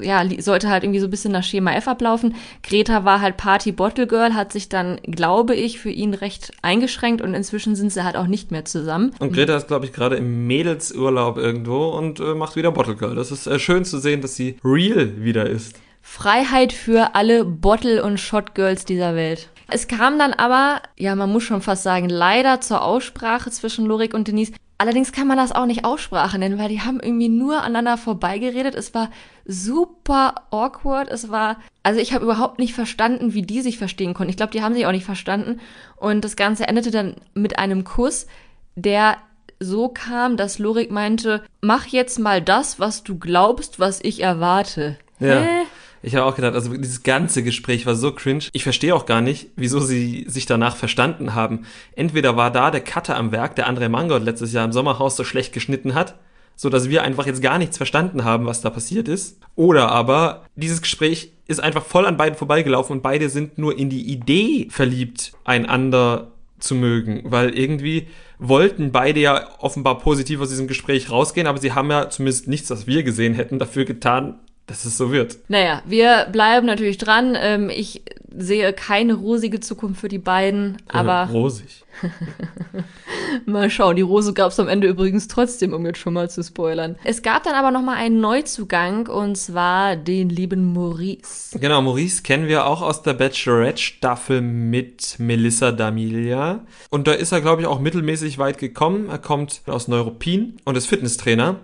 ja, 0.00 0.22
sollte 0.40 0.68
halt 0.68 0.84
irgendwie 0.84 1.00
so 1.00 1.06
ein 1.06 1.10
bisschen 1.10 1.32
nach 1.32 1.42
Schema 1.42 1.72
F 1.72 1.88
ablaufen. 1.88 2.34
Greta 2.62 3.04
war 3.04 3.20
halt 3.20 3.36
Party 3.36 3.72
Bottle 3.72 4.06
Girl, 4.06 4.34
hat 4.34 4.52
sich 4.52 4.68
dann, 4.68 5.00
glaube 5.02 5.54
ich, 5.54 5.80
für 5.80 5.90
ihn 5.90 6.14
recht 6.14 6.52
eingeschränkt 6.62 7.20
und 7.20 7.34
inzwischen 7.34 7.74
sind 7.74 7.92
sie 7.92 8.04
halt 8.04 8.16
auch 8.16 8.26
nicht 8.26 8.50
mehr 8.50 8.64
zusammen. 8.64 9.12
Und 9.18 9.32
Greta 9.32 9.56
ist, 9.56 9.66
glaube 9.66 9.86
ich, 9.86 9.92
gerade 9.92 10.16
im 10.16 10.46
Mädelsurlaub 10.46 11.36
irgendwo 11.36 11.88
und 11.88 12.20
äh, 12.20 12.34
macht 12.34 12.56
wieder 12.56 12.70
Bottle 12.70 12.96
Girl. 12.96 13.14
Das 13.14 13.32
ist 13.32 13.46
äh, 13.46 13.58
schön 13.58 13.84
zu 13.84 13.98
sehen, 13.98 14.20
dass 14.20 14.36
sie 14.36 14.56
real 14.64 15.22
wieder 15.22 15.48
ist. 15.48 15.76
Freiheit 16.00 16.72
für 16.72 17.14
alle 17.14 17.44
Bottle- 17.44 18.02
und 18.02 18.18
Shot-Girls 18.18 18.84
dieser 18.84 19.14
Welt. 19.14 19.48
Es 19.70 19.88
kam 19.88 20.18
dann 20.18 20.32
aber, 20.32 20.80
ja, 20.96 21.14
man 21.14 21.30
muss 21.30 21.42
schon 21.42 21.60
fast 21.60 21.82
sagen, 21.82 22.08
leider 22.08 22.60
zur 22.62 22.82
Aussprache 22.82 23.50
zwischen 23.50 23.84
Lorik 23.84 24.14
und 24.14 24.26
Denise. 24.26 24.52
Allerdings 24.80 25.10
kann 25.10 25.26
man 25.26 25.36
das 25.36 25.50
auch 25.50 25.66
nicht 25.66 25.84
Aussprache 25.84 26.38
nennen, 26.38 26.56
weil 26.56 26.68
die 26.68 26.80
haben 26.80 27.00
irgendwie 27.00 27.28
nur 27.28 27.62
aneinander 27.62 27.98
vorbeigeredet. 27.98 28.76
Es 28.76 28.94
war 28.94 29.10
super 29.44 30.46
awkward. 30.52 31.10
Es 31.10 31.30
war, 31.30 31.56
also 31.82 31.98
ich 31.98 32.12
habe 32.12 32.24
überhaupt 32.24 32.60
nicht 32.60 32.74
verstanden, 32.74 33.34
wie 33.34 33.42
die 33.42 33.60
sich 33.60 33.76
verstehen 33.76 34.14
konnten. 34.14 34.30
Ich 34.30 34.36
glaube, 34.36 34.52
die 34.52 34.62
haben 34.62 34.74
sich 34.74 34.86
auch 34.86 34.92
nicht 34.92 35.04
verstanden. 35.04 35.60
Und 35.96 36.24
das 36.24 36.36
Ganze 36.36 36.68
endete 36.68 36.92
dann 36.92 37.16
mit 37.34 37.58
einem 37.58 37.82
Kuss, 37.82 38.28
der 38.76 39.16
so 39.58 39.88
kam, 39.88 40.36
dass 40.36 40.60
Lorik 40.60 40.92
meinte, 40.92 41.42
mach 41.60 41.86
jetzt 41.86 42.20
mal 42.20 42.40
das, 42.40 42.78
was 42.78 43.02
du 43.02 43.18
glaubst, 43.18 43.80
was 43.80 43.98
ich 44.00 44.22
erwarte. 44.22 44.96
Ja. 45.18 45.40
Hä? 45.40 45.66
Ich 46.02 46.14
habe 46.14 46.24
auch 46.24 46.36
gedacht, 46.36 46.54
also 46.54 46.74
dieses 46.76 47.02
ganze 47.02 47.42
Gespräch 47.42 47.86
war 47.86 47.94
so 47.94 48.12
cringe. 48.12 48.44
Ich 48.52 48.62
verstehe 48.62 48.94
auch 48.94 49.06
gar 49.06 49.20
nicht, 49.20 49.48
wieso 49.56 49.80
sie 49.80 50.24
sich 50.28 50.46
danach 50.46 50.76
verstanden 50.76 51.34
haben. 51.34 51.66
Entweder 51.96 52.36
war 52.36 52.50
da 52.50 52.70
der 52.70 52.80
Cutter 52.80 53.16
am 53.16 53.32
Werk, 53.32 53.56
der 53.56 53.68
André 53.68 53.88
Mangold 53.88 54.24
letztes 54.24 54.52
Jahr 54.52 54.64
im 54.64 54.72
Sommerhaus 54.72 55.16
so 55.16 55.24
schlecht 55.24 55.52
geschnitten 55.52 55.94
hat, 55.94 56.16
so 56.54 56.70
dass 56.70 56.88
wir 56.88 57.02
einfach 57.02 57.26
jetzt 57.26 57.42
gar 57.42 57.58
nichts 57.58 57.76
verstanden 57.76 58.24
haben, 58.24 58.46
was 58.46 58.60
da 58.60 58.70
passiert 58.70 59.08
ist. 59.08 59.40
Oder 59.56 59.90
aber 59.90 60.44
dieses 60.56 60.82
Gespräch 60.82 61.32
ist 61.46 61.60
einfach 61.60 61.84
voll 61.84 62.06
an 62.06 62.16
beiden 62.16 62.38
vorbeigelaufen 62.38 62.96
und 62.96 63.02
beide 63.02 63.28
sind 63.28 63.58
nur 63.58 63.76
in 63.78 63.90
die 63.90 64.02
Idee 64.02 64.68
verliebt, 64.70 65.32
einander 65.44 66.32
zu 66.58 66.74
mögen, 66.74 67.22
weil 67.24 67.56
irgendwie 67.56 68.08
wollten 68.38 68.92
beide 68.92 69.20
ja 69.20 69.48
offenbar 69.58 69.98
positiv 69.98 70.40
aus 70.40 70.48
diesem 70.48 70.68
Gespräch 70.68 71.10
rausgehen, 71.10 71.46
aber 71.46 71.58
sie 71.58 71.72
haben 71.72 71.90
ja 71.90 72.10
zumindest 72.10 72.48
nichts, 72.48 72.70
was 72.70 72.86
wir 72.86 73.02
gesehen 73.02 73.34
hätten, 73.34 73.58
dafür 73.58 73.84
getan, 73.84 74.38
dass 74.68 74.84
es 74.84 74.96
so 74.96 75.10
wird. 75.10 75.38
Naja, 75.48 75.82
wir 75.86 76.28
bleiben 76.30 76.66
natürlich 76.66 76.98
dran. 76.98 77.36
Ähm, 77.36 77.70
ich 77.70 78.02
sehe 78.36 78.72
keine 78.72 79.14
rosige 79.14 79.60
Zukunft 79.60 80.00
für 80.00 80.08
die 80.08 80.18
beiden, 80.18 80.76
aber. 80.86 81.12
Ja, 81.12 81.24
rosig. 81.24 81.84
mal 83.46 83.70
schauen. 83.70 83.96
Die 83.96 84.02
Rose 84.02 84.32
gab 84.32 84.52
es 84.52 84.60
am 84.60 84.68
Ende 84.68 84.86
übrigens 84.86 85.26
trotzdem, 85.26 85.72
um 85.72 85.84
jetzt 85.86 85.98
schon 85.98 86.12
mal 86.12 86.30
zu 86.30 86.44
spoilern. 86.44 86.96
Es 87.02 87.22
gab 87.22 87.42
dann 87.42 87.54
aber 87.54 87.72
nochmal 87.72 87.96
einen 87.96 88.20
Neuzugang 88.20 89.08
und 89.08 89.36
zwar 89.36 89.96
den 89.96 90.28
lieben 90.28 90.72
Maurice. 90.72 91.58
Genau, 91.58 91.82
Maurice 91.82 92.22
kennen 92.22 92.46
wir 92.46 92.66
auch 92.66 92.82
aus 92.82 93.02
der 93.02 93.14
Bachelorette-Staffel 93.14 94.42
mit 94.42 95.16
Melissa 95.18 95.70
D'Amelia. 95.70 96.60
Und 96.90 97.08
da 97.08 97.12
ist 97.12 97.32
er, 97.32 97.40
glaube 97.40 97.62
ich, 97.62 97.66
auch 97.66 97.80
mittelmäßig 97.80 98.38
weit 98.38 98.58
gekommen. 98.58 99.08
Er 99.08 99.18
kommt 99.18 99.62
aus 99.66 99.88
Neuruppin 99.88 100.58
und 100.64 100.76
ist 100.76 100.86
Fitnesstrainer 100.86 101.56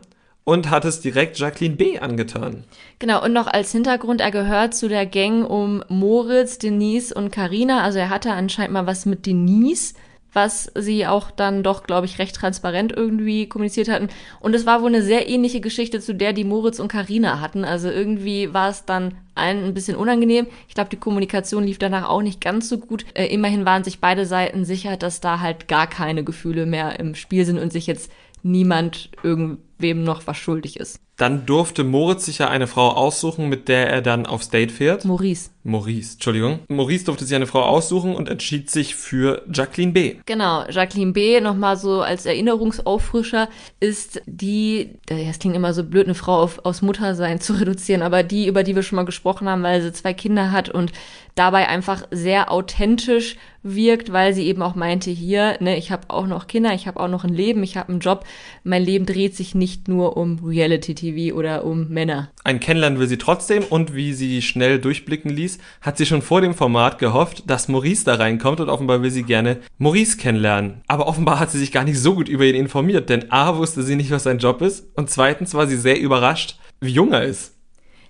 und 0.44 0.70
hat 0.70 0.84
es 0.84 1.00
direkt 1.00 1.38
Jacqueline 1.38 1.76
B. 1.76 1.98
angetan. 1.98 2.64
Genau, 2.98 3.24
und 3.24 3.32
noch 3.32 3.46
als 3.46 3.72
Hintergrund, 3.72 4.20
er 4.20 4.30
gehört 4.30 4.74
zu 4.74 4.88
der 4.88 5.06
Gang 5.06 5.48
um 5.48 5.82
Moritz, 5.88 6.58
Denise 6.58 7.12
und 7.12 7.32
Karina. 7.32 7.82
Also 7.82 7.98
er 7.98 8.10
hatte 8.10 8.32
anscheinend 8.32 8.74
mal 8.74 8.86
was 8.86 9.06
mit 9.06 9.26
Denise, 9.26 9.94
was 10.34 10.70
sie 10.74 11.06
auch 11.06 11.30
dann 11.30 11.62
doch, 11.62 11.84
glaube 11.84 12.06
ich, 12.06 12.18
recht 12.18 12.34
transparent 12.34 12.92
irgendwie 12.92 13.48
kommuniziert 13.48 13.88
hatten. 13.88 14.08
Und 14.40 14.54
es 14.54 14.66
war 14.66 14.82
wohl 14.82 14.88
eine 14.88 15.02
sehr 15.02 15.28
ähnliche 15.28 15.60
Geschichte 15.60 16.00
zu 16.00 16.14
der, 16.14 16.32
die 16.32 16.44
Moritz 16.44 16.78
und 16.80 16.88
Karina 16.88 17.40
hatten. 17.40 17.64
Also 17.64 17.88
irgendwie 17.88 18.52
war 18.52 18.68
es 18.68 18.84
dann 18.84 19.14
allen 19.34 19.64
ein 19.64 19.74
bisschen 19.74 19.96
unangenehm. 19.96 20.46
Ich 20.68 20.74
glaube, 20.74 20.90
die 20.90 20.98
Kommunikation 20.98 21.64
lief 21.64 21.78
danach 21.78 22.08
auch 22.08 22.22
nicht 22.22 22.40
ganz 22.40 22.68
so 22.68 22.78
gut. 22.78 23.06
Äh, 23.14 23.26
immerhin 23.26 23.64
waren 23.64 23.84
sich 23.84 24.00
beide 24.00 24.26
Seiten 24.26 24.64
sicher, 24.64 24.96
dass 24.96 25.20
da 25.20 25.40
halt 25.40 25.68
gar 25.68 25.86
keine 25.86 26.24
Gefühle 26.24 26.66
mehr 26.66 26.98
im 27.00 27.14
Spiel 27.14 27.44
sind 27.44 27.58
und 27.58 27.72
sich 27.72 27.86
jetzt 27.86 28.10
niemand 28.44 29.10
irgendwem 29.22 30.04
noch 30.04 30.26
was 30.26 30.36
schuldig 30.36 30.78
ist. 30.78 31.00
Dann 31.16 31.46
durfte 31.46 31.84
Moritz 31.84 32.26
sich 32.26 32.38
ja 32.38 32.48
eine 32.48 32.66
Frau 32.66 32.90
aussuchen, 32.90 33.48
mit 33.48 33.68
der 33.68 33.88
er 33.88 34.02
dann 34.02 34.26
aufs 34.26 34.50
Date 34.50 34.72
fährt. 34.72 35.04
Maurice. 35.04 35.50
Maurice, 35.64 36.14
Entschuldigung. 36.14 36.60
Maurice 36.68 37.06
durfte 37.06 37.24
sich 37.24 37.34
eine 37.34 37.46
Frau 37.46 37.62
aussuchen 37.62 38.14
und 38.14 38.28
entschied 38.28 38.70
sich 38.70 38.94
für 38.94 39.42
Jacqueline 39.52 39.92
B. 39.92 40.16
Genau, 40.26 40.64
Jacqueline 40.68 41.12
B. 41.12 41.40
nochmal 41.40 41.76
so 41.78 42.02
als 42.02 42.26
Erinnerungsauffrischer 42.26 43.48
ist 43.80 44.20
die, 44.26 44.90
das 45.06 45.38
klingt 45.38 45.56
immer 45.56 45.72
so 45.72 45.82
blöd, 45.82 46.04
eine 46.04 46.14
Frau 46.14 46.42
auf, 46.42 46.64
aus 46.64 46.82
Muttersein 46.82 47.40
zu 47.40 47.54
reduzieren, 47.54 48.02
aber 48.02 48.22
die, 48.22 48.46
über 48.46 48.62
die 48.62 48.76
wir 48.76 48.82
schon 48.82 48.96
mal 48.96 49.04
gesprochen 49.04 49.48
haben, 49.48 49.62
weil 49.62 49.80
sie 49.80 49.92
zwei 49.92 50.12
Kinder 50.12 50.52
hat 50.52 50.68
und 50.68 50.92
dabei 51.34 51.68
einfach 51.68 52.06
sehr 52.10 52.52
authentisch 52.52 53.36
wirkt, 53.62 54.12
weil 54.12 54.34
sie 54.34 54.46
eben 54.46 54.62
auch 54.62 54.74
meinte, 54.74 55.10
hier, 55.10 55.56
ne, 55.60 55.76
ich 55.76 55.90
habe 55.90 56.10
auch 56.10 56.26
noch 56.26 56.46
Kinder, 56.46 56.74
ich 56.74 56.86
habe 56.86 57.00
auch 57.00 57.08
noch 57.08 57.24
ein 57.24 57.32
Leben, 57.32 57.62
ich 57.62 57.76
habe 57.76 57.88
einen 57.88 58.00
Job. 58.00 58.24
Mein 58.62 58.84
Leben 58.84 59.06
dreht 59.06 59.34
sich 59.34 59.54
nicht 59.54 59.88
nur 59.88 60.16
um 60.16 60.38
Reality-TV 60.44 61.34
oder 61.34 61.64
um 61.64 61.88
Männer. 61.88 62.30
Ein 62.44 62.60
Kennenlernen 62.60 62.98
will 62.98 63.08
sie 63.08 63.18
trotzdem 63.18 63.64
und 63.64 63.94
wie 63.94 64.12
sie 64.12 64.42
schnell 64.42 64.78
durchblicken 64.78 65.30
ließ, 65.30 65.53
hat 65.80 65.96
sie 65.96 66.06
schon 66.06 66.22
vor 66.22 66.40
dem 66.40 66.54
Format 66.54 66.98
gehofft, 66.98 67.44
dass 67.48 67.68
Maurice 67.68 68.04
da 68.04 68.14
reinkommt 68.14 68.60
und 68.60 68.68
offenbar 68.68 69.02
will 69.02 69.10
sie 69.10 69.22
gerne 69.22 69.58
Maurice 69.78 70.16
kennenlernen. 70.16 70.82
Aber 70.86 71.06
offenbar 71.06 71.38
hat 71.38 71.50
sie 71.50 71.58
sich 71.58 71.72
gar 71.72 71.84
nicht 71.84 71.98
so 71.98 72.14
gut 72.14 72.28
über 72.28 72.44
ihn 72.44 72.54
informiert, 72.54 73.08
denn 73.08 73.30
A 73.30 73.56
wusste 73.56 73.82
sie 73.82 73.96
nicht, 73.96 74.10
was 74.10 74.24
sein 74.24 74.38
Job 74.38 74.62
ist 74.62 74.86
und 74.94 75.10
zweitens 75.10 75.54
war 75.54 75.66
sie 75.66 75.76
sehr 75.76 76.00
überrascht, 76.00 76.58
wie 76.80 76.92
jung 76.92 77.12
er 77.12 77.24
ist. 77.24 77.54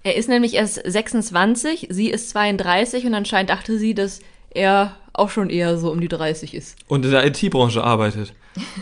Er 0.03 0.17
ist 0.17 0.29
nämlich 0.29 0.55
erst 0.55 0.83
26, 0.85 1.89
sie 1.91 2.11
ist 2.11 2.31
32 2.31 3.07
und 3.07 3.15
anscheinend 3.15 3.49
dachte 3.49 3.79
sie, 3.79 3.95
dass 3.95 4.21
er 4.51 4.97
auch 5.15 5.31
schon 5.31 5.49
eher 5.49 5.79
so 5.79 5.91
um 5.91 6.01
die 6.01 6.09
30 6.09 6.55
ist. 6.55 6.77
Und 6.89 7.05
in 7.05 7.11
der 7.11 7.27
IT-Branche 7.27 7.83
arbeitet. 7.83 8.35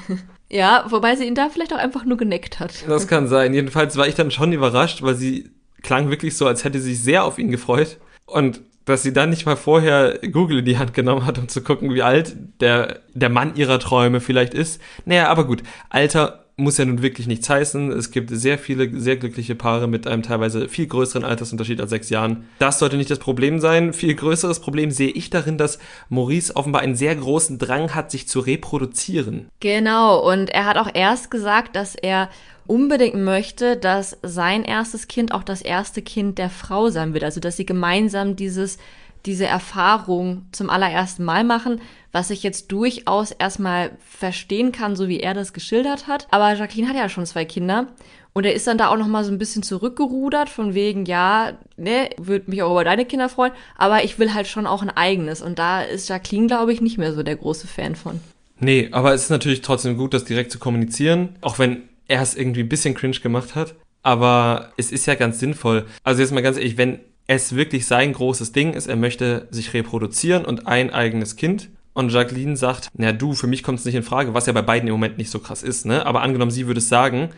ja, 0.50 0.84
wobei 0.88 1.14
sie 1.14 1.24
ihn 1.24 1.34
da 1.34 1.48
vielleicht 1.48 1.72
auch 1.72 1.78
einfach 1.78 2.04
nur 2.04 2.16
geneckt 2.16 2.58
hat. 2.58 2.84
Das 2.88 3.06
kann 3.06 3.28
sein. 3.28 3.54
Jedenfalls 3.54 3.96
war 3.96 4.08
ich 4.08 4.14
dann 4.14 4.30
schon 4.30 4.52
überrascht, 4.52 5.02
weil 5.02 5.14
sie 5.14 5.50
klang 5.82 6.10
wirklich 6.10 6.36
so, 6.36 6.46
als 6.46 6.64
hätte 6.64 6.80
sie 6.80 6.94
sich 6.94 7.04
sehr 7.04 7.24
auf 7.24 7.38
ihn 7.38 7.50
gefreut. 7.50 7.98
Und 8.26 8.60
dass 8.84 9.02
sie 9.02 9.12
dann 9.12 9.30
nicht 9.30 9.46
mal 9.46 9.56
vorher 9.56 10.18
Google 10.18 10.58
in 10.58 10.64
die 10.64 10.78
Hand 10.78 10.94
genommen 10.94 11.24
hat, 11.24 11.38
um 11.38 11.48
zu 11.48 11.62
gucken, 11.62 11.94
wie 11.94 12.02
alt 12.02 12.34
der, 12.60 13.00
der 13.14 13.28
Mann 13.28 13.54
ihrer 13.54 13.78
Träume 13.78 14.20
vielleicht 14.20 14.54
ist. 14.54 14.80
Naja, 15.04 15.28
aber 15.28 15.46
gut. 15.46 15.62
Alter 15.88 16.42
muss 16.56 16.78
ja 16.78 16.84
nun 16.84 17.02
wirklich 17.02 17.26
nichts 17.26 17.48
heißen. 17.48 17.90
Es 17.92 18.10
gibt 18.10 18.30
sehr 18.30 18.58
viele 18.58 19.00
sehr 19.00 19.16
glückliche 19.16 19.54
Paare 19.54 19.88
mit 19.88 20.06
einem 20.06 20.22
teilweise 20.22 20.68
viel 20.68 20.86
größeren 20.86 21.24
Altersunterschied 21.24 21.80
als 21.80 21.90
sechs 21.90 22.10
Jahren. 22.10 22.48
Das 22.58 22.78
sollte 22.78 22.96
nicht 22.96 23.10
das 23.10 23.18
Problem 23.18 23.58
sein. 23.58 23.92
Viel 23.92 24.14
größeres 24.14 24.60
Problem 24.60 24.90
sehe 24.90 25.10
ich 25.10 25.30
darin, 25.30 25.56
dass 25.56 25.78
Maurice 26.08 26.54
offenbar 26.54 26.82
einen 26.82 26.94
sehr 26.94 27.16
großen 27.16 27.58
Drang 27.58 27.94
hat, 27.94 28.10
sich 28.10 28.28
zu 28.28 28.40
reproduzieren. 28.40 29.48
Genau, 29.60 30.18
und 30.20 30.50
er 30.50 30.66
hat 30.66 30.76
auch 30.76 30.90
erst 30.92 31.30
gesagt, 31.30 31.74
dass 31.74 31.94
er 31.94 32.28
unbedingt 32.66 33.16
möchte, 33.16 33.76
dass 33.76 34.16
sein 34.22 34.64
erstes 34.64 35.08
Kind 35.08 35.32
auch 35.32 35.42
das 35.42 35.62
erste 35.62 36.02
Kind 36.02 36.38
der 36.38 36.50
Frau 36.50 36.90
sein 36.90 37.14
wird. 37.14 37.24
Also 37.24 37.40
dass 37.40 37.56
sie 37.56 37.66
gemeinsam 37.66 38.36
dieses 38.36 38.78
diese 39.26 39.46
Erfahrung 39.46 40.46
zum 40.52 40.68
allerersten 40.68 41.24
Mal 41.24 41.44
machen, 41.44 41.80
was 42.10 42.30
ich 42.30 42.42
jetzt 42.42 42.72
durchaus 42.72 43.30
erstmal 43.30 43.92
verstehen 44.04 44.72
kann, 44.72 44.96
so 44.96 45.08
wie 45.08 45.20
er 45.20 45.34
das 45.34 45.52
geschildert 45.52 46.08
hat. 46.08 46.26
Aber 46.30 46.52
Jacqueline 46.54 46.88
hat 46.88 46.96
ja 46.96 47.08
schon 47.08 47.26
zwei 47.26 47.44
Kinder 47.44 47.86
und 48.32 48.44
er 48.44 48.54
ist 48.54 48.66
dann 48.66 48.78
da 48.78 48.88
auch 48.88 48.96
noch 48.96 49.06
mal 49.06 49.24
so 49.24 49.30
ein 49.30 49.38
bisschen 49.38 49.62
zurückgerudert 49.62 50.48
von 50.48 50.74
wegen, 50.74 51.04
ja, 51.04 51.52
ne, 51.76 52.10
würde 52.18 52.50
mich 52.50 52.62
auch 52.62 52.72
über 52.72 52.84
deine 52.84 53.04
Kinder 53.04 53.28
freuen, 53.28 53.52
aber 53.76 54.04
ich 54.04 54.18
will 54.18 54.34
halt 54.34 54.48
schon 54.48 54.66
auch 54.66 54.82
ein 54.82 54.90
eigenes 54.90 55.40
und 55.42 55.58
da 55.58 55.82
ist 55.82 56.08
Jacqueline, 56.08 56.48
glaube 56.48 56.72
ich, 56.72 56.80
nicht 56.80 56.98
mehr 56.98 57.12
so 57.12 57.22
der 57.22 57.36
große 57.36 57.66
Fan 57.66 57.94
von. 57.94 58.20
Nee, 58.58 58.88
aber 58.92 59.12
es 59.12 59.24
ist 59.24 59.30
natürlich 59.30 59.62
trotzdem 59.62 59.96
gut, 59.96 60.14
das 60.14 60.24
direkt 60.24 60.52
zu 60.52 60.58
kommunizieren, 60.58 61.36
auch 61.40 61.58
wenn 61.58 61.88
er 62.12 62.20
es 62.20 62.34
irgendwie 62.34 62.60
ein 62.60 62.68
bisschen 62.68 62.94
cringe 62.94 63.18
gemacht 63.20 63.54
hat. 63.54 63.74
Aber 64.02 64.72
es 64.76 64.92
ist 64.92 65.06
ja 65.06 65.14
ganz 65.14 65.38
sinnvoll. 65.38 65.86
Also 66.04 66.20
jetzt 66.20 66.32
mal 66.32 66.42
ganz 66.42 66.58
ehrlich, 66.58 66.76
wenn 66.76 67.00
es 67.26 67.54
wirklich 67.54 67.86
sein 67.86 68.12
großes 68.12 68.52
Ding 68.52 68.74
ist, 68.74 68.86
er 68.86 68.96
möchte 68.96 69.48
sich 69.50 69.72
reproduzieren 69.72 70.44
und 70.44 70.66
ein 70.66 70.90
eigenes 70.90 71.36
Kind. 71.36 71.70
Und 71.94 72.12
Jacqueline 72.12 72.56
sagt, 72.56 72.88
na 72.94 73.12
du, 73.12 73.32
für 73.34 73.46
mich 73.46 73.62
kommt 73.62 73.78
es 73.78 73.84
nicht 73.84 73.94
in 73.94 74.02
Frage, 74.02 74.34
was 74.34 74.46
ja 74.46 74.52
bei 74.52 74.62
beiden 74.62 74.88
im 74.88 74.94
Moment 74.94 75.18
nicht 75.18 75.30
so 75.30 75.38
krass 75.38 75.62
ist, 75.62 75.84
ne? 75.84 76.06
Aber 76.06 76.22
angenommen, 76.22 76.50
sie 76.50 76.66
würde 76.66 76.78
es 76.78 76.88
sagen, 76.88 77.30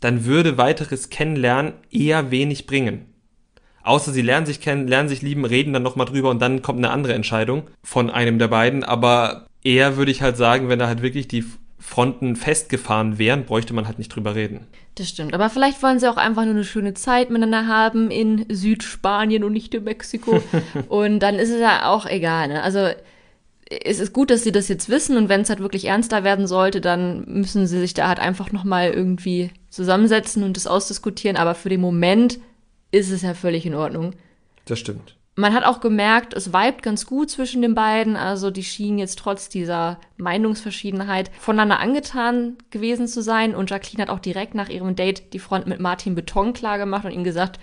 dann 0.00 0.26
würde 0.26 0.58
weiteres 0.58 1.08
Kennenlernen 1.08 1.72
eher 1.90 2.30
wenig 2.30 2.66
bringen. 2.66 3.06
Außer 3.82 4.12
sie 4.12 4.22
lernen 4.22 4.46
sich 4.46 4.60
kennen, 4.60 4.86
lernen 4.86 5.08
sich 5.08 5.22
lieben, 5.22 5.44
reden 5.44 5.72
dann 5.72 5.82
nochmal 5.82 6.06
drüber 6.06 6.30
und 6.30 6.40
dann 6.40 6.62
kommt 6.62 6.78
eine 6.78 6.90
andere 6.90 7.14
Entscheidung 7.14 7.64
von 7.82 8.10
einem 8.10 8.38
der 8.38 8.48
beiden. 8.48 8.84
Aber 8.84 9.46
eher 9.64 9.96
würde 9.96 10.12
ich 10.12 10.22
halt 10.22 10.36
sagen, 10.36 10.68
wenn 10.68 10.78
da 10.78 10.86
halt 10.86 11.02
wirklich 11.02 11.26
die 11.26 11.44
Fronten 11.82 12.36
festgefahren 12.36 13.18
wären, 13.18 13.44
bräuchte 13.44 13.74
man 13.74 13.86
halt 13.86 13.98
nicht 13.98 14.14
drüber 14.14 14.36
reden. 14.36 14.66
Das 14.94 15.08
stimmt. 15.08 15.34
Aber 15.34 15.50
vielleicht 15.50 15.82
wollen 15.82 15.98
sie 15.98 16.08
auch 16.08 16.16
einfach 16.16 16.44
nur 16.44 16.54
eine 16.54 16.64
schöne 16.64 16.94
Zeit 16.94 17.30
miteinander 17.30 17.66
haben 17.66 18.10
in 18.10 18.46
Südspanien 18.48 19.42
und 19.42 19.52
nicht 19.52 19.74
in 19.74 19.84
Mexiko. 19.84 20.42
und 20.88 21.18
dann 21.18 21.34
ist 21.36 21.50
es 21.50 21.60
ja 21.60 21.88
auch 21.88 22.06
egal. 22.06 22.48
Ne? 22.48 22.62
Also 22.62 22.88
es 23.68 23.98
ist 23.98 24.12
gut, 24.12 24.30
dass 24.30 24.44
sie 24.44 24.52
das 24.52 24.68
jetzt 24.68 24.90
wissen 24.90 25.16
und 25.16 25.28
wenn 25.28 25.40
es 25.40 25.48
halt 25.48 25.60
wirklich 25.60 25.86
ernster 25.86 26.22
werden 26.22 26.46
sollte, 26.46 26.80
dann 26.80 27.24
müssen 27.26 27.66
sie 27.66 27.80
sich 27.80 27.94
da 27.94 28.06
halt 28.06 28.20
einfach 28.20 28.52
nochmal 28.52 28.90
irgendwie 28.90 29.50
zusammensetzen 29.68 30.44
und 30.44 30.56
das 30.56 30.68
ausdiskutieren. 30.68 31.36
Aber 31.36 31.54
für 31.54 31.68
den 31.68 31.80
Moment 31.80 32.38
ist 32.92 33.10
es 33.10 33.22
ja 33.22 33.34
völlig 33.34 33.66
in 33.66 33.74
Ordnung. 33.74 34.12
Das 34.66 34.78
stimmt 34.78 35.16
man 35.34 35.54
hat 35.54 35.64
auch 35.64 35.80
gemerkt, 35.80 36.34
es 36.34 36.52
vibet 36.52 36.82
ganz 36.82 37.06
gut 37.06 37.30
zwischen 37.30 37.62
den 37.62 37.74
beiden. 37.74 38.16
Also 38.16 38.50
die 38.50 38.64
schienen 38.64 38.98
jetzt 38.98 39.18
trotz 39.18 39.48
dieser 39.48 39.98
Meinungsverschiedenheit 40.18 41.30
voneinander 41.38 41.80
angetan 41.80 42.58
gewesen 42.70 43.08
zu 43.08 43.22
sein. 43.22 43.54
Und 43.54 43.70
Jacqueline 43.70 44.02
hat 44.02 44.10
auch 44.10 44.20
direkt 44.20 44.54
nach 44.54 44.68
ihrem 44.68 44.94
Date 44.94 45.32
die 45.32 45.38
Front 45.38 45.66
mit 45.66 45.80
Martin 45.80 46.14
Beton 46.14 46.52
klar 46.52 46.76
gemacht 46.76 47.06
und 47.06 47.12
ihm 47.12 47.24
gesagt, 47.24 47.58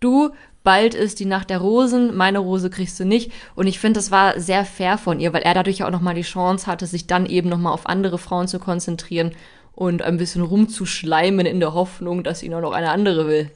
du, 0.00 0.30
bald 0.64 0.94
ist 0.94 1.20
die 1.20 1.26
Nacht 1.26 1.50
der 1.50 1.58
Rosen, 1.58 2.16
meine 2.16 2.40
Rose 2.40 2.68
kriegst 2.68 2.98
du 2.98 3.04
nicht. 3.04 3.30
Und 3.54 3.68
ich 3.68 3.78
finde, 3.78 3.98
das 3.98 4.10
war 4.10 4.40
sehr 4.40 4.64
fair 4.64 4.98
von 4.98 5.20
ihr, 5.20 5.32
weil 5.32 5.42
er 5.42 5.54
dadurch 5.54 5.84
auch 5.84 5.90
nochmal 5.90 6.14
die 6.14 6.22
Chance 6.22 6.66
hatte, 6.66 6.86
sich 6.86 7.06
dann 7.06 7.26
eben 7.26 7.48
nochmal 7.48 7.74
auf 7.74 7.86
andere 7.88 8.18
Frauen 8.18 8.48
zu 8.48 8.58
konzentrieren 8.58 9.32
und 9.72 10.02
ein 10.02 10.16
bisschen 10.16 10.42
rumzuschleimen 10.42 11.46
in 11.46 11.60
der 11.60 11.74
Hoffnung, 11.74 12.24
dass 12.24 12.42
ihn 12.42 12.54
auch 12.54 12.60
noch 12.60 12.72
eine 12.72 12.90
andere 12.90 13.28
will. 13.28 13.50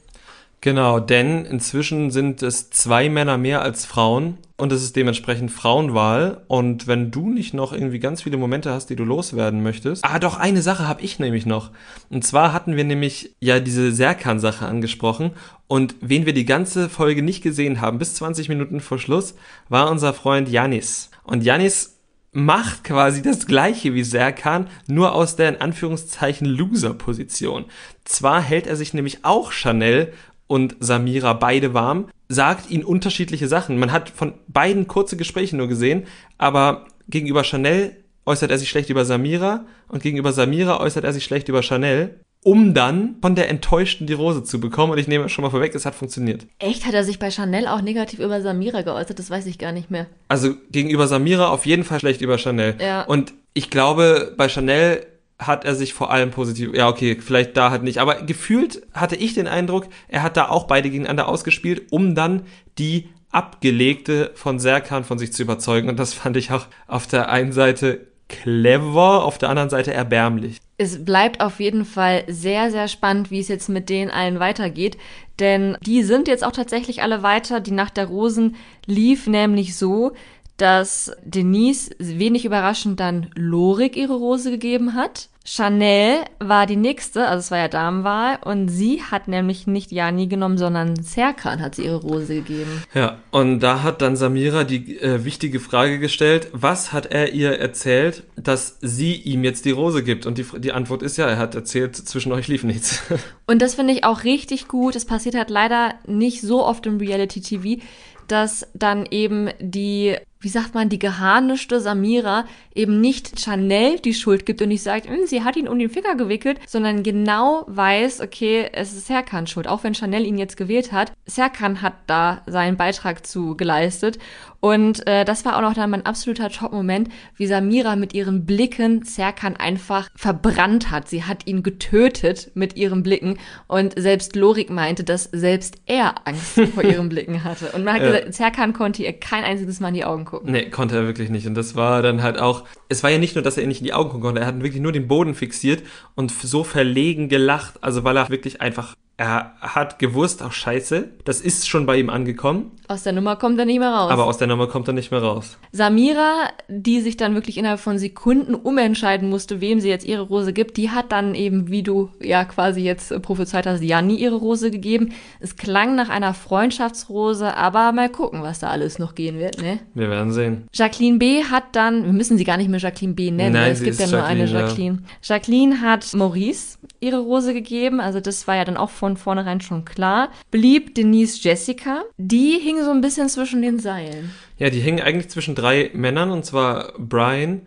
Genau, 0.61 0.99
denn 0.99 1.45
inzwischen 1.45 2.11
sind 2.11 2.43
es 2.43 2.69
zwei 2.69 3.09
Männer 3.09 3.37
mehr 3.37 3.61
als 3.61 3.85
Frauen 3.85 4.37
und 4.57 4.73
es 4.73 4.83
ist 4.83 4.97
dementsprechend 4.97 5.51
Frauenwahl. 5.51 6.43
Und 6.47 6.85
wenn 6.85 7.11
du 7.11 7.29
nicht 7.29 7.53
noch 7.53 7.71
irgendwie 7.71 7.99
ganz 7.99 8.23
viele 8.23 8.35
Momente 8.35 8.71
hast, 8.71 8.89
die 8.89 8.97
du 8.97 9.05
loswerden 9.05 9.63
möchtest. 9.63 10.03
Ah, 10.03 10.19
doch, 10.19 10.37
eine 10.37 10.61
Sache 10.61 10.85
habe 10.85 11.01
ich 11.01 11.17
nämlich 11.17 11.45
noch. 11.45 11.71
Und 12.09 12.25
zwar 12.25 12.51
hatten 12.51 12.75
wir 12.75 12.83
nämlich 12.83 13.35
ja 13.39 13.61
diese 13.61 13.93
Serkan-Sache 13.93 14.65
angesprochen. 14.65 15.31
Und 15.67 15.95
wen 16.01 16.25
wir 16.25 16.33
die 16.33 16.45
ganze 16.45 16.89
Folge 16.89 17.23
nicht 17.23 17.41
gesehen 17.41 17.79
haben, 17.79 17.97
bis 17.97 18.15
20 18.15 18.49
Minuten 18.49 18.81
vor 18.81 18.99
Schluss, 18.99 19.35
war 19.69 19.89
unser 19.89 20.13
Freund 20.13 20.49
Janis. 20.49 21.09
Und 21.23 21.45
Janis 21.45 21.99
macht 22.31 22.83
quasi 22.83 23.21
das 23.21 23.47
gleiche 23.47 23.93
wie 23.93 24.03
Serkan, 24.03 24.67
nur 24.87 25.13
aus 25.13 25.35
der 25.35 25.49
in 25.49 25.61
Anführungszeichen 25.61 26.45
Loser-Position. 26.45 27.65
Zwar 28.03 28.41
hält 28.41 28.67
er 28.67 28.75
sich 28.75 28.93
nämlich 28.93 29.25
auch 29.25 29.51
Chanel 29.51 30.13
und 30.49 30.75
Samira 30.79 31.33
beide 31.33 31.73
warm, 31.73 32.09
sagt 32.27 32.71
ihnen 32.71 32.83
unterschiedliche 32.83 33.47
Sachen. 33.47 33.77
Man 33.77 33.91
hat 33.91 34.09
von 34.09 34.33
beiden 34.47 34.87
kurze 34.87 35.15
Gespräche 35.15 35.55
nur 35.55 35.67
gesehen, 35.67 36.07
aber 36.37 36.87
gegenüber 37.07 37.43
Chanel 37.43 37.95
äußert 38.25 38.49
er 38.51 38.57
sich 38.57 38.69
schlecht 38.69 38.89
über 38.89 39.05
Samira 39.05 39.65
und 39.87 40.01
gegenüber 40.01 40.33
Samira 40.33 40.79
äußert 40.81 41.03
er 41.03 41.13
sich 41.13 41.23
schlecht 41.23 41.49
über 41.49 41.61
Chanel, 41.61 42.19
um 42.43 42.73
dann 42.73 43.17
von 43.21 43.35
der 43.35 43.49
Enttäuschten 43.49 44.07
die 44.07 44.13
Rose 44.13 44.43
zu 44.43 44.59
bekommen. 44.59 44.93
Und 44.93 44.97
ich 44.97 45.07
nehme 45.07 45.29
schon 45.29 45.43
mal 45.43 45.51
vorweg, 45.51 45.75
es 45.75 45.85
hat 45.85 45.93
funktioniert. 45.93 46.47
Echt? 46.57 46.85
Hat 46.85 46.95
er 46.95 47.03
sich 47.03 47.19
bei 47.19 47.29
Chanel 47.29 47.67
auch 47.67 47.81
negativ 47.81 48.19
über 48.19 48.41
Samira 48.41 48.81
geäußert? 48.81 49.19
Das 49.19 49.29
weiß 49.29 49.45
ich 49.45 49.59
gar 49.59 49.71
nicht 49.71 49.91
mehr. 49.91 50.07
Also 50.29 50.55
gegenüber 50.71 51.07
Samira 51.07 51.49
auf 51.49 51.67
jeden 51.67 51.83
Fall 51.83 51.99
schlecht 51.99 52.21
über 52.21 52.39
Chanel. 52.39 52.75
Ja. 52.79 53.03
Und 53.03 53.33
ich 53.53 53.69
glaube, 53.69 54.33
bei 54.35 54.49
Chanel 54.49 55.05
hat 55.39 55.63
er 55.63 55.73
sich 55.73 55.93
vor 55.93 56.11
allem 56.11 56.31
positiv, 56.31 56.73
ja 56.73 56.89
okay, 56.89 57.17
vielleicht 57.19 57.55
da 57.55 57.71
hat 57.71 57.81
nicht, 57.81 57.99
aber 57.99 58.15
gefühlt 58.15 58.85
hatte 58.93 59.15
ich 59.15 59.33
den 59.33 59.47
Eindruck, 59.47 59.87
er 60.09 60.21
hat 60.21 60.37
da 60.37 60.49
auch 60.49 60.67
beide 60.67 60.89
gegeneinander 60.89 61.27
ausgespielt, 61.27 61.91
um 61.91 62.13
dann 62.13 62.43
die 62.77 63.09
abgelegte 63.31 64.31
von 64.35 64.59
Serkan 64.59 65.03
von 65.03 65.17
sich 65.17 65.31
zu 65.31 65.43
überzeugen 65.43 65.87
und 65.87 65.97
das 65.97 66.13
fand 66.13 66.35
ich 66.35 66.51
auch 66.51 66.67
auf 66.87 67.07
der 67.07 67.29
einen 67.29 67.53
Seite 67.53 68.07
clever, 68.27 69.23
auf 69.23 69.37
der 69.37 69.49
anderen 69.49 69.69
Seite 69.69 69.93
erbärmlich. 69.93 70.57
Es 70.77 71.03
bleibt 71.03 71.41
auf 71.41 71.59
jeden 71.59 71.83
Fall 71.83 72.23
sehr, 72.27 72.71
sehr 72.71 72.87
spannend, 72.87 73.31
wie 73.31 73.39
es 73.39 73.49
jetzt 73.49 73.67
mit 73.67 73.89
denen 73.89 74.11
allen 74.11 74.39
weitergeht. 74.39 74.97
Denn 75.39 75.77
die 75.85 76.03
sind 76.03 76.27
jetzt 76.27 76.45
auch 76.45 76.51
tatsächlich 76.51 77.01
alle 77.01 77.23
weiter. 77.23 77.59
Die 77.59 77.71
Nacht 77.71 77.97
der 77.97 78.05
Rosen 78.05 78.55
lief 78.85 79.27
nämlich 79.27 79.75
so, 79.75 80.13
dass 80.55 81.11
Denise 81.23 81.91
wenig 81.97 82.45
überraschend 82.45 82.99
dann 82.99 83.29
Lorik 83.35 83.97
ihre 83.97 84.15
Rose 84.15 84.51
gegeben 84.51 84.93
hat. 84.93 85.28
Chanel 85.51 86.25
war 86.37 86.67
die 86.67 86.75
nächste, 86.75 87.27
also 87.27 87.39
es 87.39 87.49
war 87.49 87.57
ja 87.57 87.67
Damenwahl, 87.67 88.37
und 88.45 88.69
sie 88.69 89.01
hat 89.01 89.27
nämlich 89.27 89.65
nicht 89.65 89.91
Jani 89.91 90.27
genommen, 90.27 90.59
sondern 90.59 91.01
Serkan 91.01 91.59
hat 91.59 91.73
sie 91.73 91.85
ihre 91.85 91.95
Rose 91.95 92.35
gegeben. 92.35 92.83
Ja, 92.93 93.17
und 93.31 93.59
da 93.59 93.81
hat 93.81 94.03
dann 94.03 94.15
Samira 94.15 94.63
die 94.63 94.99
äh, 94.99 95.25
wichtige 95.25 95.59
Frage 95.59 95.97
gestellt, 95.97 96.49
was 96.51 96.93
hat 96.93 97.07
er 97.07 97.33
ihr 97.33 97.57
erzählt, 97.57 98.25
dass 98.35 98.77
sie 98.81 99.15
ihm 99.15 99.43
jetzt 99.43 99.65
die 99.65 99.71
Rose 99.71 100.03
gibt? 100.03 100.27
Und 100.27 100.37
die, 100.37 100.45
die 100.59 100.71
Antwort 100.71 101.01
ist 101.01 101.17
ja, 101.17 101.27
er 101.27 101.39
hat 101.39 101.55
erzählt, 101.55 101.95
zwischen 101.95 102.31
euch 102.31 102.47
lief 102.47 102.63
nichts. 102.63 103.01
Und 103.47 103.63
das 103.63 103.73
finde 103.73 103.93
ich 103.93 104.03
auch 104.03 104.25
richtig 104.25 104.67
gut. 104.67 104.95
Es 104.95 105.05
passiert 105.05 105.33
halt 105.33 105.49
leider 105.49 105.95
nicht 106.05 106.41
so 106.41 106.63
oft 106.63 106.85
im 106.85 106.99
Reality-TV, 106.99 107.81
dass 108.27 108.67
dann 108.75 109.07
eben 109.09 109.49
die 109.59 110.15
wie 110.41 110.49
sagt 110.49 110.73
man, 110.73 110.87
die 110.87 110.99
geharnischte 110.99 111.81
Samira 111.81 112.45
eben 112.73 113.01
nicht 113.01 113.39
Chanel 113.39 113.99
die 113.99 114.13
Schuld 114.13 114.45
gibt 114.45 114.61
und 114.61 114.69
nicht 114.69 114.83
sagt, 114.83 115.07
hm, 115.07 115.25
sie 115.25 115.43
hat 115.43 115.57
ihn 115.57 115.67
um 115.67 115.77
den 115.77 115.89
Finger 115.89 116.15
gewickelt, 116.15 116.59
sondern 116.65 117.03
genau 117.03 117.65
weiß, 117.67 118.21
okay, 118.21 118.69
es 118.71 118.93
ist 118.93 119.07
Serkan 119.07 119.47
schuld, 119.47 119.67
auch 119.67 119.83
wenn 119.83 119.95
Chanel 119.95 120.25
ihn 120.25 120.37
jetzt 120.37 120.55
gewählt 120.55 120.91
hat. 120.91 121.11
Serkan 121.25 121.81
hat 121.81 121.93
da 122.07 122.41
seinen 122.47 122.77
Beitrag 122.77 123.27
zu 123.27 123.57
geleistet 123.57 124.17
und 124.61 125.07
äh, 125.07 125.23
das 125.23 125.45
war 125.45 125.57
auch 125.57 125.61
noch 125.61 125.73
dann 125.73 125.89
mein 125.89 126.05
absoluter 126.05 126.49
Top-Moment, 126.49 127.09
wie 127.35 127.47
Samira 127.47 127.95
mit 127.95 128.13
ihren 128.13 128.45
Blicken 128.45 129.03
Serkan 129.03 129.55
einfach 129.55 130.09
verbrannt 130.15 130.91
hat. 130.91 131.07
Sie 131.07 131.23
hat 131.23 131.47
ihn 131.47 131.63
getötet 131.63 132.51
mit 132.55 132.75
ihren 132.75 133.01
Blicken 133.01 133.39
und 133.67 133.97
selbst 133.97 134.35
Lorik 134.35 134.69
meinte, 134.69 135.03
dass 135.03 135.25
selbst 135.25 135.75
er 135.85 136.27
Angst 136.27 136.59
vor 136.75 136.83
ihren 136.83 137.07
Blicken 137.07 137.43
hatte. 137.43 137.71
Und 137.71 137.85
man 137.85 137.95
hat 137.95 138.01
ja. 138.01 138.11
gesagt, 138.11 138.33
Serkan 138.33 138.73
konnte 138.73 139.03
ihr 139.03 139.13
kein 139.13 139.45
einziges 139.45 139.79
Mal 139.79 139.89
in 139.89 139.93
die 139.93 140.05
Augen 140.05 140.25
gucken. 140.29 140.51
Nee, 140.51 140.69
konnte 140.69 140.95
er 140.95 141.05
wirklich 141.05 141.29
nicht. 141.29 141.47
Und 141.47 141.55
das 141.55 141.75
war 141.75 142.01
dann 142.01 142.21
halt 142.23 142.39
auch, 142.39 142.65
es 142.87 143.03
war 143.03 143.09
ja 143.09 143.17
nicht 143.17 143.35
nur, 143.35 143.43
dass 143.43 143.57
er 143.57 143.63
ihr 143.63 143.67
nicht 143.67 143.81
in 143.81 143.85
die 143.85 143.93
Augen 143.93 144.09
gucken 144.09 144.23
konnte, 144.23 144.41
er 144.41 144.47
hat 144.47 144.61
wirklich 144.61 144.81
nur 144.81 144.91
den 144.91 145.07
Boden 145.07 145.35
fixiert 145.35 145.83
und 146.15 146.31
so 146.31 146.63
verlegen 146.63 147.29
gelacht, 147.29 147.75
also 147.81 148.03
weil 148.03 148.17
er 148.17 148.29
wirklich 148.29 148.61
einfach 148.61 148.95
er 149.19 149.51
hat 149.59 149.99
gewusst, 149.99 150.41
auch 150.41 150.53
scheiße, 150.53 151.09
das 151.25 151.41
ist 151.41 151.67
schon 151.67 151.85
bei 151.85 151.97
ihm 151.97 152.09
angekommen. 152.09 152.71
Aus 152.87 153.03
der 153.03 153.11
Nummer 153.11 153.35
kommt 153.35 153.59
er 153.59 153.65
nicht 153.65 153.79
mehr 153.79 153.91
raus. 153.91 154.11
Aber 154.11 154.25
aus 154.25 154.37
der 154.37 154.47
Nummer 154.47 154.67
kommt 154.67 154.87
er 154.87 154.93
nicht 154.93 155.11
mehr 155.11 155.21
raus. 155.21 155.57
Samira, 155.73 156.47
die 156.69 157.01
sich 157.01 157.17
dann 157.17 157.35
wirklich 157.35 157.57
innerhalb 157.57 157.81
von 157.81 157.97
Sekunden 157.99 158.55
umentscheiden 158.55 159.29
musste, 159.29 159.59
wem 159.59 159.81
sie 159.81 159.89
jetzt 159.89 160.07
ihre 160.07 160.21
Rose 160.21 160.53
gibt, 160.53 160.77
die 160.77 160.89
hat 160.89 161.11
dann 161.11 161.35
eben, 161.35 161.69
wie 161.69 161.83
du 161.83 162.09
ja 162.21 162.45
quasi 162.45 162.79
jetzt 162.79 163.21
prophezeit 163.21 163.67
hast, 163.67 163.83
Janni 163.83 164.15
ihre 164.15 164.37
Rose 164.37 164.71
gegeben. 164.71 165.11
Es 165.41 165.57
klang 165.57 165.95
nach 165.95 166.07
einer 166.07 166.33
Freundschaftsrose, 166.33 167.57
aber 167.57 167.91
mal 167.91 168.09
gucken, 168.09 168.41
was 168.41 168.59
da 168.59 168.69
alles 168.69 168.99
noch 168.99 169.15
gehen 169.15 169.37
wird, 169.37 169.61
ne? 169.61 169.79
Wir 169.95 170.09
werden 170.09 170.31
sehen. 170.31 170.63
Jacqueline 170.73 171.17
B. 171.17 171.43
hat 171.43 171.65
dann, 171.73 172.05
wir 172.05 172.13
müssen 172.13 172.37
sie 172.37 172.45
gar 172.45 172.55
nicht 172.55 172.69
mehr 172.69 172.79
Jacqueline 172.79 173.15
B. 173.15 173.31
nennen, 173.31 173.53
Nein, 173.53 173.73
es 173.73 173.83
gibt 173.83 173.99
ja 173.99 174.07
nur 174.07 174.23
eine 174.23 174.45
Jacqueline. 174.45 174.99
Ja. 175.01 175.35
Jacqueline 175.35 175.81
hat 175.81 176.13
Maurice 176.13 176.78
ihre 176.99 177.19
Rose 177.19 177.53
gegeben, 177.53 177.99
also 177.99 178.19
das 178.19 178.47
war 178.47 178.55
ja 178.55 178.65
dann 178.65 178.77
auch 178.77 178.89
von 178.89 179.17
vornherein 179.17 179.61
schon 179.61 179.85
klar, 179.85 180.29
blieb 180.51 180.95
Denise 180.95 181.39
Jessica. 181.41 182.03
Die 182.17 182.59
hing 182.61 182.83
so 182.83 182.91
ein 182.91 183.01
bisschen 183.01 183.29
zwischen 183.29 183.61
den 183.61 183.79
Seilen. 183.79 184.31
Ja, 184.57 184.69
die 184.69 184.79
hing 184.79 185.01
eigentlich 185.01 185.29
zwischen 185.29 185.55
drei 185.55 185.91
Männern, 185.93 186.31
und 186.31 186.45
zwar 186.45 186.93
Brian, 186.97 187.61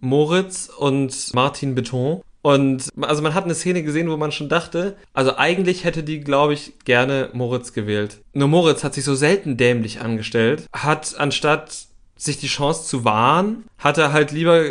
Moritz 0.00 0.70
und 0.76 1.34
Martin 1.34 1.74
Beton. 1.74 2.22
Und 2.42 2.88
also 3.02 3.20
man 3.20 3.34
hat 3.34 3.44
eine 3.44 3.54
Szene 3.54 3.82
gesehen, 3.82 4.10
wo 4.10 4.16
man 4.16 4.32
schon 4.32 4.48
dachte, 4.48 4.96
also 5.12 5.36
eigentlich 5.36 5.84
hätte 5.84 6.02
die, 6.02 6.20
glaube 6.20 6.54
ich, 6.54 6.72
gerne 6.84 7.28
Moritz 7.34 7.74
gewählt. 7.74 8.22
Nur 8.32 8.48
Moritz 8.48 8.82
hat 8.82 8.94
sich 8.94 9.04
so 9.04 9.14
selten 9.14 9.58
dämlich 9.58 10.00
angestellt, 10.00 10.64
hat 10.72 11.16
anstatt 11.18 11.86
sich 12.16 12.38
die 12.38 12.46
Chance 12.46 12.86
zu 12.86 13.04
wahren, 13.04 13.64
hat 13.78 13.98
er 13.98 14.12
halt 14.12 14.30
lieber 14.30 14.62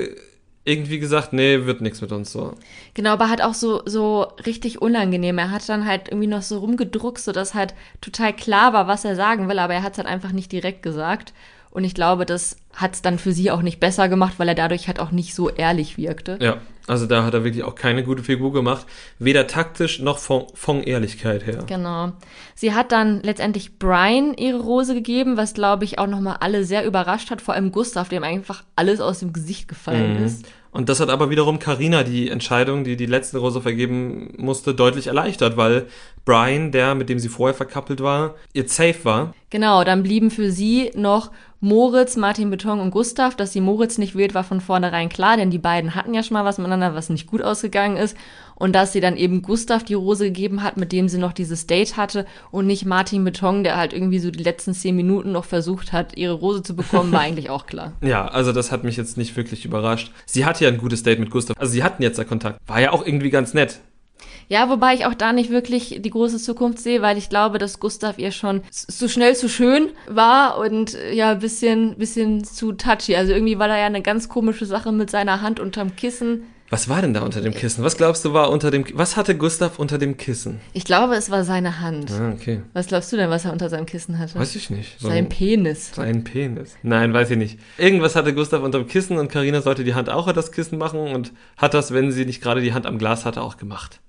irgendwie 0.69 0.99
gesagt, 0.99 1.33
nee, 1.33 1.65
wird 1.65 1.81
nichts 1.81 2.01
mit 2.01 2.11
uns 2.11 2.31
so. 2.31 2.53
Genau, 2.93 3.11
aber 3.11 3.29
halt 3.29 3.41
auch 3.41 3.53
so, 3.53 3.81
so 3.85 4.27
richtig 4.45 4.81
unangenehm. 4.81 5.37
Er 5.37 5.51
hat 5.51 5.67
dann 5.67 5.85
halt 5.85 6.09
irgendwie 6.09 6.27
noch 6.27 6.43
so 6.43 6.59
rumgedruckt, 6.59 7.19
sodass 7.19 7.53
halt 7.53 7.73
total 8.01 8.33
klar 8.33 8.73
war, 8.73 8.87
was 8.87 9.03
er 9.03 9.15
sagen 9.15 9.49
will, 9.49 9.59
aber 9.59 9.73
er 9.73 9.83
hat 9.83 9.93
es 9.93 9.97
halt 9.97 10.07
einfach 10.07 10.31
nicht 10.31 10.51
direkt 10.51 10.83
gesagt. 10.83 11.33
Und 11.71 11.83
ich 11.83 11.93
glaube, 11.93 12.25
das 12.25 12.57
hat 12.73 12.95
es 12.95 13.01
dann 13.01 13.19
für 13.19 13.31
sie 13.31 13.51
auch 13.51 13.61
nicht 13.61 13.79
besser 13.79 14.09
gemacht, 14.09 14.35
weil 14.37 14.47
er 14.47 14.55
dadurch 14.55 14.87
halt 14.87 14.99
auch 14.99 15.11
nicht 15.11 15.35
so 15.35 15.49
ehrlich 15.49 15.97
wirkte. 15.97 16.37
Ja, 16.41 16.57
also 16.87 17.05
da 17.05 17.23
hat 17.23 17.35
er 17.35 17.43
wirklich 17.43 17.63
auch 17.63 17.75
keine 17.75 18.03
gute 18.03 18.23
Figur 18.23 18.51
gemacht, 18.51 18.87
weder 19.19 19.45
taktisch 19.45 19.99
noch 19.99 20.17
von, 20.17 20.47
von 20.55 20.81
Ehrlichkeit 20.81 21.45
her. 21.45 21.63
Genau. 21.67 22.13
Sie 22.55 22.73
hat 22.73 22.91
dann 22.91 23.21
letztendlich 23.21 23.77
Brian 23.77 24.33
ihre 24.33 24.59
Rose 24.59 24.95
gegeben, 24.95 25.37
was 25.37 25.53
glaube 25.53 25.83
ich 25.83 25.99
auch 25.99 26.07
nochmal 26.07 26.37
alle 26.39 26.63
sehr 26.63 26.85
überrascht 26.85 27.29
hat, 27.29 27.41
vor 27.41 27.53
allem 27.53 27.71
Gustav, 27.71 28.09
dem 28.09 28.23
einfach 28.23 28.63
alles 28.75 29.01
aus 29.01 29.19
dem 29.19 29.33
Gesicht 29.33 29.67
gefallen 29.67 30.17
mhm. 30.17 30.25
ist. 30.25 30.45
Und 30.71 30.87
das 30.87 30.99
hat 30.99 31.09
aber 31.09 31.29
wiederum 31.29 31.57
Karina 31.57 32.03
die 32.03 32.29
Entscheidung, 32.29 32.83
die 32.83 32.95
die 32.95 33.07
letzte 33.07 33.39
Rose 33.39 33.61
vergeben 33.61 34.33
musste, 34.37 34.75
deutlich 34.75 35.07
erleichtert, 35.07 35.57
weil 35.57 35.87
Brian, 36.25 36.71
der 36.71 36.93
mit 36.93 37.09
dem 37.09 37.17
sie 37.17 37.29
vorher 37.29 37.55
verkappelt 37.55 38.01
war, 38.01 38.35
ihr 38.53 38.67
safe 38.67 39.03
war. 39.03 39.33
Genau, 39.49 39.83
dann 39.83 40.03
blieben 40.03 40.29
für 40.29 40.51
sie 40.51 40.91
noch 40.95 41.31
Moritz, 41.61 42.15
Martin 42.15 42.49
Beton 42.49 42.79
und 42.79 42.91
Gustav. 42.91 43.35
Dass 43.35 43.51
sie 43.51 43.59
Moritz 43.59 43.97
nicht 43.97 44.15
wählt, 44.15 44.33
war 44.33 44.43
von 44.43 44.61
vornherein 44.61 45.09
klar, 45.09 45.35
denn 45.35 45.51
die 45.51 45.57
beiden 45.57 45.93
hatten 45.93 46.13
ja 46.13 46.23
schon 46.23 46.35
mal 46.35 46.45
was 46.45 46.57
miteinander, 46.57 46.95
was 46.95 47.09
nicht 47.09 47.27
gut 47.27 47.41
ausgegangen 47.41 47.97
ist. 47.97 48.15
Und 48.55 48.73
dass 48.73 48.91
sie 48.93 48.99
dann 48.99 49.15
eben 49.17 49.41
Gustav 49.41 49.83
die 49.83 49.93
Rose 49.93 50.25
gegeben 50.25 50.63
hat, 50.63 50.77
mit 50.77 50.91
dem 50.91 51.07
sie 51.09 51.17
noch 51.17 51.31
dieses 51.33 51.65
Date 51.67 51.95
hatte 51.97 52.25
und 52.51 52.67
nicht 52.67 52.85
Martin 52.85 53.23
Beton, 53.23 53.63
der 53.63 53.77
halt 53.77 53.93
irgendwie 53.93 54.19
so 54.19 54.31
die 54.31 54.43
letzten 54.43 54.73
zehn 54.73 54.95
Minuten 54.95 55.31
noch 55.31 55.45
versucht 55.45 55.93
hat, 55.93 56.17
ihre 56.17 56.33
Rose 56.33 56.63
zu 56.63 56.75
bekommen, 56.75 57.11
war 57.11 57.21
eigentlich 57.21 57.49
auch 57.49 57.65
klar. 57.65 57.93
Ja, 58.01 58.27
also 58.27 58.53
das 58.53 58.71
hat 58.71 58.83
mich 58.83 58.97
jetzt 58.97 59.17
nicht 59.17 59.35
wirklich 59.37 59.65
überrascht. 59.65 60.11
Sie 60.25 60.45
hatte 60.45 60.63
ja 60.63 60.71
ein 60.71 60.77
gutes 60.77 61.03
Date 61.03 61.19
mit 61.19 61.29
Gustav. 61.29 61.55
Also 61.59 61.71
sie 61.71 61.83
hatten 61.83 62.01
jetzt 62.01 62.17
ja 62.17 62.23
Kontakt. 62.23 62.59
War 62.65 62.81
ja 62.81 62.91
auch 62.91 63.05
irgendwie 63.05 63.29
ganz 63.29 63.53
nett. 63.53 63.79
Ja, 64.49 64.67
wobei 64.67 64.95
ich 64.95 65.05
auch 65.05 65.13
da 65.13 65.31
nicht 65.31 65.51
wirklich 65.51 65.99
die 66.01 66.09
große 66.09 66.39
Zukunft 66.39 66.79
sehe, 66.79 67.03
weil 67.03 67.19
ich 67.19 67.29
glaube, 67.29 67.59
dass 67.59 67.79
Gustav 67.79 68.17
ihr 68.17 68.31
schon 68.31 68.63
zu 68.71 69.07
schnell 69.07 69.35
zu 69.35 69.47
schön 69.47 69.89
war 70.07 70.57
und 70.57 70.97
ja, 71.13 71.35
bisschen, 71.35 71.95
bisschen 71.97 72.43
zu 72.43 72.73
touchy. 72.73 73.15
Also 73.15 73.31
irgendwie 73.31 73.59
war 73.59 73.67
da 73.67 73.77
ja 73.77 73.85
eine 73.85 74.01
ganz 74.01 74.27
komische 74.27 74.65
Sache 74.65 74.91
mit 74.91 75.11
seiner 75.11 75.41
Hand 75.43 75.59
unterm 75.59 75.95
Kissen. 75.95 76.43
Was 76.71 76.87
war 76.87 77.01
denn 77.01 77.15
da 77.15 77.21
unter 77.21 77.41
dem 77.41 77.53
Kissen? 77.53 77.83
Was 77.83 77.97
glaubst 77.97 78.25
du 78.25 78.33
war 78.33 78.51
unter 78.51 78.69
dem 78.69 78.85
Was 78.93 79.17
hatte 79.17 79.35
Gustav 79.35 79.79
unter 79.79 79.97
dem 79.97 80.17
Kissen? 80.17 80.59
Ich 80.73 80.83
glaube, 80.83 81.15
es 81.15 81.31
war 81.31 81.43
seine 81.43 81.79
Hand. 81.79 82.11
Ah, 82.11 82.31
okay. 82.31 82.61
Was 82.73 82.87
glaubst 82.87 83.11
du 83.11 83.17
denn, 83.17 83.29
was 83.29 83.45
er 83.45 83.51
unter 83.51 83.69
seinem 83.69 83.87
Kissen 83.87 84.19
hatte? 84.19 84.37
Weiß 84.37 84.55
ich 84.55 84.69
nicht. 84.69 84.99
So 84.99 85.07
sein 85.07 85.29
Penis. 85.29 85.91
Sein 85.95 86.23
Penis. 86.23 86.75
Nein, 86.83 87.11
weiß 87.11 87.31
ich 87.31 87.37
nicht. 87.37 87.59
Irgendwas 87.77 88.15
hatte 88.15 88.35
Gustav 88.35 88.61
unter 88.61 88.79
dem 88.79 88.87
Kissen 88.87 89.17
und 89.17 89.31
Karina 89.31 89.61
sollte 89.61 89.83
die 89.83 89.95
Hand 89.95 90.09
auch 90.09 90.27
unter 90.27 90.33
das 90.33 90.51
Kissen 90.51 90.77
machen 90.77 90.99
und 90.99 91.33
hat 91.57 91.73
das, 91.73 91.91
wenn 91.91 92.11
sie 92.11 92.25
nicht 92.25 92.41
gerade 92.41 92.61
die 92.61 92.73
Hand 92.73 92.85
am 92.85 92.99
Glas 92.99 93.25
hatte, 93.25 93.41
auch 93.41 93.57
gemacht. 93.57 93.99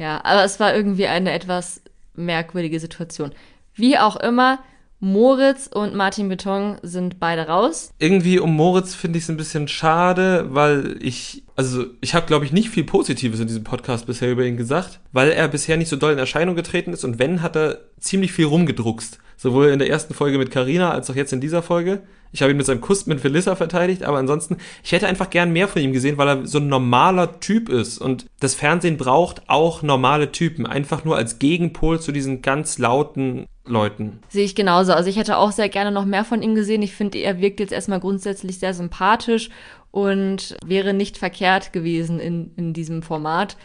Ja, 0.00 0.24
aber 0.24 0.44
es 0.44 0.58
war 0.58 0.74
irgendwie 0.74 1.08
eine 1.08 1.30
etwas 1.30 1.82
merkwürdige 2.14 2.80
Situation. 2.80 3.32
Wie 3.74 3.98
auch 3.98 4.16
immer, 4.16 4.58
Moritz 4.98 5.66
und 5.66 5.94
Martin 5.94 6.30
Beton 6.30 6.78
sind 6.80 7.20
beide 7.20 7.46
raus. 7.48 7.92
Irgendwie 7.98 8.38
um 8.38 8.56
Moritz 8.56 8.94
finde 8.94 9.18
ich 9.18 9.24
es 9.24 9.30
ein 9.30 9.36
bisschen 9.36 9.68
schade, 9.68 10.46
weil 10.54 10.96
ich, 11.02 11.44
also 11.54 11.84
ich 12.00 12.14
habe 12.14 12.26
glaube 12.26 12.46
ich 12.46 12.52
nicht 12.52 12.70
viel 12.70 12.84
Positives 12.84 13.40
in 13.40 13.46
diesem 13.46 13.62
Podcast 13.62 14.06
bisher 14.06 14.32
über 14.32 14.46
ihn 14.46 14.56
gesagt, 14.56 15.00
weil 15.12 15.32
er 15.32 15.48
bisher 15.48 15.76
nicht 15.76 15.90
so 15.90 15.96
doll 15.96 16.12
in 16.12 16.18
Erscheinung 16.18 16.56
getreten 16.56 16.94
ist 16.94 17.04
und 17.04 17.18
wenn, 17.18 17.42
hat 17.42 17.54
er 17.54 17.80
ziemlich 17.98 18.32
viel 18.32 18.46
rumgedruckst. 18.46 19.18
Sowohl 19.40 19.68
in 19.68 19.78
der 19.78 19.88
ersten 19.88 20.12
Folge 20.12 20.36
mit 20.36 20.50
Carina 20.50 20.90
als 20.90 21.08
auch 21.08 21.14
jetzt 21.14 21.32
in 21.32 21.40
dieser 21.40 21.62
Folge. 21.62 22.02
Ich 22.30 22.42
habe 22.42 22.52
ihn 22.52 22.58
mit 22.58 22.66
seinem 22.66 22.82
Kuss 22.82 23.06
mit 23.06 23.22
Felissa 23.22 23.56
verteidigt, 23.56 24.02
aber 24.02 24.18
ansonsten, 24.18 24.58
ich 24.84 24.92
hätte 24.92 25.06
einfach 25.06 25.30
gern 25.30 25.50
mehr 25.50 25.66
von 25.66 25.80
ihm 25.80 25.94
gesehen, 25.94 26.18
weil 26.18 26.28
er 26.28 26.46
so 26.46 26.58
ein 26.58 26.68
normaler 26.68 27.40
Typ 27.40 27.70
ist. 27.70 27.96
Und 27.96 28.26
das 28.40 28.54
Fernsehen 28.54 28.98
braucht 28.98 29.48
auch 29.48 29.80
normale 29.80 30.30
Typen, 30.30 30.66
einfach 30.66 31.06
nur 31.06 31.16
als 31.16 31.38
Gegenpol 31.38 31.98
zu 32.00 32.12
diesen 32.12 32.42
ganz 32.42 32.76
lauten 32.76 33.46
Leuten. 33.64 34.18
Sehe 34.28 34.44
ich 34.44 34.54
genauso. 34.54 34.92
Also 34.92 35.08
ich 35.08 35.16
hätte 35.16 35.38
auch 35.38 35.52
sehr 35.52 35.70
gerne 35.70 35.90
noch 35.90 36.04
mehr 36.04 36.26
von 36.26 36.42
ihm 36.42 36.54
gesehen. 36.54 36.82
Ich 36.82 36.94
finde, 36.94 37.16
er 37.16 37.40
wirkt 37.40 37.60
jetzt 37.60 37.72
erstmal 37.72 38.00
grundsätzlich 38.00 38.58
sehr 38.58 38.74
sympathisch 38.74 39.48
und 39.90 40.54
wäre 40.66 40.92
nicht 40.92 41.16
verkehrt 41.16 41.72
gewesen 41.72 42.20
in, 42.20 42.52
in 42.58 42.74
diesem 42.74 43.00
Format. 43.00 43.56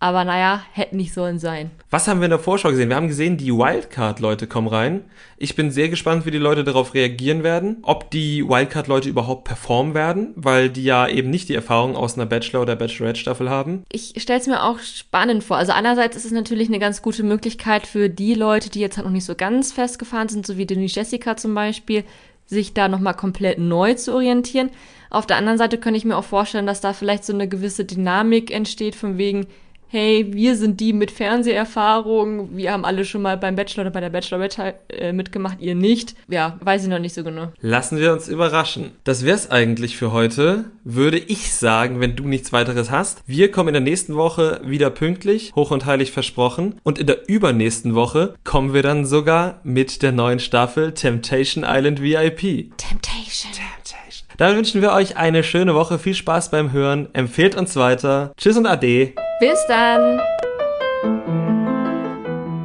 Aber 0.00 0.24
naja, 0.24 0.62
hätte 0.72 0.96
nicht 0.96 1.12
sollen 1.12 1.40
sein. 1.40 1.72
Was 1.90 2.06
haben 2.06 2.20
wir 2.20 2.26
in 2.26 2.30
der 2.30 2.38
Vorschau 2.38 2.70
gesehen? 2.70 2.88
Wir 2.88 2.94
haben 2.94 3.08
gesehen, 3.08 3.36
die 3.36 3.52
Wildcard-Leute 3.52 4.46
kommen 4.46 4.68
rein. 4.68 5.04
Ich 5.38 5.56
bin 5.56 5.72
sehr 5.72 5.88
gespannt, 5.88 6.24
wie 6.24 6.30
die 6.30 6.38
Leute 6.38 6.62
darauf 6.62 6.94
reagieren 6.94 7.42
werden. 7.42 7.78
Ob 7.82 8.08
die 8.10 8.48
Wildcard-Leute 8.48 9.08
überhaupt 9.08 9.44
performen 9.44 9.94
werden, 9.94 10.32
weil 10.36 10.70
die 10.70 10.84
ja 10.84 11.08
eben 11.08 11.30
nicht 11.30 11.48
die 11.48 11.54
Erfahrung 11.56 11.96
aus 11.96 12.14
einer 12.14 12.26
Bachelor- 12.26 12.62
oder 12.62 12.76
Bachelorette-Staffel 12.76 13.50
haben. 13.50 13.82
Ich 13.90 14.14
stelle 14.18 14.38
es 14.38 14.46
mir 14.46 14.62
auch 14.62 14.78
spannend 14.78 15.42
vor. 15.42 15.56
Also 15.56 15.72
einerseits 15.72 16.16
ist 16.16 16.26
es 16.26 16.32
natürlich 16.32 16.68
eine 16.68 16.78
ganz 16.78 17.02
gute 17.02 17.24
Möglichkeit 17.24 17.84
für 17.84 18.08
die 18.08 18.34
Leute, 18.34 18.70
die 18.70 18.80
jetzt 18.80 18.98
halt 18.98 19.06
noch 19.06 19.12
nicht 19.12 19.24
so 19.24 19.34
ganz 19.34 19.72
festgefahren 19.72 20.28
sind, 20.28 20.46
so 20.46 20.56
wie 20.56 20.66
Denise 20.66 20.94
Jessica 20.94 21.36
zum 21.36 21.54
Beispiel, 21.54 22.04
sich 22.46 22.72
da 22.72 22.88
nochmal 22.88 23.14
komplett 23.14 23.58
neu 23.58 23.94
zu 23.94 24.14
orientieren. 24.14 24.70
Auf 25.10 25.26
der 25.26 25.36
anderen 25.36 25.58
Seite 25.58 25.78
könnte 25.78 25.98
ich 25.98 26.04
mir 26.04 26.16
auch 26.16 26.24
vorstellen, 26.24 26.66
dass 26.66 26.80
da 26.80 26.92
vielleicht 26.92 27.24
so 27.24 27.32
eine 27.32 27.48
gewisse 27.48 27.84
Dynamik 27.84 28.50
entsteht, 28.50 28.94
von 28.94 29.18
wegen, 29.18 29.46
hey, 29.88 30.26
wir 30.30 30.56
sind 30.56 30.80
die 30.80 30.92
mit 30.92 31.10
Fernseherfahrung, 31.10 32.56
wir 32.56 32.72
haben 32.72 32.84
alle 32.84 33.04
schon 33.04 33.22
mal 33.22 33.36
beim 33.36 33.56
Bachelor 33.56 33.84
oder 33.84 33.90
bei 33.90 34.00
der 34.00 34.10
Bachelorette 34.10 34.74
äh, 34.88 35.12
mitgemacht, 35.12 35.60
ihr 35.60 35.74
nicht. 35.74 36.14
Ja, 36.28 36.58
weiß 36.60 36.84
ich 36.84 36.88
noch 36.88 36.98
nicht 36.98 37.14
so 37.14 37.24
genau. 37.24 37.52
Lassen 37.60 37.98
wir 37.98 38.12
uns 38.12 38.28
überraschen. 38.28 38.92
Das 39.04 39.24
wär's 39.24 39.50
eigentlich 39.50 39.96
für 39.96 40.12
heute, 40.12 40.66
würde 40.84 41.18
ich 41.18 41.54
sagen, 41.54 42.00
wenn 42.00 42.16
du 42.16 42.28
nichts 42.28 42.52
weiteres 42.52 42.90
hast. 42.90 43.22
Wir 43.26 43.50
kommen 43.50 43.68
in 43.68 43.74
der 43.74 43.82
nächsten 43.82 44.14
Woche 44.14 44.60
wieder 44.64 44.90
pünktlich, 44.90 45.52
hoch 45.54 45.70
und 45.70 45.86
heilig 45.86 46.12
versprochen. 46.12 46.76
Und 46.82 46.98
in 46.98 47.06
der 47.06 47.28
übernächsten 47.28 47.94
Woche 47.94 48.34
kommen 48.44 48.74
wir 48.74 48.82
dann 48.82 49.06
sogar 49.06 49.60
mit 49.64 50.02
der 50.02 50.12
neuen 50.12 50.38
Staffel 50.38 50.92
Temptation 50.92 51.64
Island 51.66 52.02
VIP. 52.02 52.76
Temptation. 52.76 53.52
Temptation. 53.52 54.28
Dann 54.36 54.56
wünschen 54.56 54.82
wir 54.82 54.92
euch 54.92 55.16
eine 55.16 55.42
schöne 55.42 55.74
Woche, 55.74 55.98
viel 55.98 56.14
Spaß 56.14 56.50
beim 56.50 56.72
Hören, 56.72 57.08
empfehlt 57.12 57.56
uns 57.56 57.74
weiter. 57.74 58.32
Tschüss 58.36 58.56
und 58.56 58.66
Ade. 58.66 59.14
Bis 59.40 59.64
dann. 59.66 60.20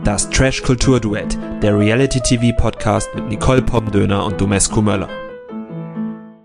Das 0.04 0.28
Trash 0.32 0.64
Kultur 0.64 1.00
Duett, 1.00 1.38
der 1.62 1.78
Reality 1.78 2.20
TV 2.20 2.58
Podcast 2.58 3.14
mit 3.14 3.28
Nicole 3.28 3.62
Pomdöner 3.62 4.26
und 4.26 4.42
Domescu 4.42 4.82
Möller. 4.82 5.08